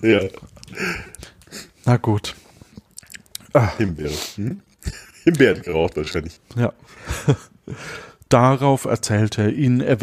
Ja. 0.00 0.20
Na 1.84 1.98
gut. 1.98 2.34
Ah. 3.52 3.76
Himbeere. 3.76 4.14
Hm? 4.36 4.62
Himbeeren 5.24 5.60
geraucht 5.62 5.96
wahrscheinlich. 5.98 6.40
Ja. 6.56 6.72
Darauf 8.30 8.86
erzählte 8.86 9.42
er 9.42 9.52
ihnen, 9.52 9.82
er, 9.82 9.98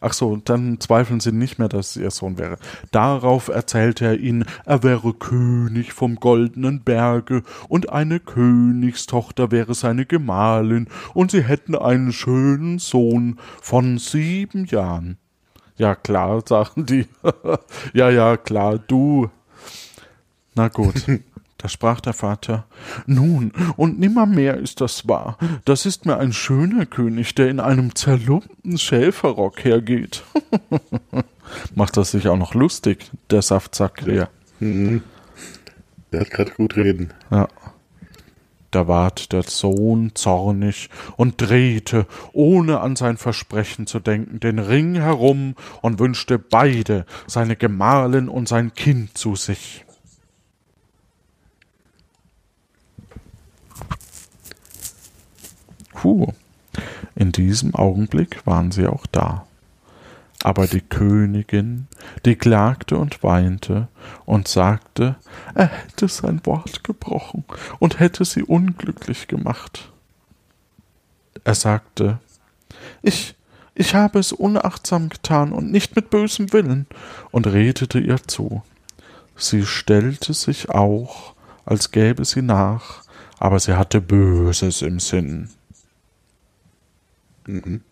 Ach 0.00 0.12
so, 0.12 0.36
dann 0.36 0.80
zweifeln 0.80 1.20
sie 1.20 1.32
nicht 1.32 1.58
mehr, 1.58 1.68
dass 1.68 1.90
es 1.90 1.96
ihr 1.96 2.10
Sohn 2.10 2.38
wäre. 2.38 2.58
Darauf 2.90 3.48
erzählte 3.48 4.04
er 4.04 4.18
ihnen, 4.18 4.44
er 4.64 4.82
wäre 4.82 5.12
König 5.14 5.92
vom 5.92 6.16
goldenen 6.16 6.82
Berge 6.82 7.42
und 7.68 7.90
eine 7.90 8.20
Königstochter 8.20 9.50
wäre 9.50 9.74
seine 9.74 10.06
Gemahlin 10.06 10.88
und 11.14 11.30
sie 11.30 11.42
hätten 11.42 11.74
einen 11.74 12.12
schönen 12.12 12.78
Sohn 12.78 13.38
von 13.60 13.98
sieben 13.98 14.64
Jahren. 14.66 15.18
Ja 15.76 15.94
klar, 15.94 16.42
sagen 16.46 16.86
die. 16.86 17.06
ja, 17.92 18.10
ja, 18.10 18.36
klar, 18.36 18.78
du. 18.78 19.30
Na 20.54 20.68
gut. 20.68 20.94
Da 21.66 21.70
sprach 21.70 22.00
der 22.00 22.12
Vater 22.12 22.64
Nun, 23.06 23.50
und 23.76 23.98
nimmermehr 23.98 24.56
ist 24.56 24.80
das 24.80 25.08
wahr. 25.08 25.36
Das 25.64 25.84
ist 25.84 26.06
mir 26.06 26.16
ein 26.16 26.32
schöner 26.32 26.86
König, 26.86 27.34
der 27.34 27.48
in 27.48 27.58
einem 27.58 27.92
zerlumpten 27.96 28.78
Schäferrock 28.78 29.64
hergeht. 29.64 30.22
Macht 31.74 31.96
das 31.96 32.12
sich 32.12 32.28
auch 32.28 32.36
noch 32.36 32.54
lustig, 32.54 33.10
der 33.30 33.42
Saftsack 33.42 34.06
ja. 34.06 34.28
Mhm. 34.60 35.02
Der 36.12 36.20
hat 36.20 36.30
gerade 36.30 36.52
gut 36.52 36.76
reden. 36.76 37.12
Ja. 37.32 37.48
Da 38.70 38.86
ward 38.86 39.32
der 39.32 39.42
Sohn 39.42 40.12
zornig 40.14 40.88
und 41.16 41.40
drehte, 41.40 42.06
ohne 42.32 42.78
an 42.78 42.94
sein 42.94 43.16
Versprechen 43.16 43.88
zu 43.88 43.98
denken, 43.98 44.38
den 44.38 44.60
Ring 44.60 44.94
herum 44.94 45.56
und 45.82 45.98
wünschte 45.98 46.38
beide, 46.38 47.06
seine 47.26 47.56
Gemahlin 47.56 48.28
und 48.28 48.46
sein 48.46 48.72
Kind 48.74 49.18
zu 49.18 49.34
sich. 49.34 49.85
Puh, 55.96 56.34
in 57.14 57.32
diesem 57.32 57.74
Augenblick 57.74 58.46
waren 58.46 58.70
sie 58.70 58.86
auch 58.86 59.06
da. 59.06 59.46
Aber 60.42 60.66
die 60.66 60.82
Königin, 60.82 61.88
die 62.26 62.36
klagte 62.36 62.98
und 62.98 63.22
weinte 63.22 63.88
und 64.26 64.46
sagte, 64.46 65.16
er 65.54 65.66
hätte 65.66 66.06
sein 66.08 66.42
Wort 66.44 66.84
gebrochen 66.84 67.44
und 67.78 67.98
hätte 67.98 68.26
sie 68.26 68.42
unglücklich 68.42 69.26
gemacht. 69.26 69.90
Er 71.44 71.54
sagte, 71.54 72.18
ich, 73.00 73.34
ich 73.74 73.94
habe 73.94 74.18
es 74.18 74.32
unachtsam 74.32 75.08
getan 75.08 75.52
und 75.52 75.72
nicht 75.72 75.96
mit 75.96 76.10
bösem 76.10 76.52
Willen, 76.52 76.86
und 77.30 77.46
redete 77.46 77.98
ihr 77.98 78.22
zu. 78.22 78.62
Sie 79.34 79.64
stellte 79.64 80.34
sich 80.34 80.68
auch, 80.68 81.34
als 81.64 81.90
gäbe 81.90 82.24
sie 82.26 82.42
nach, 82.42 83.02
aber 83.38 83.58
sie 83.58 83.74
hatte 83.74 84.00
Böses 84.00 84.82
im 84.82 85.00
Sinn. 85.00 85.50
Mhm. 87.46 87.82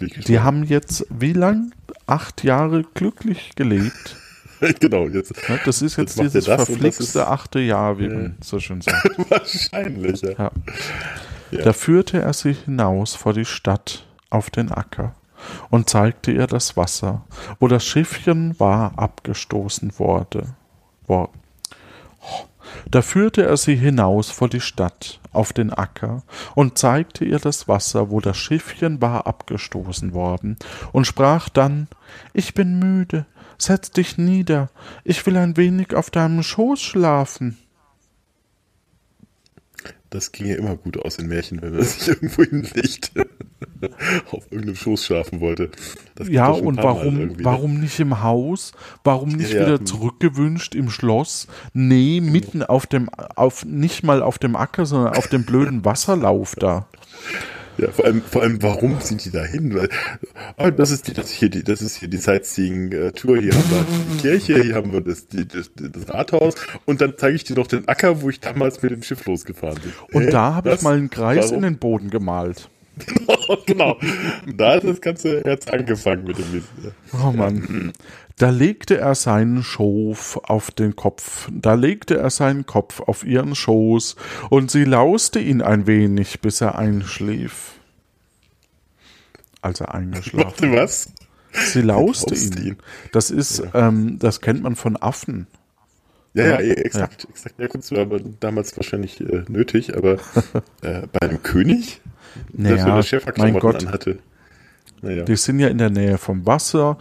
Die 0.00 0.40
haben 0.40 0.64
jetzt 0.64 1.06
wie 1.10 1.32
lang? 1.32 1.72
Acht 2.06 2.42
Jahre 2.42 2.84
glücklich 2.94 3.52
gelebt. 3.54 4.16
genau, 4.80 5.06
jetzt. 5.08 5.32
das 5.64 5.82
ist 5.82 5.96
jetzt, 5.96 6.18
jetzt 6.18 6.34
dieses 6.34 6.46
verflixte 6.46 7.26
achte 7.26 7.60
Jahr, 7.60 7.98
wie 7.98 8.08
man 8.08 8.36
so 8.40 8.58
schön 8.58 8.80
sagt. 8.82 9.30
Wahrscheinlich, 9.30 10.20
ja. 10.22 10.30
Ja. 10.30 10.52
ja. 11.50 11.62
Da 11.62 11.72
führte 11.72 12.20
er 12.20 12.32
sie 12.32 12.52
hinaus 12.52 13.14
vor 13.14 13.32
die 13.32 13.44
Stadt 13.44 14.06
auf 14.30 14.50
den 14.50 14.70
Acker 14.70 15.14
und 15.70 15.90
zeigte 15.90 16.32
ihr 16.32 16.46
das 16.46 16.76
Wasser, 16.76 17.24
wo 17.58 17.68
das 17.68 17.84
Schiffchen 17.84 18.58
war 18.58 18.98
abgestoßen 18.98 19.98
wurde. 19.98 20.54
worden. 21.06 21.41
Da 22.90 23.02
führte 23.02 23.44
er 23.44 23.56
sie 23.56 23.76
hinaus 23.76 24.30
vor 24.30 24.48
die 24.48 24.60
Stadt, 24.60 25.20
auf 25.32 25.52
den 25.52 25.72
Acker, 25.72 26.22
und 26.54 26.78
zeigte 26.78 27.24
ihr 27.24 27.38
das 27.38 27.68
Wasser, 27.68 28.10
wo 28.10 28.20
das 28.20 28.36
Schiffchen 28.36 29.00
war 29.00 29.26
abgestoßen 29.26 30.12
worden, 30.12 30.56
und 30.92 31.06
sprach 31.06 31.48
dann 31.48 31.88
Ich 32.32 32.54
bin 32.54 32.78
müde, 32.78 33.26
setz 33.58 33.90
dich 33.90 34.18
nieder, 34.18 34.70
ich 35.04 35.24
will 35.26 35.36
ein 35.36 35.56
wenig 35.56 35.94
auf 35.94 36.10
deinem 36.10 36.42
Schoß 36.42 36.80
schlafen 36.80 37.58
das 40.12 40.30
ging 40.30 40.46
ja 40.46 40.56
immer 40.56 40.76
gut 40.76 40.98
aus 40.98 41.18
in 41.18 41.26
Märchen, 41.26 41.62
wenn 41.62 41.74
man 41.74 41.82
sich 41.84 42.08
irgendwo 42.08 42.44
hinlegt, 42.44 43.12
auf 44.30 44.44
irgendeinem 44.50 44.76
Schoß 44.76 45.06
schlafen 45.06 45.40
wollte. 45.40 45.70
ja, 46.28 46.48
und 46.48 46.76
warum, 46.76 47.36
warum 47.42 47.80
nicht 47.80 47.98
im 47.98 48.22
Haus? 48.22 48.72
Warum 49.04 49.30
nicht 49.30 49.52
ja, 49.52 49.60
wieder 49.60 49.78
ja. 49.78 49.84
zurückgewünscht 49.84 50.74
im 50.74 50.90
Schloss? 50.90 51.48
Nee, 51.72 52.20
mitten 52.20 52.62
auf 52.62 52.86
dem, 52.86 53.08
auf, 53.08 53.64
nicht 53.64 54.02
mal 54.02 54.22
auf 54.22 54.38
dem 54.38 54.54
Acker, 54.54 54.86
sondern 54.86 55.16
auf 55.16 55.28
dem 55.28 55.44
blöden 55.44 55.84
Wasserlauf 55.84 56.54
da. 56.56 56.86
Ja, 57.78 57.90
vor 57.90 58.04
allem, 58.04 58.22
vor 58.22 58.42
allem, 58.42 58.62
warum 58.62 59.00
sind 59.00 59.24
die 59.24 59.30
da 59.30 59.44
hin? 59.44 59.74
Weil, 59.74 59.88
oh, 60.58 60.70
das 60.70 60.90
ist 60.90 61.08
die, 61.08 61.14
das 61.14 61.30
hier 61.30 61.48
die, 61.48 61.64
das 61.64 61.80
ist 61.80 61.96
hier 61.96 62.08
die 62.08 62.18
Sightseeing-Tour. 62.18 63.38
Hier 63.38 63.54
haben 63.54 63.70
wir 63.70 63.86
die 64.12 64.20
Kirche, 64.20 64.62
hier 64.62 64.74
haben 64.74 64.92
wir 64.92 65.00
das, 65.00 65.26
die, 65.28 65.46
das, 65.46 65.70
das 65.74 66.08
Rathaus 66.08 66.54
und 66.84 67.00
dann 67.00 67.14
zeige 67.16 67.36
ich 67.36 67.44
dir 67.44 67.56
noch 67.56 67.66
den 67.66 67.88
Acker, 67.88 68.20
wo 68.22 68.28
ich 68.28 68.40
damals 68.40 68.82
mit 68.82 68.92
dem 68.92 69.02
Schiff 69.02 69.24
losgefahren 69.24 69.78
bin. 69.82 69.92
Und 70.12 70.24
Hä? 70.24 70.30
da 70.30 70.54
habe 70.54 70.74
ich 70.74 70.82
mal 70.82 70.96
einen 70.96 71.10
Kreis 71.10 71.46
Warum? 71.46 71.56
in 71.56 71.62
den 71.62 71.78
Boden 71.78 72.10
gemalt. 72.10 72.68
genau. 73.66 73.98
Da 74.54 74.74
hat 74.74 74.84
das 74.84 75.00
ganze 75.00 75.42
Herz 75.42 75.66
angefangen 75.68 76.24
mit 76.24 76.38
dem 76.38 76.52
Wind. 76.52 76.64
Oh 77.14 77.32
Mann. 77.32 77.92
Da 78.38 78.50
legte 78.50 78.98
er 78.98 79.14
seinen 79.14 79.62
Schof 79.62 80.38
auf 80.44 80.70
den 80.70 80.96
Kopf, 80.96 81.48
da 81.52 81.74
legte 81.74 82.16
er 82.18 82.30
seinen 82.30 82.66
Kopf 82.66 83.00
auf 83.00 83.24
ihren 83.24 83.54
Schoß, 83.54 84.16
und 84.50 84.70
sie 84.70 84.84
lauste 84.84 85.38
ihn 85.38 85.60
ein 85.62 85.86
wenig, 85.86 86.40
bis 86.40 86.60
er 86.60 86.76
einschlief. 86.78 87.72
Als 89.60 89.80
er 89.80 89.94
eingeschlafen. 89.94 90.72
Warte, 90.72 90.72
was? 90.72 91.12
Sie 91.52 91.82
lauste 91.82 92.34
ihn. 92.34 92.66
ihn. 92.66 92.76
Das 93.12 93.30
ist, 93.30 93.62
ähm, 93.74 94.18
das 94.18 94.40
kennt 94.40 94.62
man 94.62 94.74
von 94.76 94.96
Affen. 94.96 95.46
Ja, 96.34 96.44
ja, 96.46 96.60
Ja. 96.62 96.72
exakt, 96.74 97.26
exakt. 97.28 97.56
Ja, 97.58 97.66
gut, 97.66 97.82
das 97.82 97.92
war 97.92 97.98
aber 98.00 98.18
damals 98.40 98.74
wahrscheinlich 98.76 99.20
äh, 99.20 99.44
nötig, 99.48 99.94
aber 99.96 100.14
äh, 100.80 101.02
bei 101.12 101.20
einem 101.20 101.42
König? 101.42 102.00
Naja, 102.54 102.96
Dass 102.96 103.12
er 103.12 103.20
mein 103.36 103.58
Gott. 103.58 103.84
anhatte. 103.86 104.18
Naja. 105.02 105.24
Die 105.24 105.36
sind 105.36 105.58
ja 105.58 105.68
in 105.68 105.78
der 105.78 105.90
Nähe 105.90 106.16
vom 106.16 106.46
Wasser, 106.46 106.96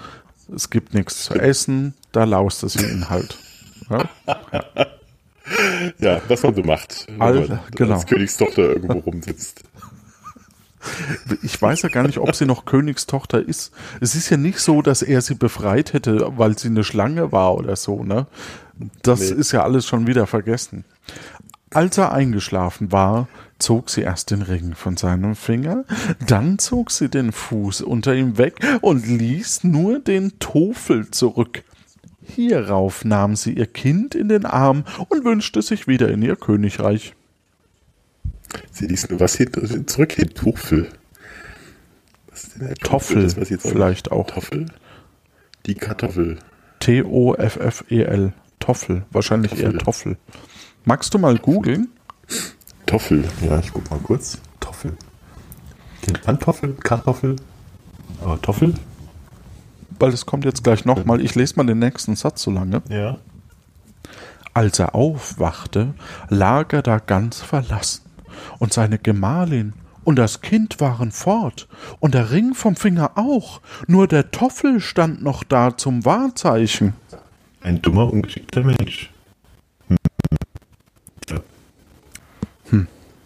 es 0.56 0.70
gibt 0.70 0.94
nichts 0.94 1.26
zu 1.26 1.34
essen, 1.36 1.94
da 2.12 2.24
lauste 2.26 2.70
sie 2.70 2.86
ihn 2.86 3.10
halt. 3.10 3.38
Ja? 3.90 4.10
Ja, 6.00 6.22
was 6.28 6.44
man 6.44 6.56
so 6.56 6.62
macht, 6.64 7.08
wenn 7.10 7.22
All- 7.22 7.48
man 7.48 7.60
genau. 7.76 7.96
als 7.96 8.06
Königstochter 8.06 8.62
irgendwo 8.62 9.00
rumsitzt. 9.00 9.64
Ich 11.44 11.62
weiß 11.62 11.84
ja 11.84 11.90
gar 11.90 12.04
nicht, 12.04 12.18
ob 12.18 12.34
sie 12.36 12.46
noch 12.46 12.66
Königstochter 12.66 13.40
ist. 13.46 13.72
Es 14.00 14.16
ist 14.16 14.30
ja 14.30 14.38
nicht 14.38 14.60
so, 14.60 14.82
dass 14.82 15.02
er 15.04 15.22
sie 15.22 15.36
befreit 15.36 15.94
hätte, 15.94 16.32
weil 16.38 16.58
sie 16.58 16.70
eine 16.70 16.84
Schlange 16.84 17.32
war 17.32 17.56
oder 17.56 17.76
so, 17.76 18.04
ne? 18.04 18.28
Das 19.04 19.20
Nee. 19.20 19.36
ist 19.36 19.52
ja 19.52 19.64
alles 19.64 19.86
schon 19.86 20.08
wieder 20.08 20.26
vergessen. 20.26 20.86
Als 21.72 21.98
er 22.00 22.12
eingeschlafen 22.14 22.92
war, 22.92 23.28
zog 23.62 23.90
sie 23.90 24.02
erst 24.02 24.32
den 24.32 24.42
Ring 24.42 24.76
von 24.76 24.98
seinem 24.98 25.36
Finger, 25.36 25.86
dann 26.28 26.60
zog 26.60 26.92
sie 26.92 27.10
den 27.10 27.32
Fuß 27.32 27.82
unter 27.82 28.14
ihm 28.16 28.38
weg 28.38 28.60
und 28.82 29.08
ließ 29.08 29.64
nur 29.64 30.00
den 30.00 30.40
Tofel 30.40 31.10
zurück. 31.12 31.64
Hierauf 32.24 33.04
nahm 33.06 33.36
sie 33.36 33.54
ihr 33.54 33.68
Kind 33.68 34.16
in 34.16 34.30
den 34.30 34.46
Arm 34.46 34.84
und 35.10 35.26
wünschte 35.26 35.62
sich 35.62 35.88
wieder 35.88 36.10
in 36.10 36.22
ihr 36.22 36.36
Königreich. 36.36 37.14
Sie 38.72 38.88
ließ 38.88 39.10
nur 39.10 39.20
was 39.20 39.36
hin, 39.36 39.50
zurück 39.88 40.14
hin, 40.14 40.30
Tuchel. 40.34 40.90
Was 42.30 42.44
ist 42.44 42.56
denn 42.56 42.68
der 42.68 42.76
Toffel 42.76 43.24
Das 43.24 43.50
jetzt 43.50 43.66
auch 43.66 43.70
vielleicht 43.70 44.12
auch. 44.12 44.28
Toffel? 44.28 44.66
Die 45.66 45.76
Kartoffel. 45.76 46.40
T-O-F-F-E-L. 46.80 48.34
Toffel. 48.60 49.04
Wahrscheinlich 49.12 49.52
Toffel. 49.52 49.66
eher 49.66 49.78
Toffel. 49.78 50.18
Magst 50.86 51.14
du 51.14 51.20
mal 51.20 51.38
googeln? 51.38 51.90
Toffel. 52.92 53.24
Ja, 53.42 53.58
ich 53.58 53.72
guck 53.72 53.90
mal 53.90 54.02
kurz. 54.02 54.38
Toffel. 54.60 54.98
Kennt 56.02 56.28
man 56.28 56.38
Toffel? 56.38 56.74
Kartoffel? 56.74 57.38
Aber 58.22 58.42
Toffel? 58.42 58.74
Weil 59.98 60.10
es 60.10 60.26
kommt 60.26 60.44
jetzt 60.44 60.66
gleich 60.66 60.84
nochmal. 60.84 61.22
Ich 61.22 61.34
lese 61.36 61.56
mal 61.56 61.66
den 61.66 61.80
nächsten 61.80 62.18
Satz 62.18 62.42
so 62.42 62.52
lange. 62.52 62.82
Ja. 62.90 63.18
Als 64.54 64.78
er 64.80 64.94
aufwachte, 64.94 65.94
lag 66.28 66.74
er 66.74 66.82
da 66.82 67.00
ganz 67.00 67.40
verlassen. 67.40 68.02
Und 68.60 68.74
seine 68.74 68.98
Gemahlin 68.98 69.72
und 70.04 70.18
das 70.18 70.42
Kind 70.42 70.82
waren 70.82 71.14
fort. 71.14 71.70
Und 72.02 72.14
der 72.14 72.32
Ring 72.32 72.54
vom 72.54 72.76
Finger 72.76 73.12
auch. 73.16 73.62
Nur 73.88 74.10
der 74.10 74.32
Toffel 74.32 74.82
stand 74.82 75.24
noch 75.24 75.46
da 75.46 75.78
zum 75.78 76.04
Wahrzeichen. 76.04 76.94
Ein 77.62 77.82
dummer, 77.82 78.12
ungeschickter 78.12 78.66
Mensch. 78.66 79.12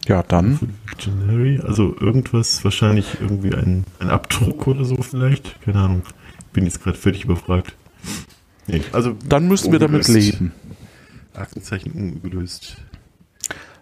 Ja, 0.05 0.23
dann. 0.23 0.59
Also 1.63 1.95
irgendwas, 1.99 2.63
wahrscheinlich 2.63 3.17
irgendwie 3.19 3.53
ein, 3.53 3.85
ein 3.99 4.09
Abdruck 4.09 4.67
oder 4.67 4.85
so 4.85 4.97
vielleicht. 5.01 5.61
Keine 5.61 5.79
Ahnung. 5.79 6.03
Bin 6.53 6.65
jetzt 6.65 6.83
gerade 6.83 6.97
völlig 6.97 7.25
überfragt. 7.25 7.73
Nee, 8.67 8.81
also 8.91 9.15
Dann 9.27 9.47
müssen 9.47 9.71
wir 9.71 9.79
damit 9.79 10.07
leben. 10.07 10.51
Aktenzeichen 11.33 11.91
ungelöst. 11.91 12.77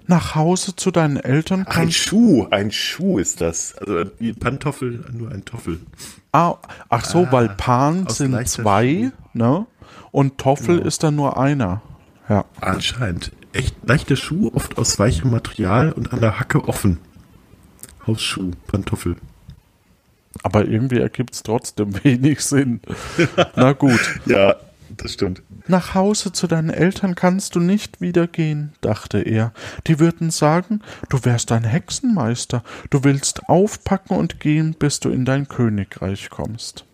Nach 0.07 0.35
Hause 0.35 0.75
zu 0.75 0.91
deinen 0.91 1.17
Eltern 1.17 1.61
Ein 1.61 1.65
kannst 1.65 1.97
Schuh, 1.97 2.47
ein 2.51 2.71
Schuh 2.71 3.19
ist 3.19 3.39
das. 3.39 3.75
Also 3.77 4.11
wie 4.19 4.33
Pantoffel, 4.33 5.05
nur 5.13 5.31
ein 5.31 5.45
Toffel. 5.45 5.79
Ah, 6.33 6.55
ach 6.89 7.05
so, 7.05 7.27
weil 7.31 7.49
Pan 7.49 8.07
sind 8.09 8.47
zwei, 8.47 9.11
ne? 9.33 9.65
Und 10.11 10.37
Toffel 10.37 10.79
ist 10.79 11.03
dann 11.03 11.15
nur 11.15 11.39
einer. 11.39 11.81
Ja. 12.27 12.45
Anscheinend. 12.59 13.31
Echt 13.53 13.75
leichter 13.87 14.15
Schuh, 14.15 14.51
oft 14.53 14.77
aus 14.77 14.97
weichem 14.97 15.29
Material 15.29 15.91
und 15.91 16.11
an 16.11 16.19
der 16.19 16.39
Hacke 16.39 16.67
offen. 16.67 16.97
Hausschuh, 18.07 18.51
Pantoffel. 18.67 19.15
Aber 20.41 20.65
irgendwie 20.65 20.99
ergibt 20.99 21.35
es 21.35 21.43
trotzdem 21.43 21.93
wenig 22.03 22.41
Sinn. 22.41 22.81
Na 23.55 23.73
gut. 23.73 24.19
Ja, 24.25 24.55
das 24.97 25.13
stimmt. 25.13 25.43
Nach 25.67 25.93
Hause 25.93 26.31
zu 26.31 26.47
deinen 26.47 26.71
Eltern 26.71 27.15
kannst 27.15 27.55
du 27.55 27.59
nicht 27.59 28.01
wieder 28.01 28.27
gehen, 28.27 28.73
dachte 28.81 29.19
er. 29.19 29.53
Die 29.87 29.99
würden 29.99 30.31
sagen, 30.31 30.81
du 31.09 31.23
wärst 31.23 31.51
ein 31.51 31.63
Hexenmeister. 31.63 32.63
Du 32.89 33.03
willst 33.03 33.47
aufpacken 33.47 34.17
und 34.17 34.39
gehen, 34.39 34.75
bis 34.77 34.99
du 34.99 35.09
in 35.09 35.25
dein 35.25 35.47
Königreich 35.47 36.29
kommst. 36.29 36.85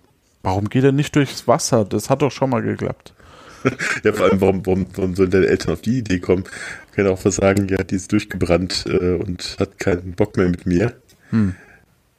Warum 0.43 0.69
geht 0.69 0.83
er 0.83 0.91
nicht 0.91 1.15
durchs 1.15 1.47
Wasser? 1.47 1.85
Das 1.85 2.09
hat 2.09 2.21
doch 2.21 2.31
schon 2.31 2.49
mal 2.49 2.61
geklappt. 2.61 3.13
Ja, 4.03 4.13
vor 4.13 4.25
allem, 4.25 4.41
warum, 4.41 4.65
warum, 4.65 4.85
warum 4.95 5.15
sollen 5.15 5.31
deine 5.31 5.47
Eltern 5.47 5.73
auf 5.73 5.81
die 5.81 5.99
Idee 5.99 6.19
kommen? 6.19 6.43
Kann 6.93 7.07
auch 7.07 7.23
was 7.25 7.35
sagen, 7.35 7.67
ja, 7.67 7.83
die 7.83 7.95
ist 7.95 8.11
durchgebrannt 8.11 8.85
äh, 8.87 9.15
und 9.15 9.57
hat 9.59 9.79
keinen 9.79 10.13
Bock 10.13 10.37
mehr 10.37 10.49
mit 10.49 10.65
mir. 10.65 10.93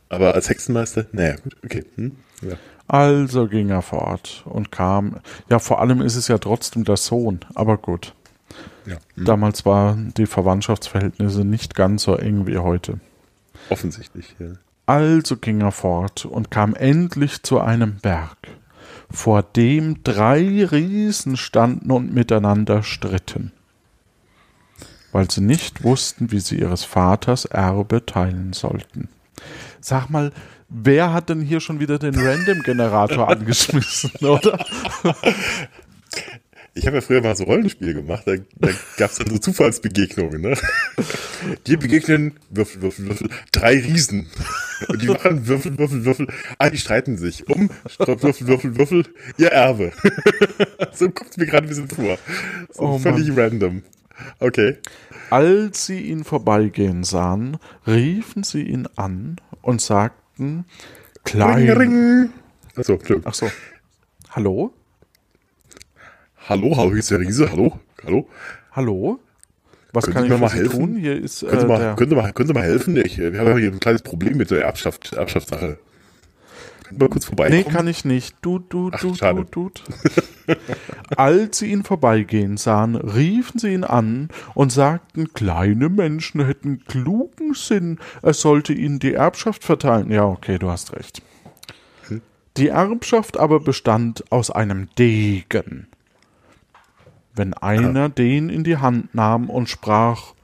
Aber 0.09 0.34
als 0.34 0.49
Hexenmeister, 0.49 1.07
naja, 1.12 1.36
gut, 1.43 1.57
okay. 1.64 1.84
Hm? 1.97 2.16
Ja. 2.43 2.57
Also 2.88 3.47
ging 3.47 3.70
er 3.70 3.82
fort 3.82 4.43
und 4.47 4.72
kam. 4.72 5.20
Ja, 5.49 5.61
vor 5.61 5.80
allem 5.80 6.01
ist 6.01 6.16
es 6.16 6.26
ja 6.26 6.38
trotzdem 6.38 6.82
der 6.84 6.97
Sohn, 6.97 7.41
aber 7.55 7.76
gut. 7.78 8.14
Ja. 8.84 8.97
Damals 9.16 9.64
waren 9.64 10.12
die 10.16 10.26
Verwandtschaftsverhältnisse 10.26 11.45
nicht 11.45 11.76
ganz 11.76 12.03
so 12.03 12.16
eng 12.16 12.49
wie 12.49 12.59
heute. 12.59 12.99
Offensichtlich, 13.68 14.34
ja. 14.41 14.55
Also 14.86 15.36
ging 15.36 15.61
er 15.61 15.70
fort 15.70 16.24
und 16.24 16.51
kam 16.51 16.74
endlich 16.74 17.45
zu 17.45 17.61
einem 17.61 17.99
Berg, 17.99 18.38
vor 19.11 19.43
dem 19.43 20.03
drei 20.05 20.65
Riesen 20.65 21.37
standen 21.37 21.91
und 21.91 22.15
miteinander 22.15 22.83
stritten, 22.83 23.53
weil 25.13 25.31
sie 25.31 25.41
nicht 25.41 25.83
wussten, 25.83 26.31
wie 26.31 26.41
sie 26.41 26.59
ihres 26.61 26.85
Vaters 26.85 27.45
Erbe 27.45 28.07
teilen 28.07 28.53
sollten. 28.53 29.09
Sag 29.81 30.11
mal, 30.11 30.33
wer 30.69 31.13
hat 31.13 31.29
denn 31.29 31.41
hier 31.41 31.61
schon 31.61 31.81
wieder 31.81 31.99
den 31.99 32.15
Random-Generator 32.15 33.29
angeschmissen, 33.31 34.13
oder? 34.21 34.59
Ich 36.75 36.87
habe 36.87 36.97
ja 36.97 37.01
früher 37.01 37.21
mal 37.21 37.35
so 37.37 37.45
Rollenspiele 37.45 37.95
gemacht, 37.95 38.23
da, 38.27 38.37
da 38.37 38.68
gab 38.97 39.11
es 39.11 39.18
dann 39.18 39.29
so 39.29 39.39
Zufallsbegegnungen, 39.39 40.41
ne? 40.41 40.55
Dir 41.66 41.79
begegnen 41.79 42.39
Würfel, 42.49 42.83
Würfel, 42.83 43.09
Würfel, 43.09 43.29
drei 43.51 43.75
Riesen. 43.81 44.29
Und 44.89 45.03
die 45.03 45.09
machen 45.09 45.47
Würfel, 45.47 45.77
Würfel, 45.79 46.05
Würfel. 46.05 46.29
Ah, 46.59 46.71
die 46.71 46.79
streiten 46.79 47.16
sich 47.16 47.49
um 47.49 47.71
Würfel, 47.99 48.47
Würfel, 48.47 48.77
Würfel, 48.77 49.05
ihr 49.37 49.49
Erbe. 49.49 49.93
so 50.93 51.11
kommt 51.11 51.31
es 51.31 51.37
mir 51.37 51.47
gerade 51.47 51.66
ein 51.66 51.68
bisschen 51.68 51.89
vor. 51.89 52.18
So 52.73 52.83
Oh 52.83 52.99
völlig 52.99 53.37
random. 53.37 53.83
Okay. 54.39 54.77
Als 55.31 55.87
sie 55.87 56.01
ihn 56.01 56.25
vorbeigehen 56.25 57.05
sahen, 57.05 57.57
riefen 57.87 58.43
sie 58.43 58.62
ihn 58.62 58.87
an 58.97 59.37
und 59.62 59.81
sagten, 59.81 60.66
Klein. 61.25 61.71
Ring, 61.71 61.77
ring. 61.77 62.31
Achso. 62.77 62.99
Ach 63.25 63.35
so. 63.35 63.51
Hallo? 64.31 64.73
Hallo, 66.51 66.77
hallo, 66.77 66.91
hier 66.91 66.99
ist 66.99 67.13
der 67.13 67.21
Riese, 67.21 67.49
hallo, 67.53 67.79
hallo. 68.05 68.29
Hallo? 68.73 69.21
Was 69.93 70.03
Können 70.07 70.15
kann 70.15 70.25
ich 70.25 70.31
mir 70.31 70.39
mal 70.39 70.51
helfen? 70.53 70.81
tun? 70.81 70.97
Hier 70.97 71.17
ist 71.17 71.47
Können 71.47 71.57
äh, 71.57 71.61
Sie, 71.61 71.67
mal, 71.69 71.79
Sie 71.97 72.15
mal, 72.17 72.33
können 72.33 72.49
Sie 72.49 72.55
mal 72.55 72.65
helfen? 72.65 72.97
Ich, 72.97 73.19
wir 73.19 73.39
haben 73.39 73.57
hier 73.57 73.71
ein 73.71 73.79
kleines 73.79 74.03
Problem 74.03 74.37
mit 74.37 74.51
der 74.51 74.65
Erbschaft, 74.65 75.13
Erbschaftssache. 75.13 75.79
Können 76.83 76.91
Sie 76.91 76.97
mal 76.99 77.09
kurz 77.09 77.27
vorbeikommen? 77.27 77.63
Nee, 77.65 77.73
kann 77.73 77.87
ich 77.87 78.05
nicht. 78.05 78.35
Du, 78.43 78.59
du, 78.59 78.91
Ach, 78.93 78.99
du, 78.99 79.15
schade. 79.15 79.47
du, 79.49 79.71
du. 79.71 80.55
Als 81.17 81.59
sie 81.59 81.71
ihn 81.71 81.85
vorbeigehen 81.85 82.57
sahen, 82.57 82.97
riefen 82.97 83.61
sie 83.61 83.73
ihn 83.73 83.85
an 83.85 84.29
und 84.55 84.73
sagten, 84.73 85.33
kleine 85.33 85.89
Menschen 85.89 86.45
hätten 86.45 86.85
klugen 86.85 87.55
Sinn, 87.55 88.01
er 88.23 88.35
sollte 88.35 88.73
ihnen 88.73 88.99
die 88.99 89.15
Erbschaft 89.15 89.63
verteilen. 89.63 90.11
Ja, 90.11 90.25
okay, 90.25 90.59
du 90.59 90.69
hast 90.69 90.97
recht. 90.97 91.23
Die 92.57 92.67
Erbschaft 92.71 93.39
aber 93.39 93.61
bestand 93.61 94.25
aus 94.33 94.51
einem 94.51 94.89
Degen. 94.99 95.87
Wenn 97.35 97.55
einer 97.55 98.09
den 98.09 98.49
in 98.49 98.64
die 98.64 98.78
Hand 98.78 99.14
nahm 99.14 99.49
und 99.49 99.68
sprach, 99.68 100.35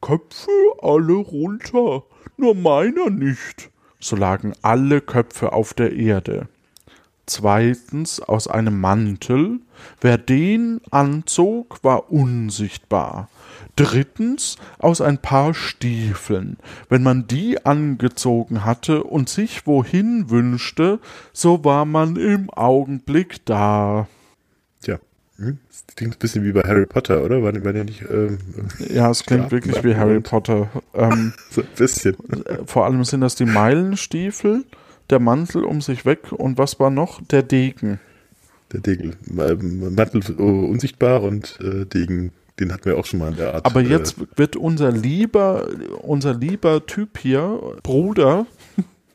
Köpfe 0.00 0.50
alle 0.80 1.14
runter, 1.14 2.04
nur 2.36 2.54
meiner 2.54 3.10
nicht. 3.10 3.70
So 3.98 4.16
lagen 4.16 4.54
alle 4.62 5.02
Köpfe 5.02 5.52
auf 5.52 5.74
der 5.74 5.92
Erde. 5.92 6.48
Zweitens 7.26 8.20
aus 8.20 8.48
einem 8.48 8.80
Mantel, 8.80 9.60
wer 10.00 10.18
den 10.18 10.80
anzog, 10.90 11.84
war 11.84 12.10
unsichtbar. 12.10 13.28
Drittens 13.76 14.56
aus 14.78 15.00
ein 15.00 15.18
paar 15.18 15.54
Stiefeln. 15.54 16.56
Wenn 16.88 17.02
man 17.02 17.28
die 17.28 17.64
angezogen 17.64 18.64
hatte 18.64 19.04
und 19.04 19.28
sich 19.28 19.66
wohin 19.66 20.30
wünschte, 20.30 20.98
so 21.32 21.64
war 21.64 21.84
man 21.84 22.16
im 22.16 22.50
Augenblick 22.50 23.44
da. 23.44 24.08
Hm? 25.40 25.58
das 25.68 25.96
klingt 25.96 26.16
ein 26.16 26.18
bisschen 26.18 26.44
wie 26.44 26.52
bei 26.52 26.60
Harry 26.62 26.84
Potter, 26.84 27.24
oder? 27.24 27.42
War, 27.42 27.52
war 27.64 27.72
der 27.72 27.84
nicht. 27.84 28.02
Ähm, 28.10 28.38
Ja, 28.92 29.10
es 29.10 29.24
klingt 29.24 29.50
wirklich 29.50 29.82
wie 29.82 29.94
Harry 29.96 30.20
Potter. 30.20 30.68
Ähm, 30.94 31.32
so 31.50 31.62
ein 31.62 31.68
bisschen. 31.76 32.16
vor 32.66 32.84
allem 32.84 33.02
sind 33.04 33.22
das 33.22 33.36
die 33.36 33.46
Meilenstiefel, 33.46 34.64
der 35.08 35.18
Mantel 35.18 35.64
um 35.64 35.80
sich 35.80 36.04
weg 36.04 36.30
und 36.30 36.58
was 36.58 36.78
war 36.78 36.90
noch? 36.90 37.22
Der 37.22 37.42
Degen. 37.42 37.98
Der 38.72 38.80
Degel. 38.80 39.16
Ähm, 39.28 39.94
Mantel 39.94 40.22
äh, 40.28 40.42
unsichtbar 40.42 41.22
und 41.22 41.58
äh, 41.60 41.86
Degen, 41.86 42.32
den 42.60 42.72
hatten 42.72 42.84
wir 42.84 42.98
auch 42.98 43.06
schon 43.06 43.18
mal 43.18 43.30
in 43.30 43.36
der 43.36 43.54
Art. 43.54 43.64
Aber 43.64 43.80
äh, 43.80 43.88
jetzt 43.88 44.16
wird 44.36 44.56
unser 44.56 44.92
lieber, 44.92 45.68
unser 46.02 46.34
lieber 46.34 46.84
Typ 46.84 47.18
hier, 47.18 47.58
Bruder, 47.82 48.46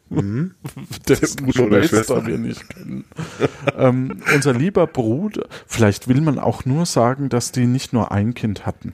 dessen 1.07 1.45
Bruder 1.45 1.63
oder 1.65 1.83
Schwester 1.83 2.25
wir 2.25 2.37
nicht 2.37 2.69
kennen, 2.69 3.05
ähm, 3.77 4.21
unser 4.33 4.53
lieber 4.53 4.87
Bruder, 4.87 5.47
vielleicht 5.67 6.07
will 6.07 6.21
man 6.21 6.39
auch 6.39 6.65
nur 6.65 6.85
sagen, 6.85 7.29
dass 7.29 7.51
die 7.51 7.65
nicht 7.65 7.93
nur 7.93 8.11
ein 8.11 8.33
Kind 8.33 8.65
hatten. 8.65 8.93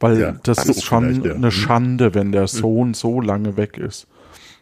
Weil 0.00 0.20
Ja. 0.20 0.32
das 0.42 0.66
ist 0.66 0.84
schon 0.84 1.24
ja. 1.24 1.34
eine 1.34 1.46
Mhm. 1.46 1.50
Schande, 1.50 2.14
wenn 2.14 2.32
der 2.32 2.46
Sohn 2.46 2.94
so 2.94 3.20
lange 3.20 3.56
weg 3.56 3.78
ist. 3.78 4.06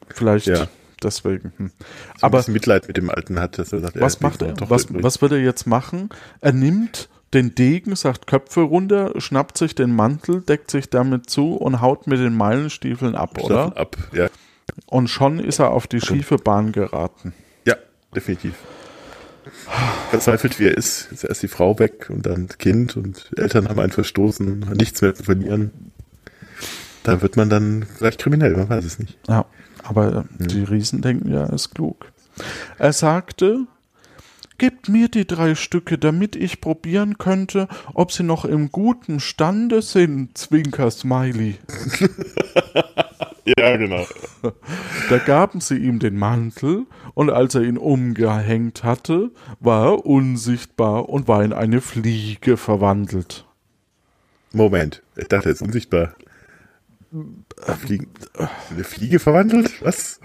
Vielleicht 0.08 0.46
Ja. 0.46 0.66
deswegen. 1.02 1.52
Hm. 1.58 1.70
so 1.78 1.84
ein 2.26 2.32
Aber 2.32 2.44
Mitleid 2.48 2.88
mit 2.88 2.96
dem 2.96 3.10
Alten 3.10 3.38
hat, 3.38 3.58
dass 3.58 3.72
er 3.72 3.80
sagt, 3.80 4.00
was 4.00 4.16
er 4.16 4.22
macht 4.22 4.42
er? 4.42 4.54
Was, 4.70 4.86
was 4.90 5.20
wird 5.20 5.32
er 5.32 5.40
jetzt 5.40 5.66
machen? 5.66 6.08
Er 6.40 6.52
nimmt 6.52 7.08
den 7.34 7.54
Degen, 7.54 7.96
sagt 7.96 8.26
Köpfe 8.26 8.60
runter, 8.60 9.12
schnappt 9.20 9.58
sich 9.58 9.74
den 9.74 9.94
Mantel, 9.94 10.40
deckt 10.40 10.70
sich 10.70 10.88
damit 10.88 11.28
zu 11.28 11.54
und 11.54 11.80
haut 11.82 12.06
mit 12.06 12.18
den 12.20 12.34
Meilenstiefeln 12.34 13.14
ab, 13.14 13.38
oder? 13.42 13.66
Staffel 13.72 13.78
ab. 13.78 13.96
Ja, 14.12 14.28
Und 14.86 15.08
schon 15.08 15.38
ist 15.38 15.58
er 15.58 15.70
auf 15.70 15.86
die 15.86 16.00
schiefe 16.00 16.36
Bahn 16.36 16.72
geraten. 16.72 17.32
ja, 17.64 17.76
definitiv. 18.14 18.54
Verzweifelt 20.10 20.58
wie 20.58 20.66
er 20.66 20.76
ist, 20.76 21.10
ist 21.12 21.24
erst 21.24 21.42
die 21.42 21.48
Frau 21.48 21.78
weg 21.78 22.10
und 22.10 22.26
dann 22.26 22.48
das 22.48 22.58
Kind 22.58 22.96
und 22.96 23.30
Eltern 23.36 23.68
haben 23.68 23.78
einen 23.78 23.92
verstoßen, 23.92 24.60
nichts 24.74 25.02
mehr 25.02 25.14
zu 25.14 25.22
verlieren. 25.22 25.92
Da 27.04 27.22
wird 27.22 27.36
man 27.36 27.48
dann 27.48 27.86
vielleicht 27.96 28.20
kriminell, 28.20 28.56
man 28.56 28.68
weiß 28.68 28.84
es 28.84 28.98
nicht. 28.98 29.16
Ja, 29.28 29.46
aber 29.84 30.24
die 30.38 30.64
Riesen 30.64 31.00
denken 31.00 31.30
ja, 31.30 31.44
er 31.44 31.52
ist 31.52 31.74
klug. 31.74 32.12
Er 32.78 32.92
sagte, 32.92 33.66
Gebt 34.58 34.88
mir 34.88 35.08
die 35.08 35.26
drei 35.26 35.54
Stücke, 35.54 35.98
damit 35.98 36.34
ich 36.34 36.62
probieren 36.62 37.18
könnte, 37.18 37.68
ob 37.92 38.10
sie 38.10 38.22
noch 38.22 38.46
im 38.46 38.72
guten 38.72 39.20
Stande 39.20 39.82
sind, 39.82 40.38
Zwinker 40.38 40.90
Smiley. 40.90 41.58
Ja, 43.58 43.76
genau. 43.76 44.06
Da 45.08 45.18
gaben 45.18 45.60
sie 45.60 45.76
ihm 45.76 45.98
den 46.00 46.16
Mantel, 46.16 46.86
und 47.14 47.30
als 47.30 47.54
er 47.54 47.62
ihn 47.62 47.78
umgehängt 47.78 48.82
hatte, 48.82 49.30
war 49.60 49.86
er 49.86 50.06
unsichtbar 50.06 51.08
und 51.08 51.28
war 51.28 51.44
in 51.44 51.52
eine 51.52 51.80
Fliege 51.80 52.56
verwandelt. 52.56 53.46
Moment, 54.52 55.02
ich 55.16 55.28
dachte 55.28 55.48
jetzt 55.50 55.62
unsichtbar. 55.62 56.14
Fliegen, 57.78 58.08
eine 58.70 58.84
Fliege 58.84 59.18
verwandelt? 59.18 59.82
Was? 59.82 60.20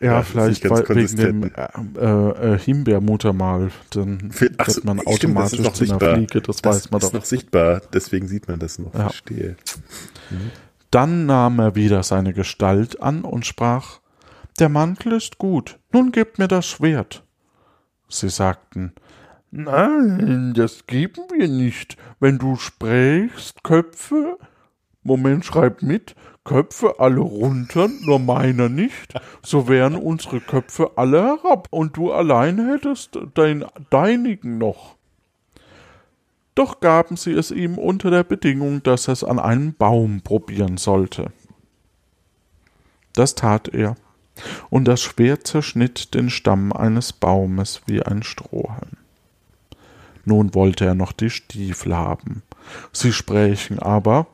Ja, 0.00 0.12
Ja, 0.12 0.20
ist 0.20 0.28
vielleicht 0.28 0.70
weil, 0.70 0.88
wegen 0.90 1.16
dem 1.16 1.50
äh, 1.96 2.54
äh, 2.54 2.58
Himbeermuttermal. 2.58 3.70
Dann 3.90 4.30
Ach 4.58 4.68
wird 4.68 4.84
man 4.84 4.98
ist 4.98 5.06
automatisch 5.06 5.58
noch 5.60 5.72
zu 5.72 5.84
einer 5.84 5.94
sichtbar. 5.94 6.14
Fliege, 6.16 6.40
das, 6.42 6.62
weiß 6.62 6.90
man 6.90 7.00
ist 7.00 7.08
doch. 7.08 7.12
noch 7.14 7.24
sichtbar, 7.24 7.82
deswegen 7.92 8.28
sieht 8.28 8.46
man 8.46 8.58
das 8.58 8.78
noch. 8.78 8.94
Ja. 8.94 9.08
Verstehe. 9.08 9.56
Dann 10.90 11.26
nahm 11.26 11.58
er 11.58 11.74
wieder 11.74 12.02
seine 12.02 12.32
Gestalt 12.32 13.02
an 13.02 13.22
und 13.22 13.46
sprach 13.46 14.00
Der 14.58 14.68
Mantel 14.68 15.12
ist 15.12 15.38
gut, 15.38 15.78
nun 15.92 16.12
gebt 16.12 16.38
mir 16.38 16.48
das 16.48 16.66
Schwert. 16.66 17.24
Sie 18.08 18.28
sagten 18.30 18.94
Nein, 19.50 20.52
das 20.54 20.86
geben 20.86 21.22
wir 21.32 21.48
nicht. 21.48 21.96
Wenn 22.20 22.38
du 22.38 22.56
sprächst, 22.56 23.64
Köpfe. 23.64 24.38
Moment, 25.02 25.44
schreib 25.46 25.82
mit. 25.82 26.14
Köpfe 26.44 26.98
alle 26.98 27.20
runter, 27.20 27.88
nur 28.02 28.18
meiner 28.18 28.68
nicht. 28.68 29.14
So 29.42 29.66
wären 29.68 29.96
unsere 29.96 30.40
Köpfe 30.40 30.92
alle 30.96 31.22
herab 31.22 31.68
und 31.70 31.96
du 31.96 32.12
allein 32.12 32.58
hättest 32.68 33.18
dein, 33.34 33.64
deinigen 33.88 34.58
noch. 34.58 34.97
Doch 36.58 36.80
gaben 36.80 37.16
sie 37.16 37.34
es 37.34 37.52
ihm 37.52 37.78
unter 37.78 38.10
der 38.10 38.24
Bedingung, 38.24 38.82
dass 38.82 39.06
er 39.06 39.12
es 39.12 39.22
an 39.22 39.38
einem 39.38 39.74
Baum 39.74 40.22
probieren 40.22 40.76
sollte. 40.76 41.30
Das 43.12 43.36
tat 43.36 43.68
er, 43.68 43.94
und 44.68 44.86
das 44.86 45.00
Schwert 45.00 45.46
zerschnitt 45.46 46.14
den 46.14 46.30
Stamm 46.30 46.72
eines 46.72 47.12
Baumes 47.12 47.82
wie 47.86 48.02
ein 48.02 48.24
Strohhalm. 48.24 48.96
Nun 50.24 50.52
wollte 50.52 50.84
er 50.84 50.96
noch 50.96 51.12
die 51.12 51.30
Stiefel 51.30 51.96
haben. 51.96 52.42
Sie 52.90 53.12
sprächen 53.12 53.78
aber 53.78 54.26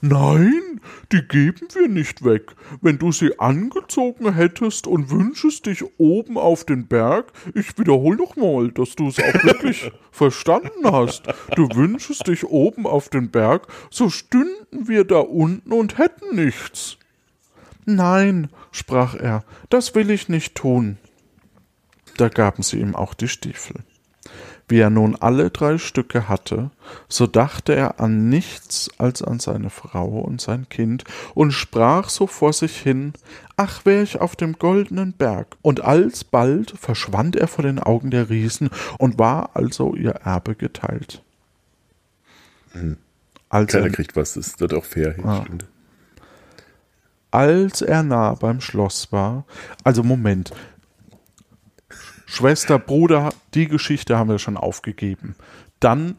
Nein, 0.00 0.69
die 1.12 1.22
geben 1.22 1.68
wir 1.72 1.88
nicht 1.88 2.24
weg. 2.24 2.52
Wenn 2.80 2.98
du 2.98 3.12
sie 3.12 3.38
angezogen 3.38 4.32
hättest 4.34 4.86
und 4.86 5.10
wünschest 5.10 5.66
dich 5.66 5.84
oben 5.98 6.36
auf 6.36 6.64
den 6.64 6.86
Berg, 6.86 7.32
ich 7.54 7.78
wiederhole 7.78 8.16
noch 8.16 8.36
mal, 8.36 8.70
dass 8.70 8.96
du 8.96 9.08
es 9.08 9.18
auch 9.18 9.34
wirklich 9.44 9.90
verstanden 10.10 10.90
hast. 10.90 11.22
Du 11.56 11.68
wünschest 11.74 12.26
dich 12.26 12.44
oben 12.44 12.86
auf 12.86 13.08
den 13.08 13.30
Berg, 13.30 13.66
so 13.90 14.10
stünden 14.10 14.88
wir 14.88 15.04
da 15.04 15.18
unten 15.18 15.72
und 15.72 15.98
hätten 15.98 16.36
nichts. 16.36 16.96
Nein, 17.86 18.48
sprach 18.72 19.14
er, 19.14 19.44
das 19.68 19.94
will 19.94 20.10
ich 20.10 20.28
nicht 20.28 20.54
tun. 20.54 20.98
Da 22.16 22.28
gaben 22.28 22.62
sie 22.62 22.80
ihm 22.80 22.94
auch 22.94 23.14
die 23.14 23.28
Stiefel. 23.28 23.76
Wie 24.70 24.78
er 24.78 24.88
nun 24.88 25.16
alle 25.16 25.50
drei 25.50 25.78
Stücke 25.78 26.28
hatte, 26.28 26.70
so 27.08 27.26
dachte 27.26 27.74
er 27.74 27.98
an 27.98 28.28
nichts 28.28 28.88
als 28.98 29.20
an 29.20 29.40
seine 29.40 29.68
Frau 29.68 30.06
und 30.20 30.40
sein 30.40 30.68
Kind 30.68 31.02
und 31.34 31.50
sprach 31.50 32.08
so 32.08 32.28
vor 32.28 32.52
sich 32.52 32.76
hin, 32.76 33.12
ach 33.56 33.84
wär 33.84 34.04
ich 34.04 34.20
auf 34.20 34.36
dem 34.36 34.52
goldenen 34.60 35.12
Berg. 35.12 35.56
Und 35.60 35.80
alsbald 35.80 36.70
verschwand 36.78 37.34
er 37.34 37.48
vor 37.48 37.64
den 37.64 37.80
Augen 37.80 38.12
der 38.12 38.30
Riesen 38.30 38.70
und 38.98 39.18
war 39.18 39.50
also 39.54 39.96
ihr 39.96 40.12
Erbe 40.12 40.54
geteilt. 40.54 41.20
Als 43.48 43.72
Keiner 43.72 43.86
er, 43.86 43.92
kriegt 43.92 44.14
was, 44.14 44.34
das 44.34 44.60
wird 44.60 44.72
auch 44.72 44.84
fair. 44.84 45.16
Ah. 45.24 45.44
als 47.32 47.82
er 47.82 48.04
nah 48.04 48.34
beim 48.34 48.60
Schloss 48.60 49.10
war, 49.10 49.44
also 49.82 50.04
Moment, 50.04 50.52
Schwester, 52.30 52.78
Bruder, 52.78 53.30
die 53.54 53.66
Geschichte 53.66 54.16
haben 54.16 54.30
wir 54.30 54.38
schon 54.38 54.56
aufgegeben. 54.56 55.34
Dann 55.80 56.14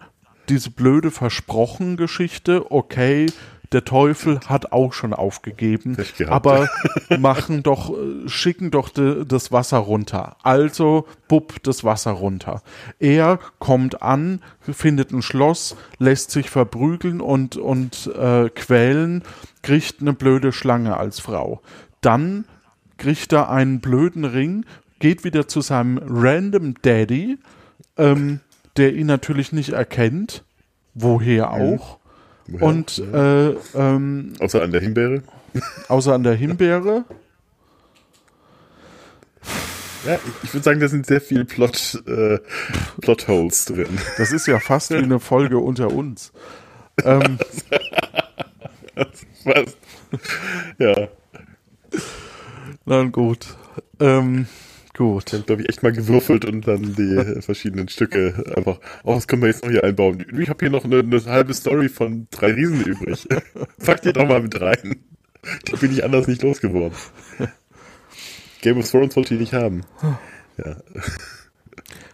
diese 0.49 0.70
blöde 0.70 1.09
Versprochen-Geschichte, 1.09 2.70
okay, 2.70 3.28
der 3.72 3.86
Teufel 3.86 4.41
hat 4.47 4.74
auch 4.74 4.91
schon 4.91 5.14
aufgegeben, 5.14 5.95
aber 6.28 6.70
machen 7.18 7.64
doch, 7.64 7.91
äh, 7.91 8.28
schicken 8.28 8.72
doch 8.72 8.89
de, 8.89 9.24
das 9.26 9.53
Wasser 9.53 9.78
runter. 9.78 10.36
Also, 10.43 11.07
bupp, 11.30 11.64
das 11.64 11.86
Wasser 11.86 12.12
runter. 12.12 12.62
Er 12.99 13.39
kommt 13.59 14.01
an, 14.01 14.41
findet 14.59 15.12
ein 15.12 15.22
Schloss, 15.22 15.78
lässt 15.97 16.32
sich 16.32 16.49
verprügeln 16.49 17.22
und, 17.22 17.55
und 17.55 18.07
äh, 18.07 18.49
quälen, 18.49 19.24
kriegt 19.62 20.01
eine 20.01 20.12
blöde 20.12 20.51
Schlange 20.51 20.97
als 20.97 21.22
Frau. 21.22 21.62
Dann 22.01 22.43
kriegt 22.97 23.32
er 23.32 23.49
einen 23.49 23.80
blöden 23.80 24.26
Ring, 24.26 24.66
geht 25.02 25.26
wieder 25.26 25.47
zu 25.47 25.60
seinem 25.60 25.99
Random 26.02 26.76
Daddy, 26.82 27.38
ähm, 27.97 28.39
der 28.78 28.93
ihn 28.93 29.08
natürlich 29.08 29.52
nicht 29.52 29.70
erkennt, 29.70 30.45
woher 30.93 31.52
auch. 31.52 31.97
Woher? 32.47 32.64
Und 32.68 32.97
äh, 32.99 33.49
ähm, 33.76 34.34
Außer 34.39 34.62
an 34.62 34.72
der 34.72 34.82
Himbeere. 34.82 35.24
außer 35.89 36.14
an 36.14 36.24
der 36.24 36.36
Himbeere. 36.36 37.04
Ja, 40.06 40.16
ich, 40.16 40.43
ich 40.43 40.54
würde 40.54 40.64
sagen, 40.64 40.80
da 40.80 40.88
sind 40.88 41.06
sehr 41.06 41.22
viele 41.22 41.45
Plot, 41.45 42.02
äh, 42.08 42.39
Plotholes 43.02 43.66
drin. 43.66 43.99
Das 44.18 44.32
ist 44.32 44.47
ja 44.47 44.60
fast 44.60 44.91
wie 44.91 44.95
eine 44.95 45.20
Folge 45.20 45.60
unter 45.60 45.91
uns. 45.91 46.32
Ähm, 47.04 47.38
Was? 49.43 49.78
Ja, 50.80 51.08
na 52.86 53.04
gut. 53.04 53.47
Ähm, 53.99 54.47
gut. 54.93 55.27
ich 55.27 55.33
habe, 55.33 55.43
glaube 55.43 55.61
ich, 55.61 55.69
echt 55.69 55.83
mal 55.83 55.91
gewürfelt 55.91 56.45
und 56.45 56.67
dann 56.67 56.95
die 56.95 57.41
verschiedenen 57.41 57.87
Stücke 57.87 58.53
einfach, 58.55 58.79
oh, 59.03 59.15
was 59.15 59.27
können 59.27 59.41
wir 59.41 59.49
jetzt 59.49 59.63
noch 59.63 59.71
hier 59.71 59.83
einbauen? 59.83 60.25
Ich 60.39 60.49
habe 60.49 60.59
hier 60.59 60.69
noch 60.69 60.85
eine, 60.85 60.99
eine 60.99 61.25
halbe 61.25 61.53
Story 61.53 61.89
von 61.89 62.27
drei 62.31 62.53
Riesen 62.53 62.83
übrig. 62.83 63.27
Pack 63.85 64.01
die 64.01 64.13
doch 64.13 64.27
mal 64.27 64.41
mit 64.41 64.59
rein. 64.59 64.97
Die 65.67 65.75
bin 65.75 65.91
ich 65.91 66.03
anders 66.03 66.27
nicht 66.27 66.43
losgeworden. 66.43 66.97
Game 68.61 68.77
of 68.77 68.89
Thrones 68.89 69.15
wollte 69.15 69.33
ich 69.33 69.39
nicht 69.39 69.53
haben. 69.53 69.81
Ja. 70.57 70.77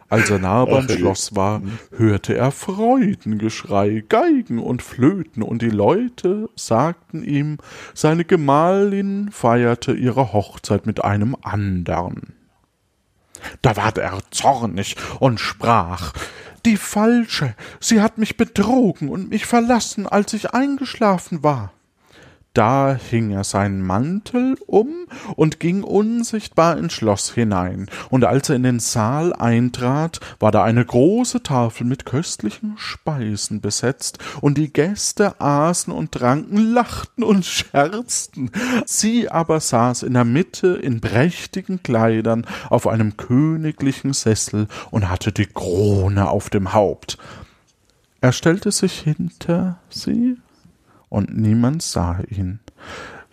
Als 0.09 0.29
er 0.29 0.39
nahe 0.39 0.65
beim 0.65 0.87
Ach. 0.89 0.93
Schloss 0.93 1.35
war, 1.35 1.61
hörte 1.97 2.33
er 2.33 2.51
Freudengeschrei, 2.51 4.05
Geigen 4.07 4.59
und 4.59 4.81
Flöten, 4.81 5.43
und 5.43 5.61
die 5.61 5.69
Leute 5.69 6.49
sagten 6.55 7.23
ihm, 7.23 7.57
seine 7.93 8.23
Gemahlin 8.23 9.29
feierte 9.31 9.91
ihre 9.91 10.31
Hochzeit 10.31 10.85
mit 10.85 11.03
einem 11.03 11.35
andern. 11.41 12.36
Da 13.61 13.75
ward 13.75 13.97
er 13.97 14.17
zornig 14.31 14.95
und 15.19 15.39
sprach, 15.39 16.13
die 16.65 16.77
Falsche, 16.77 17.55
sie 17.79 18.01
hat 18.01 18.17
mich 18.17 18.37
betrogen 18.37 19.09
und 19.09 19.29
mich 19.29 19.45
verlassen, 19.45 20.07
als 20.07 20.33
ich 20.33 20.51
eingeschlafen 20.51 21.43
war. 21.43 21.71
Da 22.57 22.95
hing 22.95 23.29
er 23.29 23.43
seinen 23.43 23.83
Mantel 23.83 24.57
um 24.65 25.05
und 25.35 25.59
ging 25.59 25.83
unsichtbar 25.83 26.75
ins 26.79 26.93
Schloss 26.93 27.31
hinein, 27.31 27.85
und 28.09 28.25
als 28.25 28.49
er 28.49 28.55
in 28.55 28.63
den 28.63 28.79
Saal 28.79 29.31
eintrat, 29.33 30.19
war 30.39 30.51
da 30.51 30.63
eine 30.63 30.83
große 30.83 31.43
Tafel 31.43 31.85
mit 31.85 32.07
köstlichen 32.07 32.73
Speisen 32.77 33.61
besetzt, 33.61 34.17
und 34.41 34.57
die 34.57 34.73
Gäste 34.73 35.39
aßen 35.39 35.93
und 35.93 36.13
tranken, 36.13 36.73
lachten 36.73 37.23
und 37.23 37.45
scherzten. 37.45 38.49
Sie 38.87 39.29
aber 39.29 39.59
saß 39.59 40.01
in 40.01 40.15
der 40.15 40.25
Mitte 40.25 40.69
in 40.69 40.99
prächtigen 40.99 41.83
Kleidern 41.83 42.47
auf 42.71 42.87
einem 42.87 43.17
königlichen 43.17 44.13
Sessel 44.13 44.67
und 44.89 45.11
hatte 45.11 45.31
die 45.31 45.45
Krone 45.45 46.27
auf 46.27 46.49
dem 46.49 46.73
Haupt. 46.73 47.19
Er 48.19 48.31
stellte 48.31 48.71
sich 48.71 48.99
hinter 48.99 49.77
sie 49.91 50.37
und 51.09 51.37
niemand 51.37 51.81
sah 51.81 52.19
ihn. 52.29 52.59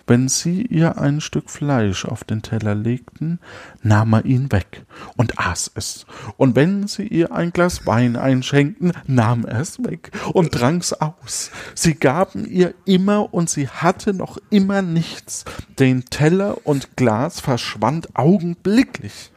Wenn 0.06 0.28
sie 0.28 0.62
ihr 0.62 0.98
ein 0.98 1.22
Stück 1.22 1.48
Fleisch 1.48 2.04
auf 2.04 2.24
den 2.24 2.42
Teller 2.42 2.74
legten, 2.74 3.38
nahm 3.82 4.12
er 4.12 4.26
ihn 4.26 4.52
weg 4.52 4.84
und 5.16 5.38
aß 5.38 5.72
es. 5.76 6.04
Und 6.36 6.56
wenn 6.56 6.86
sie 6.86 7.06
ihr 7.06 7.32
ein 7.32 7.52
Glas 7.52 7.86
Wein 7.86 8.16
einschenkten, 8.16 8.92
nahm 9.06 9.46
er 9.46 9.60
es 9.60 9.82
weg 9.82 10.10
und 10.34 10.52
trank's 10.52 10.92
aus. 10.92 11.50
Sie 11.74 11.94
gaben 11.94 12.44
ihr 12.44 12.74
immer 12.84 13.32
und 13.32 13.48
sie 13.48 13.68
hatte 13.68 14.12
noch 14.12 14.36
immer 14.50 14.82
nichts. 14.82 15.46
Den 15.78 16.04
Teller 16.04 16.66
und 16.66 16.98
Glas 16.98 17.40
verschwand 17.40 18.14
augenblicklich. 18.14 19.30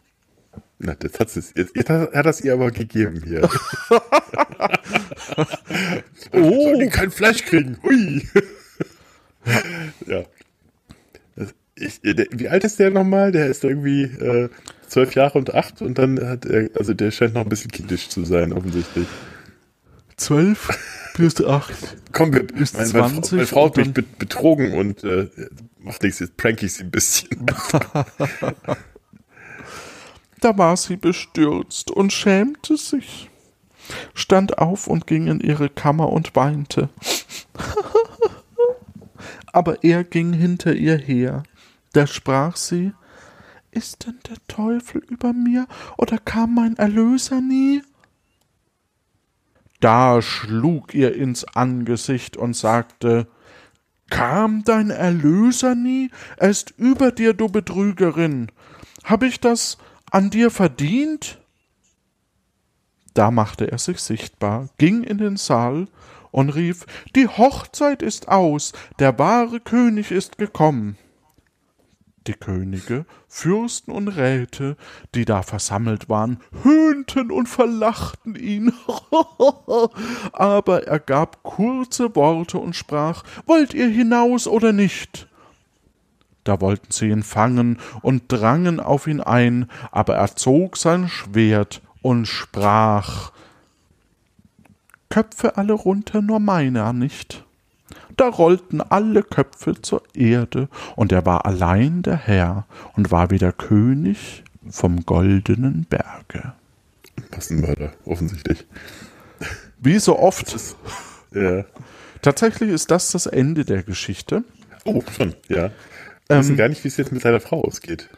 Na, 0.80 0.94
das 0.94 1.20
hat 1.20 1.36
es, 1.36 1.54
jetzt, 1.56 1.76
jetzt 1.76 1.90
hat 1.90 2.26
das 2.26 2.42
ihr 2.42 2.54
aber 2.54 2.72
gegeben 2.72 3.22
hier. 3.26 3.50
Oh. 6.32 6.78
Die 6.80 6.88
kein 6.88 7.12
Fleisch 7.12 7.44
kriegen? 7.46 7.78
Hui. 7.84 8.28
ja. 10.06 10.24
Ich, 11.76 12.02
der, 12.02 12.26
wie 12.32 12.50
alt 12.50 12.64
ist 12.64 12.80
der 12.80 12.90
nochmal? 12.90 13.32
Der 13.32 13.48
ist 13.48 13.64
irgendwie 13.64 14.04
äh, 14.04 14.50
zwölf 14.88 15.14
Jahre 15.14 15.38
und 15.38 15.54
acht 15.54 15.82
und 15.82 15.98
dann 15.98 16.20
hat 16.28 16.46
er, 16.46 16.70
also 16.78 16.94
der 16.94 17.12
scheint 17.12 17.36
noch 17.36 17.44
ein 17.44 17.50
bisschen 17.50 17.72
kindisch 17.72 18.10
zu 18.10 18.26
sein, 18.26 18.52
offensichtlich. 18.52 19.08
Zwölf 20.16 20.70
plus 21.14 21.44
acht. 21.44 21.98
Komm, 22.14 22.34
wir, 22.34 22.50
Ist 22.56 22.76
meine, 22.76 22.92
meine, 22.94 23.22
20 23.22 23.30
Frau, 23.30 23.36
meine 23.36 23.48
Frau 23.48 23.66
hat 23.68 23.78
mich 23.78 23.94
betrogen 23.94 24.74
und 24.74 25.04
äh, 25.04 25.30
macht 25.80 26.02
nichts, 26.02 26.20
jetzt 26.20 26.36
prank 26.38 26.64
ich 26.64 26.74
sie 26.74 26.84
ein 26.84 26.92
bisschen. 26.92 27.30
Da 30.40 30.58
war 30.58 30.78
sie 30.78 30.98
bestürzt 30.98 31.90
und 31.90 32.14
schämte 32.14 32.78
sich, 32.78 33.30
stand 34.14 34.60
auf 34.60 34.88
und 34.88 35.08
ging 35.08 35.28
in 35.28 35.40
ihre 35.40 35.70
Kammer 35.70 36.10
und 36.10 36.36
weinte. 36.36 36.90
Aber 39.52 39.84
er 39.84 40.04
ging 40.04 40.34
hinter 40.34 40.74
ihr 40.76 40.98
her. 40.98 41.44
Da 41.94 42.06
sprach 42.06 42.56
sie, 42.56 42.94
Ist 43.72 44.06
denn 44.06 44.20
der 44.30 44.38
Teufel 44.48 45.02
über 45.10 45.34
mir 45.34 45.68
oder 45.98 46.20
kam 46.20 46.54
mein 46.54 46.78
Erlöser 46.78 47.42
nie? 47.42 47.82
Da 49.80 50.22
schlug 50.22 50.94
ihr 50.94 51.16
ins 51.16 51.44
Angesicht 51.44 52.38
und 52.38 52.56
sagte, 52.56 53.28
Kam 54.10 54.64
dein 54.64 54.90
Erlöser 54.90 55.76
nie? 55.76 56.12
Er 56.38 56.50
ist 56.50 56.74
über 56.78 57.12
dir, 57.12 57.34
du 57.34 57.50
Betrügerin. 57.50 58.52
Hab 59.04 59.24
ich 59.24 59.40
das 59.40 59.78
an 60.12 60.30
dir 60.30 60.52
verdient? 60.52 61.40
Da 63.14 63.32
machte 63.32 63.72
er 63.72 63.80
sich 63.80 64.00
sichtbar, 64.00 64.70
ging 64.78 65.04
in 65.04 65.18
den 65.18 65.38
Saal 65.38 65.88
und 66.32 66.50
rief, 66.50 66.86
Die 67.16 67.28
Hochzeit 67.28 68.02
ist 68.02 68.28
aus, 68.28 68.74
der 69.00 69.18
wahre 69.18 69.60
König 69.60 70.12
ist 70.12 70.38
gekommen. 70.38 70.98
Die 72.28 72.34
Könige, 72.34 73.06
Fürsten 73.28 73.92
und 73.92 74.10
Räte, 74.10 74.76
die 75.16 75.24
da 75.24 75.42
versammelt 75.42 76.10
waren, 76.10 76.42
höhnten 76.62 77.32
und 77.32 77.48
verlachten 77.48 78.36
ihn. 78.36 78.74
Aber 80.34 80.86
er 80.86 81.00
gab 81.00 81.42
kurze 81.44 82.16
Worte 82.16 82.58
und 82.58 82.76
sprach, 82.76 83.24
Wollt 83.46 83.74
ihr 83.74 83.88
hinaus 83.88 84.46
oder 84.46 84.74
nicht? 84.74 85.27
Da 86.48 86.62
wollten 86.62 86.92
sie 86.92 87.10
ihn 87.10 87.24
fangen 87.24 87.78
und 88.02 88.24
drangen 88.30 88.80
auf 88.80 89.06
ihn 89.08 89.20
ein, 89.20 89.70
aber 89.92 90.16
er 90.16 90.34
zog 90.38 90.78
sein 90.78 91.10
Schwert 91.10 91.82
und 92.02 92.26
sprach, 92.26 93.34
Köpfe 95.10 95.58
alle 95.58 95.74
runter, 95.74 96.22
nur 96.22 96.40
meiner 96.40 96.94
nicht. 96.94 97.44
Da 98.16 98.30
rollten 98.30 98.80
alle 98.80 99.24
Köpfe 99.24 99.82
zur 99.82 100.04
Erde, 100.14 100.70
und 100.96 101.12
er 101.12 101.26
war 101.26 101.46
allein 101.46 102.02
der 102.02 102.16
Herr 102.16 102.66
und 102.96 103.12
war 103.12 103.30
wieder 103.30 103.52
König 103.52 104.46
vom 104.70 105.06
goldenen 105.06 105.86
Berge. 105.90 106.54
Was 107.32 107.50
ein 107.50 107.60
Mörder, 107.60 107.92
offensichtlich. 108.06 108.66
Wie 109.80 110.00
so 110.00 110.18
oft, 110.18 110.56
Ja. 111.34 111.66
tatsächlich 112.22 112.70
ist 112.70 112.90
das 112.90 113.12
das 113.12 113.26
Ende 113.26 113.66
der 113.66 113.84
Geschichte. 113.84 114.46
Oh, 114.86 115.04
schon, 115.12 115.36
ja. 115.50 115.72
Wir 116.28 116.40
wissen 116.40 116.58
gar 116.58 116.68
nicht, 116.70 116.84
wie 116.84 116.88
es 116.90 116.98
jetzt 116.98 117.12
mit 117.12 117.22
seiner 117.22 117.40
Frau 117.40 117.62
ausgeht. 117.64 118.10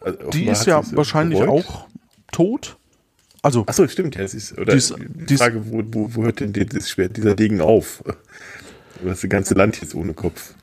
Also, 0.00 0.18
Ähm, 0.20 0.30
Die 0.30 0.46
ist 0.46 0.66
ja 0.66 0.82
wahrscheinlich 0.92 1.38
bereut. 1.40 1.64
auch 1.66 1.86
tot. 2.32 2.76
Also, 3.42 3.64
Achso, 3.66 3.86
stimmt, 3.88 4.16
ja, 4.16 4.22
es 4.22 4.34
ist, 4.34 4.52
oder 4.58 4.72
Die 4.72 4.78
ist- 4.78 4.94
die, 4.98 5.36
Frage, 5.36 5.70
wo, 5.70 5.82
wo, 5.86 6.14
wo 6.14 6.24
hört 6.24 6.40
denn 6.40 6.52
dieser 6.52 7.34
Degen 7.34 7.60
auf? 7.60 8.02
Das 9.04 9.22
ganze 9.28 9.54
Land 9.54 9.80
jetzt 9.80 9.94
ohne 9.94 10.14
Kopf. 10.14 10.54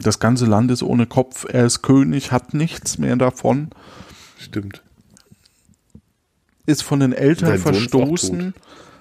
das 0.00 0.18
ganze 0.18 0.46
Land 0.46 0.70
ist 0.70 0.82
ohne 0.82 1.06
Kopf, 1.06 1.44
er 1.48 1.66
ist 1.66 1.82
König, 1.82 2.30
hat 2.32 2.54
nichts 2.54 2.98
mehr 2.98 3.14
davon, 3.16 3.70
Stimmt. 4.38 4.82
ist 6.66 6.82
von 6.82 7.00
den 7.00 7.12
Eltern 7.12 7.58
verstoßen. 7.58 8.54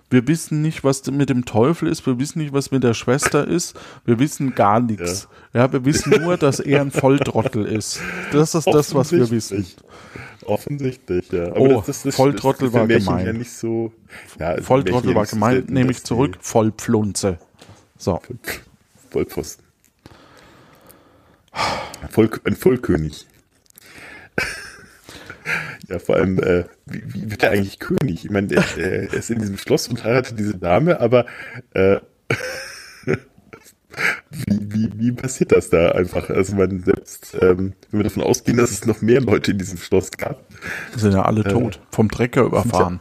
Wir 0.10 0.28
wissen 0.28 0.62
nicht, 0.62 0.84
was 0.84 1.06
mit 1.12 1.30
dem 1.30 1.44
Teufel 1.44 1.90
ist, 1.90 2.06
wir 2.06 2.18
wissen 2.18 2.40
nicht, 2.40 2.54
was 2.54 2.72
mit 2.72 2.84
der 2.84 2.94
Schwester 2.94 3.46
ist, 3.46 3.78
wir 4.06 4.20
wissen 4.20 4.56
gar 4.56 4.80
nichts. 4.80 5.28
Ja, 5.54 5.72
wir 5.72 5.84
wissen 5.84 6.22
nur, 6.22 6.38
dass 6.38 6.62
er 6.62 6.82
ein 6.82 6.92
Volltrottel 6.92 7.66
ist. 7.66 8.00
Das 8.32 8.56
ist 8.56 8.68
das, 8.68 8.96
was 8.96 9.12
wir 9.12 9.30
wissen. 9.30 9.66
Offensichtlich, 10.46 11.30
ja. 11.32 11.54
Oh, 11.56 11.82
Volltrottel 11.82 12.70
für 12.70 12.74
war 12.74 12.86
Märchen 12.86 13.06
gemein. 13.06 13.26
Ja 13.26 13.34
nicht 13.34 13.52
so, 13.52 13.92
ja, 14.40 14.52
also 14.52 14.64
Volltrottel 14.64 15.14
war 15.14 15.26
selten, 15.26 15.74
nehme 15.74 15.92
ich 15.92 16.04
zurück, 16.06 16.38
Vollpflunze. 16.40 17.38
So, 17.98 18.22
Vollpfosten. 19.10 19.66
Voll, 22.10 22.30
ein 22.46 22.56
Vollkönig. 22.56 23.26
Ja, 25.88 26.00
vor 26.00 26.16
allem, 26.16 26.40
äh, 26.40 26.66
wie, 26.86 27.04
wie 27.14 27.32
wird 27.32 27.44
er 27.44 27.52
eigentlich 27.52 27.80
König? 27.80 28.26
Ich 28.26 28.32
meine, 28.32 28.48
der, 28.48 28.64
der 28.76 29.14
ist 29.14 29.30
in 29.30 29.40
diesem 29.40 29.58
Schloss 29.58 29.88
und 29.88 30.04
heiratet 30.04 30.38
diese 30.40 30.58
Dame, 30.58 31.00
aber 31.00 31.26
äh, 31.74 31.98
wie, 34.30 34.74
wie, 34.74 34.92
wie 34.96 35.12
passiert 35.12 35.52
das 35.52 35.70
da 35.70 35.92
einfach? 35.92 36.30
Also 36.30 36.56
man 36.56 36.84
selbst, 36.84 37.36
ähm, 37.42 37.74
wenn 37.92 38.00
wir 38.00 38.04
davon 38.04 38.24
ausgehen, 38.24 38.58
dass 38.58 38.72
es 38.72 38.86
noch 38.86 39.02
mehr 39.02 39.22
Leute 39.22 39.52
in 39.52 39.58
diesem 39.58 39.78
Schloss 39.78 40.12
gab, 40.12 40.44
sind 40.96 41.14
ja 41.14 41.24
alle 41.24 41.44
tot, 41.44 41.80
vom 41.92 42.10
Trecker 42.10 42.44
überfahren. 42.44 43.00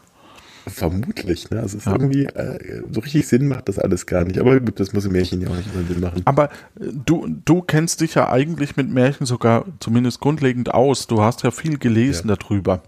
Vermutlich, 0.67 1.51
ne? 1.51 1.61
Also 1.61 1.79
es 1.79 1.87
ist 1.87 1.93
irgendwie, 1.93 2.25
äh, 2.25 2.83
so 2.91 3.01
richtig 3.01 3.29
Sinn 3.29 3.49
macht 3.49 3.69
das 3.69 3.79
alles 3.79 4.07
gar 4.07 4.25
nicht. 4.25 4.39
Aber 4.39 4.59
gut, 4.61 4.81
das 4.81 4.93
muss 4.93 5.05
im 5.05 5.13
Märchen 5.13 5.41
ja 5.41 5.49
auch 5.49 5.57
nicht 5.57 5.69
immer 5.73 5.87
Sinn 5.87 6.01
machen. 6.01 6.23
Aber 6.25 6.45
äh, 6.45 6.93
du, 7.05 7.27
du 7.45 7.63
kennst 7.63 8.01
dich 8.01 8.15
ja 8.15 8.31
eigentlich 8.31 8.77
mit 8.77 8.91
Märchen 8.91 9.27
sogar 9.27 9.65
zumindest 9.81 10.21
grundlegend 10.21 10.75
aus. 10.75 11.07
Du 11.07 11.23
hast 11.23 11.43
ja 11.43 11.51
viel 11.51 11.79
gelesen 11.79 12.29
darüber. 12.29 12.83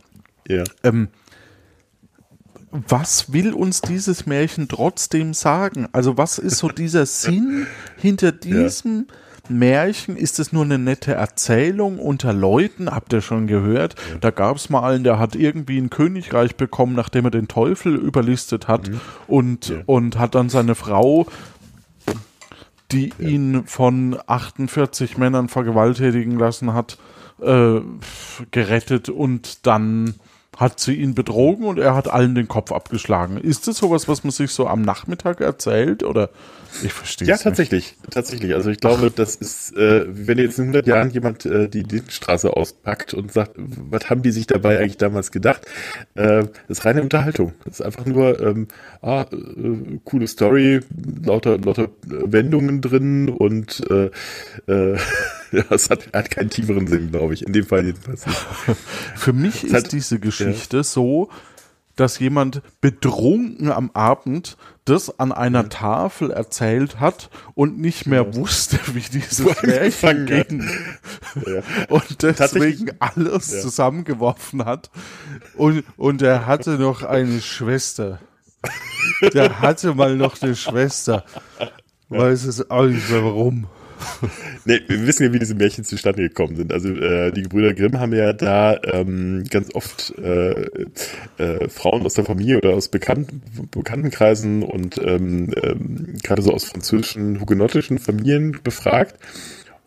Ja. 0.49 0.65
Ähm, 0.83 1.09
was 2.71 3.33
will 3.33 3.55
uns 3.55 3.81
dieses 3.81 4.27
Märchen 4.27 4.69
trotzdem 4.69 5.33
sagen? 5.35 5.89
Also 5.93 6.19
was 6.19 6.39
ist 6.39 6.59
so 6.59 6.69
dieser 6.69 7.07
Sinn 7.07 7.67
hinter 7.97 8.33
diesem 8.33 9.07
Märchen? 9.51 10.17
Ist 10.17 10.39
es 10.39 10.53
nur 10.53 10.65
eine 10.65 10.79
nette 10.79 11.15
Erzählung 11.15 11.99
unter 11.99 12.33
Leuten? 12.33 12.91
Habt 12.91 13.13
ihr 13.13 13.21
schon 13.21 13.47
gehört? 13.47 13.95
Da 14.21 14.31
gab 14.31 14.57
es 14.57 14.71
mal 14.71 14.89
einen, 14.89 15.05
der 15.05 15.19
hat 15.19 15.35
irgendwie 15.35 15.79
ein 15.79 15.91
Königreich 15.91 16.57
bekommen, 16.57 16.95
nachdem 16.95 17.25
er 17.25 17.31
den 17.31 17.49
Teufel 17.49 17.95
überlistet 17.95 18.69
hat 18.69 18.91
und, 19.27 19.73
und 19.87 20.19
hat 20.19 20.35
dann 20.35 20.49
seine 20.49 20.75
Frau 20.75 21.27
die 22.91 23.13
ihn 23.19 23.65
von 23.67 24.19
48 24.27 25.19
Männern 25.19 25.49
vergewaltigen 25.49 26.39
lassen 26.39 26.73
hat, 26.73 26.97
äh, 27.41 27.81
gerettet 28.51 29.09
und 29.11 29.67
dann 29.67 30.15
hat 30.57 30.81
sie 30.81 30.95
ihn 30.95 31.15
betrogen 31.15 31.67
und 31.67 31.79
er 31.79 31.95
hat 31.95 32.09
allen 32.09 32.35
den 32.35 32.49
Kopf 32.49 32.73
abgeschlagen. 32.73 33.37
Ist 33.37 33.69
das 33.69 33.77
sowas, 33.79 34.09
was 34.09 34.25
man 34.25 34.33
sich 34.33 34.51
so 34.51 34.67
am 34.67 34.83
Nachmittag 34.83 35.41
erzählt 35.41 36.03
oder 36.03 36.31
ich 36.83 36.93
verstehe 36.93 37.29
Ja, 37.29 37.37
tatsächlich, 37.37 37.97
nicht. 38.03 38.13
tatsächlich. 38.15 38.55
Also 38.55 38.71
ich 38.71 38.79
glaube, 38.79 39.11
das 39.11 39.37
ist, 39.37 39.77
äh, 39.77 40.05
wenn 40.09 40.39
jetzt 40.39 40.59
in 40.59 40.65
100 40.65 40.87
Jahren 40.87 41.11
jemand 41.11 41.47
äh, 41.47 41.69
die 41.69 41.83
Lindenstraße 41.83 42.55
auspackt 42.57 43.15
und 43.15 43.33
sagt, 43.33 43.53
was 43.57 44.11
haben 44.11 44.23
die 44.23 44.33
sich 44.33 44.47
dabei 44.47 44.79
eigentlich 44.79 44.97
damals 44.97 45.31
gedacht? 45.31 45.63
Äh, 46.15 46.45
das 46.67 46.79
ist 46.79 46.85
reine 46.85 47.03
Unterhaltung. 47.03 47.53
Das 47.65 47.81
ist 47.81 47.87
einfach 47.87 48.05
nur, 48.05 48.41
ähm, 48.41 48.69
ah, 49.01 49.27
äh, 49.33 49.99
coole 50.05 50.27
Story, 50.27 50.81
lauter, 51.25 51.59
lauter 51.59 51.89
Wendungen 52.03 52.81
drin 52.81 53.29
und 53.29 53.83
äh, 53.91 54.11
äh, 54.67 54.99
ja, 55.53 55.65
es 55.71 55.91
hat, 55.91 56.13
hat 56.13 56.31
keinen 56.31 56.51
tieferen 56.51 56.87
Sinn, 56.87 57.11
glaube 57.11 57.35
ich. 57.35 57.47
In 57.47 57.53
dem 57.53 57.67
Fall 57.67 57.85
jedenfalls 57.85 58.27
nicht. 58.27 58.39
Für 59.17 59.33
mich 59.33 59.65
ist 59.65 59.75
hat, 59.75 59.93
diese 59.93 60.19
Geschichte 60.19 60.79
ja. 60.79 60.83
so, 60.83 61.29
dass 61.97 62.19
jemand 62.19 62.63
betrunken 62.81 63.73
am 63.73 63.91
Abend 63.93 64.57
das 64.85 65.19
an 65.19 65.33
einer 65.33 65.63
ja. 65.63 65.69
Tafel 65.69 66.31
erzählt 66.31 67.01
hat 67.01 67.29
und 67.55 67.79
nicht 67.79 68.07
mehr 68.07 68.23
ja. 68.23 68.35
wusste, 68.35 68.79
wie 68.95 69.01
dieses 69.01 69.45
Märchen 69.63 70.27
ging. 70.27 70.71
Ja. 71.45 71.63
Und 71.89 72.23
deswegen 72.23 72.93
alles 72.99 73.61
zusammengeworfen 73.61 74.65
hat. 74.65 74.91
Und, 75.57 75.85
und 75.97 76.23
er 76.23 76.47
hatte 76.47 76.79
noch 76.79 77.03
eine 77.03 77.41
Schwester. 77.43 78.21
Der 79.35 79.61
hatte 79.61 79.95
mal 79.95 80.17
noch 80.17 80.41
eine 80.41 80.57
Schwester. 80.57 81.25
Weiß 82.09 82.45
es 82.45 82.71
auch 82.71 82.87
nicht 82.87 83.11
mehr 83.11 83.25
warum 83.25 83.67
nee, 84.65 84.81
wir 84.87 85.07
wissen 85.07 85.25
ja, 85.25 85.33
wie 85.33 85.39
diese 85.39 85.55
Märchen 85.55 85.85
zustande 85.85 86.23
gekommen 86.23 86.57
sind. 86.57 86.73
Also 86.73 86.89
äh, 86.89 87.33
die 87.33 87.43
Gebrüder 87.43 87.75
Grimm 87.75 87.99
haben 87.99 88.15
ja 88.15 88.33
da 88.33 88.79
ähm, 88.85 89.45
ganz 89.51 89.75
oft 89.75 90.15
äh, 90.19 90.53
äh, 91.39 91.69
Frauen 91.69 92.05
aus 92.05 92.15
der 92.15 92.25
Familie 92.25 92.59
oder 92.59 92.75
aus 92.75 92.89
Bekannten, 92.89 93.43
Bekanntenkreisen 93.71 94.63
und 94.63 94.99
ähm, 94.99 95.53
ähm, 95.63 96.17
gerade 96.23 96.43
so 96.43 96.53
aus 96.53 96.65
französischen, 96.65 97.41
hugenottischen 97.41 97.99
Familien 97.99 98.59
befragt. 98.63 99.17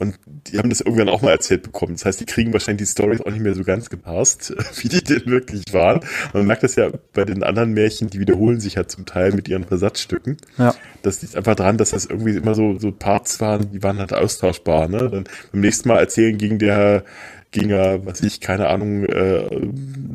Und 0.02 0.18
die 0.26 0.58
haben 0.58 0.72
das 0.72 0.82
irgendwann 0.82 1.10
auch 1.10 1.22
mal 1.22 1.30
erzählt 1.30 1.62
bekommen. 1.62 1.94
Das 1.94 2.06
heißt, 2.06 2.20
die 2.20 2.26
kriegen 2.26 2.52
wahrscheinlich 2.54 2.88
die 2.88 2.92
Stories 2.92 3.22
auch 3.22 3.30
nicht 3.30 3.44
mehr 3.44 3.54
so 3.54 3.64
ganz 3.64 3.92
gepasst, 3.92 4.52
wie 4.82 4.90
die 4.90 5.04
denn 5.04 5.28
wirklich 5.28 5.72
waren. 5.74 6.00
Und 6.00 6.34
man 6.34 6.48
merkt 6.48 6.64
das 6.64 6.76
ja 6.76 6.90
bei 7.14 7.24
den 7.24 7.44
anderen 7.44 7.74
Märchen, 7.74 8.10
die 8.10 8.20
wiederholen 8.20 8.60
sich 8.60 8.74
ja 8.74 8.88
zum 8.88 9.06
Teil 9.06 9.32
mit 9.34 9.48
ihren 9.48 9.64
Versatzstücken. 9.64 10.38
Ja. 10.58 10.74
Das 11.04 11.22
liegt 11.22 11.36
einfach 11.36 11.54
daran, 11.54 11.78
dass 11.78 11.92
das 11.92 12.06
irgendwie 12.06 12.36
immer 12.36 12.56
so, 12.56 12.80
so 12.80 12.92
Parts 12.92 13.40
waren, 13.42 13.72
die 13.72 13.84
waren 13.84 14.00
halt 14.00 14.12
austauschbar. 14.12 14.88
Ne? 14.88 15.08
Dann 15.08 15.26
beim 15.52 15.62
nächsten 15.62 15.88
Mal 15.88 16.00
erzählen 16.00 16.36
ging 16.36 16.58
der 16.58 17.04
ging 17.52 17.70
er, 17.70 18.06
was 18.06 18.22
ich, 18.22 18.40
keine 18.40 18.70
Ahnung, 18.70 19.06
äh, 19.06 19.46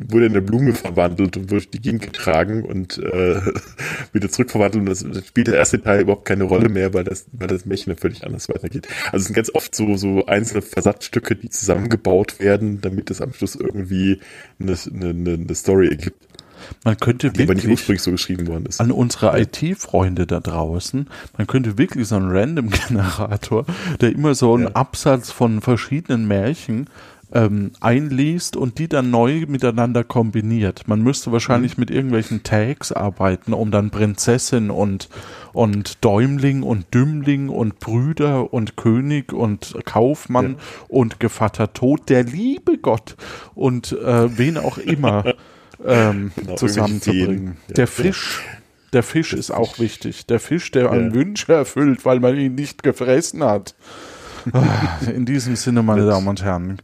wurde 0.09 0.25
in 0.25 0.31
eine 0.31 0.41
Blume 0.41 0.73
verwandelt 0.73 1.37
und 1.37 1.51
wurde 1.51 1.67
die 1.67 1.81
Gegend 1.81 2.01
getragen 2.01 2.63
und 2.63 2.97
äh, 2.97 3.39
wieder 4.13 4.29
zurückverwandelt 4.29 4.81
und 4.81 4.89
das, 4.89 5.03
das 5.03 5.27
spielt 5.27 5.47
der 5.47 5.55
erste 5.55 5.81
Teil 5.81 6.01
überhaupt 6.01 6.25
keine 6.25 6.45
Rolle 6.45 6.69
mehr, 6.69 6.93
weil 6.93 7.03
das, 7.03 7.27
weil 7.33 7.47
das 7.47 7.65
Märchen 7.65 7.95
völlig 7.95 8.25
anders 8.25 8.49
weitergeht. 8.49 8.87
Also 9.05 9.17
es 9.17 9.25
sind 9.25 9.35
ganz 9.35 9.51
oft 9.53 9.75
so, 9.75 9.95
so 9.97 10.25
einzelne 10.25 10.63
Versatzstücke, 10.63 11.35
die 11.35 11.49
zusammengebaut 11.49 12.39
werden, 12.39 12.81
damit 12.81 13.11
es 13.11 13.21
am 13.21 13.33
Schluss 13.33 13.55
irgendwie 13.55 14.19
eine, 14.59 14.75
eine, 14.93 15.33
eine 15.33 15.55
Story 15.55 15.89
ergibt. 15.89 16.27
Man 16.83 16.97
könnte 16.97 17.31
die 17.31 17.39
wirklich, 17.39 17.65
nicht 17.65 17.71
ursprünglich 17.71 18.01
so 18.01 18.11
geschrieben 18.11 18.47
worden 18.47 18.65
ist. 18.65 18.81
An 18.81 18.91
unsere 18.91 19.39
IT-Freunde 19.39 20.25
da 20.25 20.39
draußen, 20.39 21.07
man 21.37 21.47
könnte 21.47 21.77
wirklich 21.77 22.07
so 22.07 22.15
einen 22.15 22.31
Random-Generator, 22.31 23.65
der 24.01 24.11
immer 24.11 24.35
so 24.35 24.55
einen 24.55 24.63
ja. 24.63 24.71
Absatz 24.71 25.31
von 25.31 25.61
verschiedenen 25.61 26.27
Märchen 26.27 26.89
ähm, 27.33 27.71
einliest 27.81 28.55
und 28.55 28.79
die 28.79 28.87
dann 28.87 29.11
neu 29.11 29.45
miteinander 29.47 30.03
kombiniert. 30.03 30.87
Man 30.87 31.01
müsste 31.01 31.31
wahrscheinlich 31.31 31.77
mhm. 31.77 31.81
mit 31.81 31.91
irgendwelchen 31.91 32.43
Tags 32.43 32.91
arbeiten, 32.91 33.53
um 33.53 33.71
dann 33.71 33.89
Prinzessin 33.89 34.69
und, 34.69 35.09
und 35.53 36.03
Däumling 36.03 36.63
und 36.63 36.93
Dümmling 36.93 37.49
und 37.49 37.79
Brüder 37.79 38.53
und 38.53 38.77
König 38.77 39.33
und 39.33 39.75
Kaufmann 39.85 40.51
ja. 40.51 40.55
und 40.87 41.19
Gevatter 41.19 41.73
Tod, 41.73 42.09
der 42.09 42.23
liebe 42.23 42.77
Gott 42.77 43.17
und 43.55 43.91
äh, 43.91 44.37
wen 44.37 44.57
auch 44.57 44.77
immer 44.77 45.33
ähm, 45.85 46.31
genau, 46.35 46.55
zusammenzubringen. 46.55 47.57
Ja. 47.67 47.73
Der 47.75 47.87
Fisch. 47.87 48.41
Der 48.93 49.03
Fisch 49.03 49.33
ist 49.33 49.51
auch 49.51 49.79
wichtig. 49.79 50.27
Der 50.27 50.39
Fisch, 50.39 50.71
der 50.71 50.91
einen 50.91 51.13
Wunsch 51.13 51.47
erfüllt, 51.49 52.05
weil 52.05 52.21
man 52.21 52.37
ihn 52.37 52.55
nicht 52.55 52.83
gefressen 52.83 53.43
hat. 53.43 53.75
Ah, 54.53 54.99
in 55.13 55.25
diesem 55.25 55.57
Sinne, 55.57 55.83
meine 55.83 56.05
Damen 56.05 56.25
und 56.25 56.41
Herren, 56.41 56.77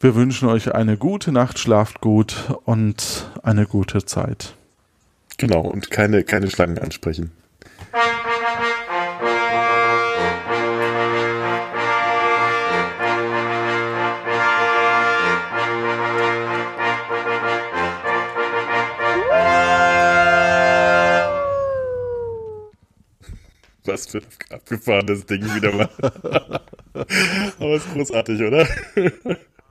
wir 0.00 0.14
wünschen 0.14 0.48
euch 0.48 0.74
eine 0.74 0.96
gute 0.96 1.32
Nacht, 1.32 1.58
schlaft 1.58 2.00
gut 2.00 2.54
und 2.64 3.30
eine 3.42 3.66
gute 3.66 4.04
Zeit. 4.04 4.54
Genau, 5.38 5.60
und 5.60 5.90
keine, 5.90 6.24
keine 6.24 6.50
Schlangen 6.50 6.78
ansprechen. 6.78 7.32
Was 23.84 24.06
für 24.06 24.18
ein 24.18 24.24
abgefahrenes 24.50 25.24
Ding 25.26 25.42
wieder 25.54 25.72
mal. 25.72 25.88
Aber 27.58 27.74
ist 27.74 27.90
großartig, 27.92 28.42
oder? 28.42 28.68